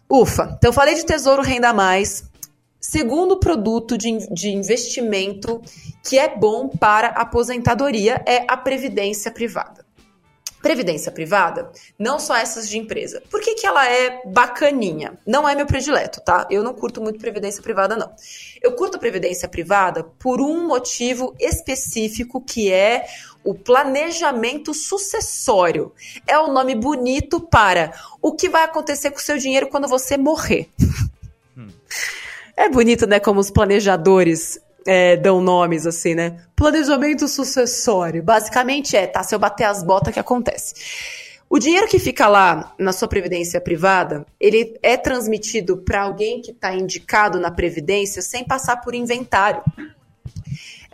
Ufa, 0.09 0.55
então 0.57 0.71
falei 0.71 0.95
de 0.95 1.05
Tesouro 1.05 1.41
Renda 1.41 1.73
Mais. 1.73 2.23
Segundo 2.87 3.37
produto 3.37 3.97
de, 3.97 4.31
de 4.31 4.49
investimento 4.49 5.59
que 6.03 6.19
é 6.19 6.37
bom 6.37 6.69
para 6.69 7.07
aposentadoria 7.07 8.23
é 8.27 8.45
a 8.47 8.55
previdência 8.55 9.31
privada. 9.31 9.83
Previdência 10.61 11.11
privada, 11.11 11.71
não 11.97 12.19
só 12.19 12.35
essas 12.35 12.69
de 12.69 12.77
empresa. 12.77 13.23
Por 13.31 13.41
que, 13.41 13.55
que 13.55 13.65
ela 13.65 13.89
é 13.89 14.21
bacaninha? 14.27 15.17
Não 15.25 15.49
é 15.49 15.55
meu 15.55 15.65
predileto, 15.65 16.21
tá? 16.21 16.47
Eu 16.51 16.61
não 16.61 16.75
curto 16.75 17.01
muito 17.01 17.17
previdência 17.17 17.63
privada, 17.63 17.97
não. 17.97 18.13
Eu 18.61 18.73
curto 18.73 18.99
previdência 18.99 19.49
privada 19.49 20.03
por 20.03 20.39
um 20.39 20.67
motivo 20.67 21.35
específico 21.39 22.39
que 22.39 22.71
é 22.71 23.07
o 23.43 23.55
planejamento 23.55 24.75
sucessório. 24.75 25.91
É 26.27 26.37
o 26.37 26.49
um 26.49 26.53
nome 26.53 26.75
bonito 26.75 27.41
para 27.41 27.99
o 28.21 28.31
que 28.33 28.47
vai 28.47 28.63
acontecer 28.63 29.09
com 29.09 29.17
o 29.17 29.21
seu 29.21 29.39
dinheiro 29.39 29.69
quando 29.69 29.87
você 29.87 30.17
morrer. 30.17 30.69
Hum. 31.57 31.69
É 32.57 32.69
bonito, 32.69 33.05
né? 33.05 33.19
Como 33.19 33.39
os 33.39 33.51
planejadores 33.51 34.59
é, 34.85 35.17
dão 35.17 35.41
nomes 35.41 35.85
assim, 35.85 36.15
né? 36.15 36.37
Planejamento 36.55 37.27
sucessório. 37.27 38.23
Basicamente 38.23 38.95
é, 38.95 39.07
tá? 39.07 39.23
Se 39.23 39.33
eu 39.33 39.39
bater 39.39 39.65
as 39.65 39.83
botas, 39.83 40.13
que 40.13 40.19
acontece? 40.19 40.75
O 41.49 41.59
dinheiro 41.59 41.87
que 41.87 41.99
fica 41.99 42.27
lá 42.27 42.73
na 42.77 42.91
sua 42.91 43.07
previdência 43.07 43.61
privada, 43.61 44.25
ele 44.39 44.77
é 44.81 44.97
transmitido 44.97 45.77
para 45.77 46.01
alguém 46.01 46.41
que 46.41 46.51
está 46.51 46.73
indicado 46.73 47.39
na 47.39 47.51
previdência 47.51 48.21
sem 48.21 48.43
passar 48.43 48.77
por 48.77 48.95
inventário. 48.95 49.63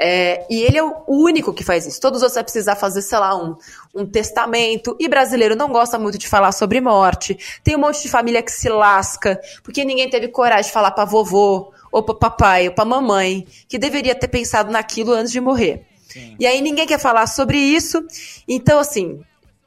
É, 0.04 0.48
e 0.50 0.64
ele 0.64 0.80
é 0.80 0.84
o 0.84 1.04
único 1.08 1.54
que 1.54 1.64
faz 1.64 1.86
isso. 1.86 2.02
Todos 2.02 2.18
os 2.18 2.24
outros 2.24 2.34
vai 2.34 2.44
precisar 2.44 2.76
fazer, 2.76 3.04
sei 3.04 3.20
lá, 3.20 3.36
um, 3.36 3.56
um 3.94 4.04
testamento. 4.04 4.98
E 5.00 5.08
brasileiro 5.08 5.56
não 5.56 5.70
gosta 5.70 6.00
muito 6.00 6.18
de 6.18 6.28
falar 6.28 6.52
sobre 6.52 6.82
morte. 6.82 7.38
Tem 7.64 7.76
um 7.76 7.80
monte 7.80 8.02
de 8.02 8.10
família 8.10 8.42
que 8.42 8.52
se 8.52 8.68
lasca, 8.68 9.40
porque 9.64 9.86
ninguém 9.86 10.10
teve 10.10 10.28
coragem 10.28 10.66
de 10.66 10.72
falar 10.72 10.90
para 10.90 11.06
vovô, 11.06 11.72
ou 11.92 12.02
para 12.02 12.16
papai, 12.16 12.68
ou 12.68 12.74
para 12.74 12.84
mamãe, 12.84 13.46
que 13.70 13.78
deveria 13.78 14.16
ter 14.16 14.28
pensado 14.28 14.72
naquilo 14.72 15.14
antes 15.14 15.32
de 15.32 15.40
morrer. 15.40 15.86
Sim. 16.10 16.36
E 16.40 16.48
aí 16.48 16.62
ninguém 16.62 16.88
quer 16.88 17.00
falar 17.00 17.28
sobre 17.28 17.60
isso. 17.60 18.04
Então, 18.48 18.80
assim, 18.80 19.22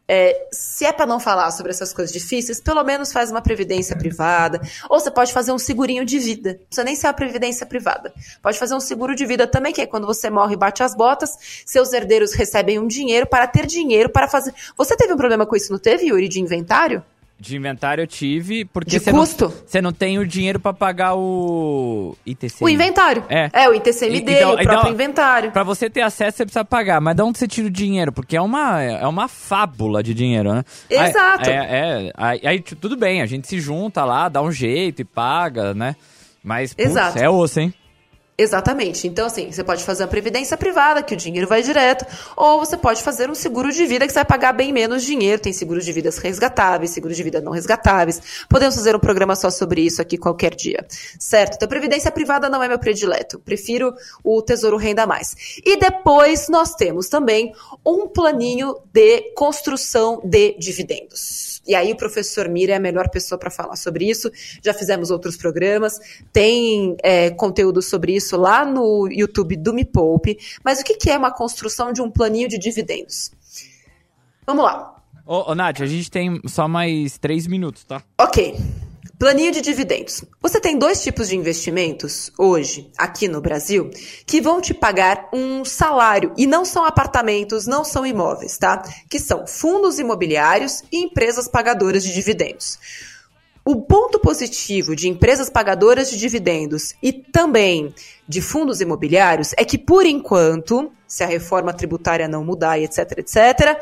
é, 0.07 0.49
se 0.53 0.85
é 0.85 0.93
para 0.93 1.07
não 1.07 1.19
falar 1.19 1.51
sobre 1.51 1.73
essas 1.73 1.93
coisas 1.93 2.13
difíceis, 2.13 2.61
pelo 2.61 2.83
menos 2.85 3.13
faz 3.13 3.31
uma 3.31 3.41
previdência 3.41 3.97
privada. 3.97 4.61
Ou 4.89 5.01
você 5.01 5.11
pode 5.11 5.33
fazer 5.33 5.53
um 5.53 5.59
segurinho 5.59 6.05
de 6.05 6.19
vida. 6.19 6.51
Não 6.51 6.67
precisa 6.67 6.85
nem 6.85 6.95
ser 6.95 7.07
uma 7.07 7.13
previdência 7.15 7.67
privada. 7.67 8.13
Pode 8.43 8.59
fazer 8.59 8.75
um 8.75 8.81
seguro 8.81 9.15
de 9.15 9.25
vida 9.25 9.47
também, 9.47 9.73
que 9.73 9.81
é 9.81 9.87
quando 9.87 10.07
você 10.07 10.29
morre 10.29 10.55
e 10.55 10.57
bate 10.57 10.83
as 10.83 10.95
botas, 10.95 11.65
seus 11.65 11.93
herdeiros 11.93 12.35
recebem 12.35 12.79
um 12.79 12.87
dinheiro 12.87 13.27
para 13.27 13.47
ter 13.47 13.67
dinheiro 13.67 14.09
para 14.09 14.29
fazer. 14.29 14.55
Você 14.77 14.97
teve 14.97 15.13
um 15.13 15.17
problema 15.17 15.47
com 15.47 15.57
isso, 15.57 15.73
não 15.73 15.79
teve, 15.79 16.07
Yuri, 16.07 16.29
de 16.29 16.41
inventário? 16.41 17.03
De 17.45 17.59
inventário 17.59 18.01
eu 18.01 18.07
tive, 18.07 18.65
porque 18.65 18.99
de 18.99 19.11
custo? 19.11 19.53
você 19.67 19.83
não, 19.83 19.91
não 19.91 19.93
tem 19.93 20.19
o 20.19 20.27
dinheiro 20.27 20.59
para 20.59 20.73
pagar 20.73 21.15
o 21.15 22.17
ITC. 22.25 22.65
O 22.65 22.71
inventário. 22.71 23.23
É, 23.29 23.51
é 23.53 23.69
o 23.69 23.75
ITCMD, 23.75 24.33
então, 24.33 24.53
o 24.53 24.57
próprio 24.57 24.79
então, 24.79 24.91
inventário. 24.91 25.51
Para 25.51 25.63
você 25.63 25.91
ter 25.91 26.01
acesso, 26.01 26.39
você 26.39 26.47
precisa 26.47 26.65
pagar. 26.65 27.03
Mas 27.03 27.15
de 27.15 27.23
onde 27.23 27.39
você 27.39 27.47
tira 27.47 27.69
o 27.69 27.71
dinheiro? 27.71 28.13
Porque 28.13 28.35
é 28.35 28.41
uma, 28.41 28.83
é 28.83 29.07
uma 29.07 29.29
fábula 29.29 30.03
de 30.03 30.15
dinheiro, 30.15 30.55
né? 30.55 30.65
Exato. 30.89 31.51
Aí, 31.51 31.55
é, 31.55 31.59
é, 31.59 32.13
aí, 32.17 32.41
aí, 32.45 32.61
tudo 32.61 32.97
bem, 32.97 33.21
a 33.21 33.27
gente 33.27 33.47
se 33.47 33.61
junta 33.61 34.07
lá, 34.07 34.31
dá 34.31 34.41
um 34.41 34.51
jeito 34.51 35.03
e 35.03 35.05
paga, 35.05 35.75
né? 35.75 35.97
Mas, 36.43 36.73
putz, 36.73 36.89
Exato. 36.89 37.19
é 37.19 37.29
osso, 37.29 37.61
hein? 37.61 37.75
Exatamente. 38.37 39.07
Então, 39.07 39.27
assim, 39.27 39.53
você 39.53 39.63
pode 39.63 39.85
fazer 39.85 40.03
uma 40.03 40.09
previdência 40.09 40.57
privada, 40.57 41.03
que 41.05 41.15
o 41.15 41.17
dinheiro 41.17 41.47
vai 41.47 41.63
direto, 41.63 42.05
ou 42.37 42.59
você 42.59 42.77
pode 42.77 43.01
fazer 43.01 43.31
um 43.31 43.35
seguro 43.35 43.71
de 43.71 43.87
vida 43.87 44.07
que 44.07 44.13
você 44.13 44.19
vai 44.19 44.25
pagar 44.25 44.53
bem 44.53 44.73
menos 44.73 45.05
dinheiro. 45.05 45.41
Tem 45.41 45.53
seguros 45.53 45.85
de 45.85 45.93
vidas 45.93 46.19
resgatáveis, 46.19 46.91
seguros 46.91 47.17
de 47.17 47.23
vida 47.23 47.41
não 47.41 47.53
resgatáveis. 47.53 48.45
Podemos 48.49 48.75
fazer 48.75 48.97
um 48.97 48.99
programa 48.99 49.37
só 49.37 49.51
sobre 49.51 49.83
isso 49.83 50.03
aqui 50.03 50.19
qualquer 50.19 50.55
dia. 50.55 50.85
Certo? 51.19 51.55
Então, 51.55 51.69
previdência 51.69 52.11
privada 52.11 52.49
não 52.49 52.61
é 52.61 52.67
meu 52.67 52.79
predileto. 52.79 53.39
Prefiro 53.39 53.95
o 54.25 54.43
Tesouro 54.43 54.77
Renda 54.77 55.07
Mais. 55.07 55.37
E 55.65 55.77
depois 55.77 56.49
nós 56.49 56.75
temos 56.75 57.09
também 57.09 57.53
um 57.87 58.09
planinho 58.09 58.75
de 58.93 59.33
construção 59.35 60.21
de 60.25 60.57
dividendos. 60.59 61.54
E 61.67 61.75
aí 61.75 61.93
o 61.93 61.97
professor 61.97 62.49
Mira 62.49 62.73
é 62.75 62.77
a 62.77 62.81
melhor 62.81 63.09
pessoa 63.09 63.39
para 63.39 63.51
falar 63.51 63.77
sobre 63.77 64.09
isso. 64.09 64.31
Já 64.63 64.75
fizemos 64.75 65.11
outros 65.11 65.37
programas, 65.37 65.99
tem 66.33 66.97
é, 67.03 67.31
conteúdo 67.31 67.81
sobre 67.81 68.15
isso 68.15 68.37
lá 68.37 68.65
no 68.65 69.09
YouTube 69.11 69.57
do 69.57 69.73
Me 69.73 69.85
Poupe. 69.85 70.39
Mas 70.65 70.81
o 70.81 70.85
que, 70.85 70.95
que 70.95 71.11
é 71.11 71.17
uma 71.17 71.31
construção 71.31 71.93
de 71.93 72.03
um 72.03 72.11
planinho 72.11 72.49
de 72.49 72.59
dividendos? 72.59 73.31
Vamos 74.47 74.65
lá. 74.65 74.97
Ô, 75.27 75.53
ô 75.53 75.55
Nath, 75.55 75.81
a 75.81 75.87
gente 75.87 76.11
tem 76.11 76.41
só 76.47 76.69
mais 76.69 77.17
três 77.19 77.47
minutos, 77.47 77.85
tá? 77.85 78.03
Ok. 78.19 78.55
Planinho 79.17 79.53
de 79.53 79.61
dividendos. 79.61 80.25
Você 80.43 80.61
tem 80.61 80.77
dois 80.77 81.01
tipos 81.01 81.29
de 81.29 81.37
investimentos 81.37 82.33
hoje, 82.37 82.91
aqui 82.99 83.29
no 83.29 83.41
Brasil, 83.41 83.89
que 84.27 84.41
vão 84.41 84.61
te 84.61 84.75
pagar 84.75 85.29
um 85.33 85.65
salário. 85.65 86.33
E 86.37 86.47
não 86.47 86.65
são 86.65 86.85
apartamentos, 86.85 87.67
não 87.67 87.85
são 87.85 88.05
imóveis, 88.05 88.59
tá? 88.59 88.83
Que 89.09 89.21
são 89.21 89.47
fundos 89.47 90.01
imobiliários 90.01 90.83
e 90.91 91.05
empresas 91.05 91.47
pagadoras 91.47 92.03
de 92.03 92.13
dividendos. 92.13 92.79
O 93.65 93.83
ponto 93.83 94.19
positivo 94.19 94.97
de 94.97 95.09
empresas 95.09 95.49
pagadoras 95.49 96.11
de 96.11 96.19
dividendos 96.19 96.95
e 97.03 97.13
também 97.13 97.95
de 98.29 98.43
fundos 98.43 98.81
imobiliários 98.81 99.55
é 99.57 99.65
que, 99.65 99.79
por 99.79 100.05
enquanto, 100.05 100.93
se 101.07 101.23
a 101.23 101.27
reforma 101.27 101.73
tributária 101.73 102.29
não 102.29 102.45
mudar 102.45 102.79
etc, 102.81 103.13
etc, 103.19 103.81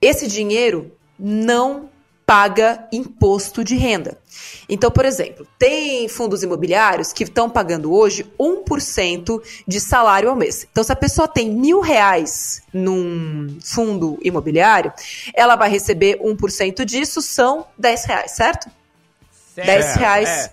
esse 0.00 0.26
dinheiro 0.26 0.90
não 1.16 1.91
paga 2.32 2.88
imposto 2.90 3.62
de 3.62 3.76
renda. 3.76 4.16
Então, 4.66 4.90
por 4.90 5.04
exemplo, 5.04 5.46
tem 5.58 6.08
fundos 6.08 6.42
imobiliários 6.42 7.12
que 7.12 7.24
estão 7.24 7.50
pagando 7.50 7.92
hoje 7.92 8.24
1% 8.40 9.42
de 9.68 9.78
salário 9.78 10.30
ao 10.30 10.34
mês. 10.34 10.66
Então, 10.72 10.82
se 10.82 10.90
a 10.90 10.96
pessoa 10.96 11.28
tem 11.28 11.50
mil 11.50 11.82
reais 11.82 12.62
num 12.72 13.58
fundo 13.62 14.18
imobiliário, 14.22 14.90
ela 15.34 15.56
vai 15.56 15.68
receber 15.68 16.20
1% 16.20 16.86
disso, 16.86 17.20
são 17.20 17.66
10 17.76 18.04
reais, 18.06 18.30
certo? 18.30 18.70
certo 19.54 19.66
10 19.66 19.96
reais. 19.96 20.28
É. 20.28 20.50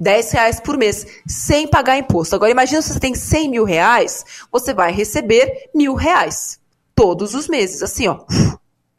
10 0.00 0.32
reais 0.32 0.58
por 0.58 0.76
mês, 0.76 1.06
sem 1.28 1.68
pagar 1.68 1.96
imposto. 1.96 2.34
Agora, 2.34 2.50
imagina 2.50 2.82
se 2.82 2.92
você 2.92 2.98
tem 2.98 3.14
100 3.14 3.50
mil 3.50 3.64
reais, 3.64 4.24
você 4.50 4.74
vai 4.74 4.90
receber 4.90 5.70
mil 5.72 5.94
reais 5.94 6.58
todos 6.92 7.34
os 7.34 7.46
meses, 7.46 7.82
assim, 7.82 8.08
ó, 8.08 8.24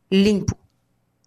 limpo 0.09 0.60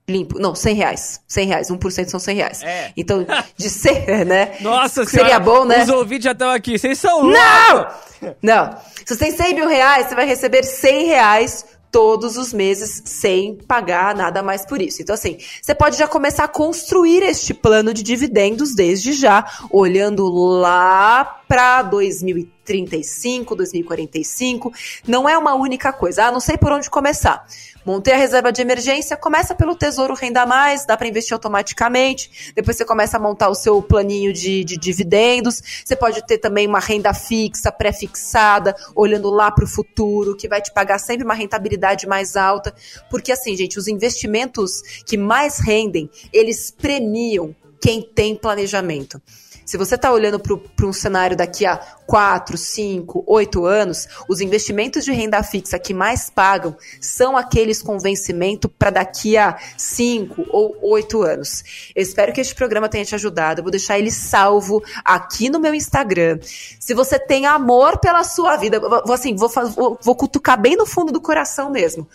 limpo. 0.09 0.38
Não, 0.38 0.55
100 0.55 0.74
reais. 0.74 1.20
100 1.26 1.46
reais. 1.46 1.70
1% 1.70 2.09
são 2.09 2.20
100 2.20 2.36
reais. 2.36 2.62
É. 2.62 2.92
Então, 2.96 3.26
de 3.57 3.70
ser, 3.70 4.24
né? 4.24 4.57
Nossa 4.61 5.05
Seria 5.05 5.26
senhora, 5.26 5.40
bom, 5.40 5.64
né? 5.64 5.82
Os 5.82 5.88
ouvintes 5.88 6.24
já 6.24 6.32
estão 6.32 6.50
aqui. 6.50 6.78
Vocês 6.78 6.98
são 6.98 7.22
loucos! 7.22 7.40
Não! 7.40 8.34
Não. 8.42 8.76
Se 9.05 9.14
você 9.14 9.26
tem 9.26 9.32
100 9.32 9.55
mil 9.55 9.68
reais, 9.68 10.09
você 10.09 10.14
vai 10.14 10.26
receber 10.26 10.62
100 10.62 11.07
reais 11.07 11.64
todos 11.94 12.36
os 12.36 12.52
meses 12.52 13.02
sem 13.05 13.55
pagar 13.68 14.16
nada 14.16 14.42
mais 14.42 14.66
por 14.66 14.82
isso. 14.82 15.00
Então, 15.00 15.14
assim, 15.14 15.38
você 15.62 15.72
pode 15.76 15.96
já 15.96 16.09
começar 16.09 16.42
a 16.42 16.48
construir 16.48 17.22
este 17.22 17.55
plano 17.55 17.94
de 17.94 18.02
dividendos 18.02 18.74
desde 18.74 19.12
já, 19.12 19.44
olhando 19.70 20.28
lá 20.28 21.40
para 21.55 21.82
2035, 21.82 23.55
2045. 23.55 24.72
Não 25.07 25.28
é 25.28 25.38
uma 25.38 25.55
única 25.55 25.92
coisa. 25.92 26.24
Ah, 26.24 26.32
não 26.32 26.40
sei 26.40 26.57
por 26.59 26.72
onde 26.72 26.90
começar. 26.90 27.46
Montei 27.86 28.12
a 28.12 28.16
reserva 28.16 28.50
de 28.50 28.61
emergência, 28.61 29.16
começa 29.16 29.55
pelo 29.55 29.76
Tesouro 29.76 30.14
Renda 30.14 30.44
Mais, 30.44 30.84
dá 30.84 30.96
para 30.96 31.07
investir 31.07 31.32
automaticamente. 31.32 32.52
Depois 32.57 32.76
você 32.76 32.84
começa 32.84 33.18
a 33.18 33.20
montar 33.20 33.50
o 33.50 33.55
seu 33.55 33.80
planinho 33.80 34.32
de, 34.32 34.64
de 34.64 34.76
dividendos. 34.76 35.62
Você 35.84 35.94
pode 35.94 36.26
ter 36.26 36.38
também 36.38 36.66
uma 36.66 36.80
renda 36.80 37.14
fixa, 37.14 37.70
pré-fixada, 37.70 38.74
olhando 38.92 39.30
lá 39.30 39.48
para 39.48 39.64
o 39.64 39.68
futuro, 39.68 40.36
que 40.36 40.48
vai 40.48 40.61
te 40.61 40.72
pagar 40.74 40.98
sempre 40.98 41.24
uma 41.24 41.34
rentabilidade 41.34 42.05
mais 42.09 42.34
alta. 42.34 42.74
Porque 43.09 43.30
assim, 43.30 43.57
gente, 43.57 43.78
os 43.78 43.86
investimentos 43.86 44.82
que 45.07 45.16
mais 45.16 45.61
rendem, 45.61 46.11
eles 46.32 46.72
premiam 46.72 47.55
quem 47.80 48.02
tem 48.02 48.34
planejamento. 48.34 49.22
Se 49.65 49.77
você 49.77 49.95
está 49.95 50.12
olhando 50.12 50.39
para 50.39 50.87
um 50.87 50.93
cenário 50.93 51.37
daqui 51.37 51.65
a 51.65 51.77
4, 52.07 52.57
5, 52.57 53.25
8 53.27 53.65
anos, 53.65 54.07
os 54.29 54.41
investimentos 54.41 55.05
de 55.05 55.12
renda 55.12 55.43
fixa 55.43 55.79
que 55.79 55.95
mais 55.95 56.29
pagam 56.29 56.77
são 57.01 57.37
aqueles 57.37 57.83
com 57.83 57.99
vencimento 57.99 58.69
para 58.69 58.91
daqui 58.91 59.37
a 59.37 59.57
5 59.77 60.47
ou 60.51 60.77
8 60.83 61.23
anos. 61.23 61.65
Eu 61.95 62.03
espero 62.03 62.33
que 62.33 62.41
este 62.41 62.55
programa 62.55 62.89
tenha 62.89 63.05
te 63.05 63.15
ajudado. 63.15 63.61
Eu 63.61 63.65
vou 63.65 63.71
deixar 63.71 63.99
ele 63.99 64.11
salvo 64.11 64.83
aqui 65.05 65.49
no 65.49 65.59
meu 65.59 65.75
Instagram. 65.75 66.39
Se 66.79 66.95
você 66.95 67.19
tem 67.19 67.47
amor 67.47 67.99
pela 67.99 68.25
sua 68.25 68.57
vida, 68.57 68.79
vou, 68.81 69.12
assim, 69.12 69.35
vou, 69.35 69.49
vou, 69.49 69.99
vou 70.03 70.15
cutucar 70.15 70.61
bem 70.61 70.77
no 70.77 70.87
fundo 70.87 71.12
do 71.12 71.21
coração 71.21 71.71
mesmo 71.71 72.07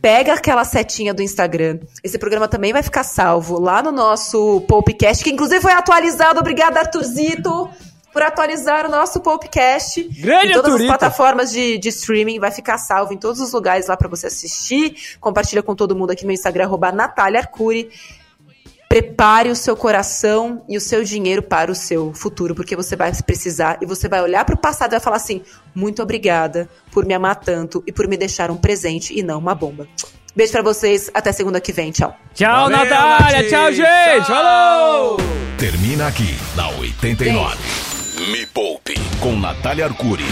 pega 0.00 0.34
aquela 0.34 0.64
setinha 0.64 1.12
do 1.12 1.22
Instagram. 1.22 1.80
Esse 2.02 2.18
programa 2.18 2.48
também 2.48 2.72
vai 2.72 2.82
ficar 2.82 3.04
salvo 3.04 3.60
lá 3.60 3.82
no 3.82 3.92
nosso 3.92 4.60
podcast, 4.62 5.22
que 5.22 5.30
inclusive 5.30 5.60
foi 5.60 5.72
atualizado. 5.72 6.40
Obrigada, 6.40 6.80
Arthurzito, 6.80 7.68
por 8.12 8.22
atualizar 8.22 8.86
o 8.86 8.90
nosso 8.90 9.20
podcast. 9.20 10.02
Grande 10.20 10.48
em 10.48 10.52
todas 10.52 10.74
as 10.74 10.82
plataformas 10.82 11.50
de, 11.50 11.78
de 11.78 11.88
streaming. 11.88 12.38
Vai 12.38 12.50
ficar 12.50 12.78
salvo 12.78 13.12
em 13.12 13.18
todos 13.18 13.40
os 13.40 13.52
lugares 13.52 13.86
lá 13.88 13.96
para 13.96 14.08
você 14.08 14.26
assistir. 14.26 15.16
Compartilha 15.20 15.62
com 15.62 15.74
todo 15.74 15.96
mundo 15.96 16.10
aqui 16.10 16.24
no 16.24 16.32
Instagram, 16.32 16.64
arroba 16.64 16.92
Natália 16.92 17.40
Arcuri. 17.40 17.90
Prepare 18.88 19.50
o 19.50 19.56
seu 19.56 19.76
coração 19.76 20.64
e 20.66 20.76
o 20.76 20.80
seu 20.80 21.04
dinheiro 21.04 21.42
para 21.42 21.70
o 21.70 21.74
seu 21.74 22.12
futuro, 22.14 22.54
porque 22.54 22.74
você 22.74 22.96
vai 22.96 23.12
precisar 23.22 23.78
e 23.82 23.86
você 23.86 24.08
vai 24.08 24.22
olhar 24.22 24.44
para 24.46 24.54
o 24.54 24.58
passado 24.58 24.92
e 24.92 24.92
vai 24.92 25.00
falar 25.00 25.16
assim: 25.16 25.42
muito 25.74 26.02
obrigada 26.02 26.68
por 26.90 27.04
me 27.04 27.12
amar 27.12 27.36
tanto 27.36 27.82
e 27.86 27.92
por 27.92 28.08
me 28.08 28.16
deixar 28.16 28.50
um 28.50 28.56
presente 28.56 29.12
e 29.16 29.22
não 29.22 29.38
uma 29.38 29.54
bomba. 29.54 29.86
Beijo 30.34 30.52
para 30.52 30.62
vocês, 30.62 31.10
até 31.12 31.32
segunda 31.32 31.60
que 31.60 31.72
vem, 31.72 31.90
tchau. 31.90 32.16
Tchau, 32.32 32.70
Valeu, 32.70 32.78
Natália, 32.78 33.42
Nath. 33.42 33.50
tchau, 33.50 33.72
gente, 33.72 34.26
tchau. 34.26 34.36
falou! 34.36 35.16
Termina 35.58 36.06
aqui, 36.06 36.34
na 36.56 36.68
89. 36.70 37.56
Me 38.30 38.46
Poupe, 38.46 38.94
com 39.20 39.36
Natália 39.36 39.84
Arcuri. 39.84 40.24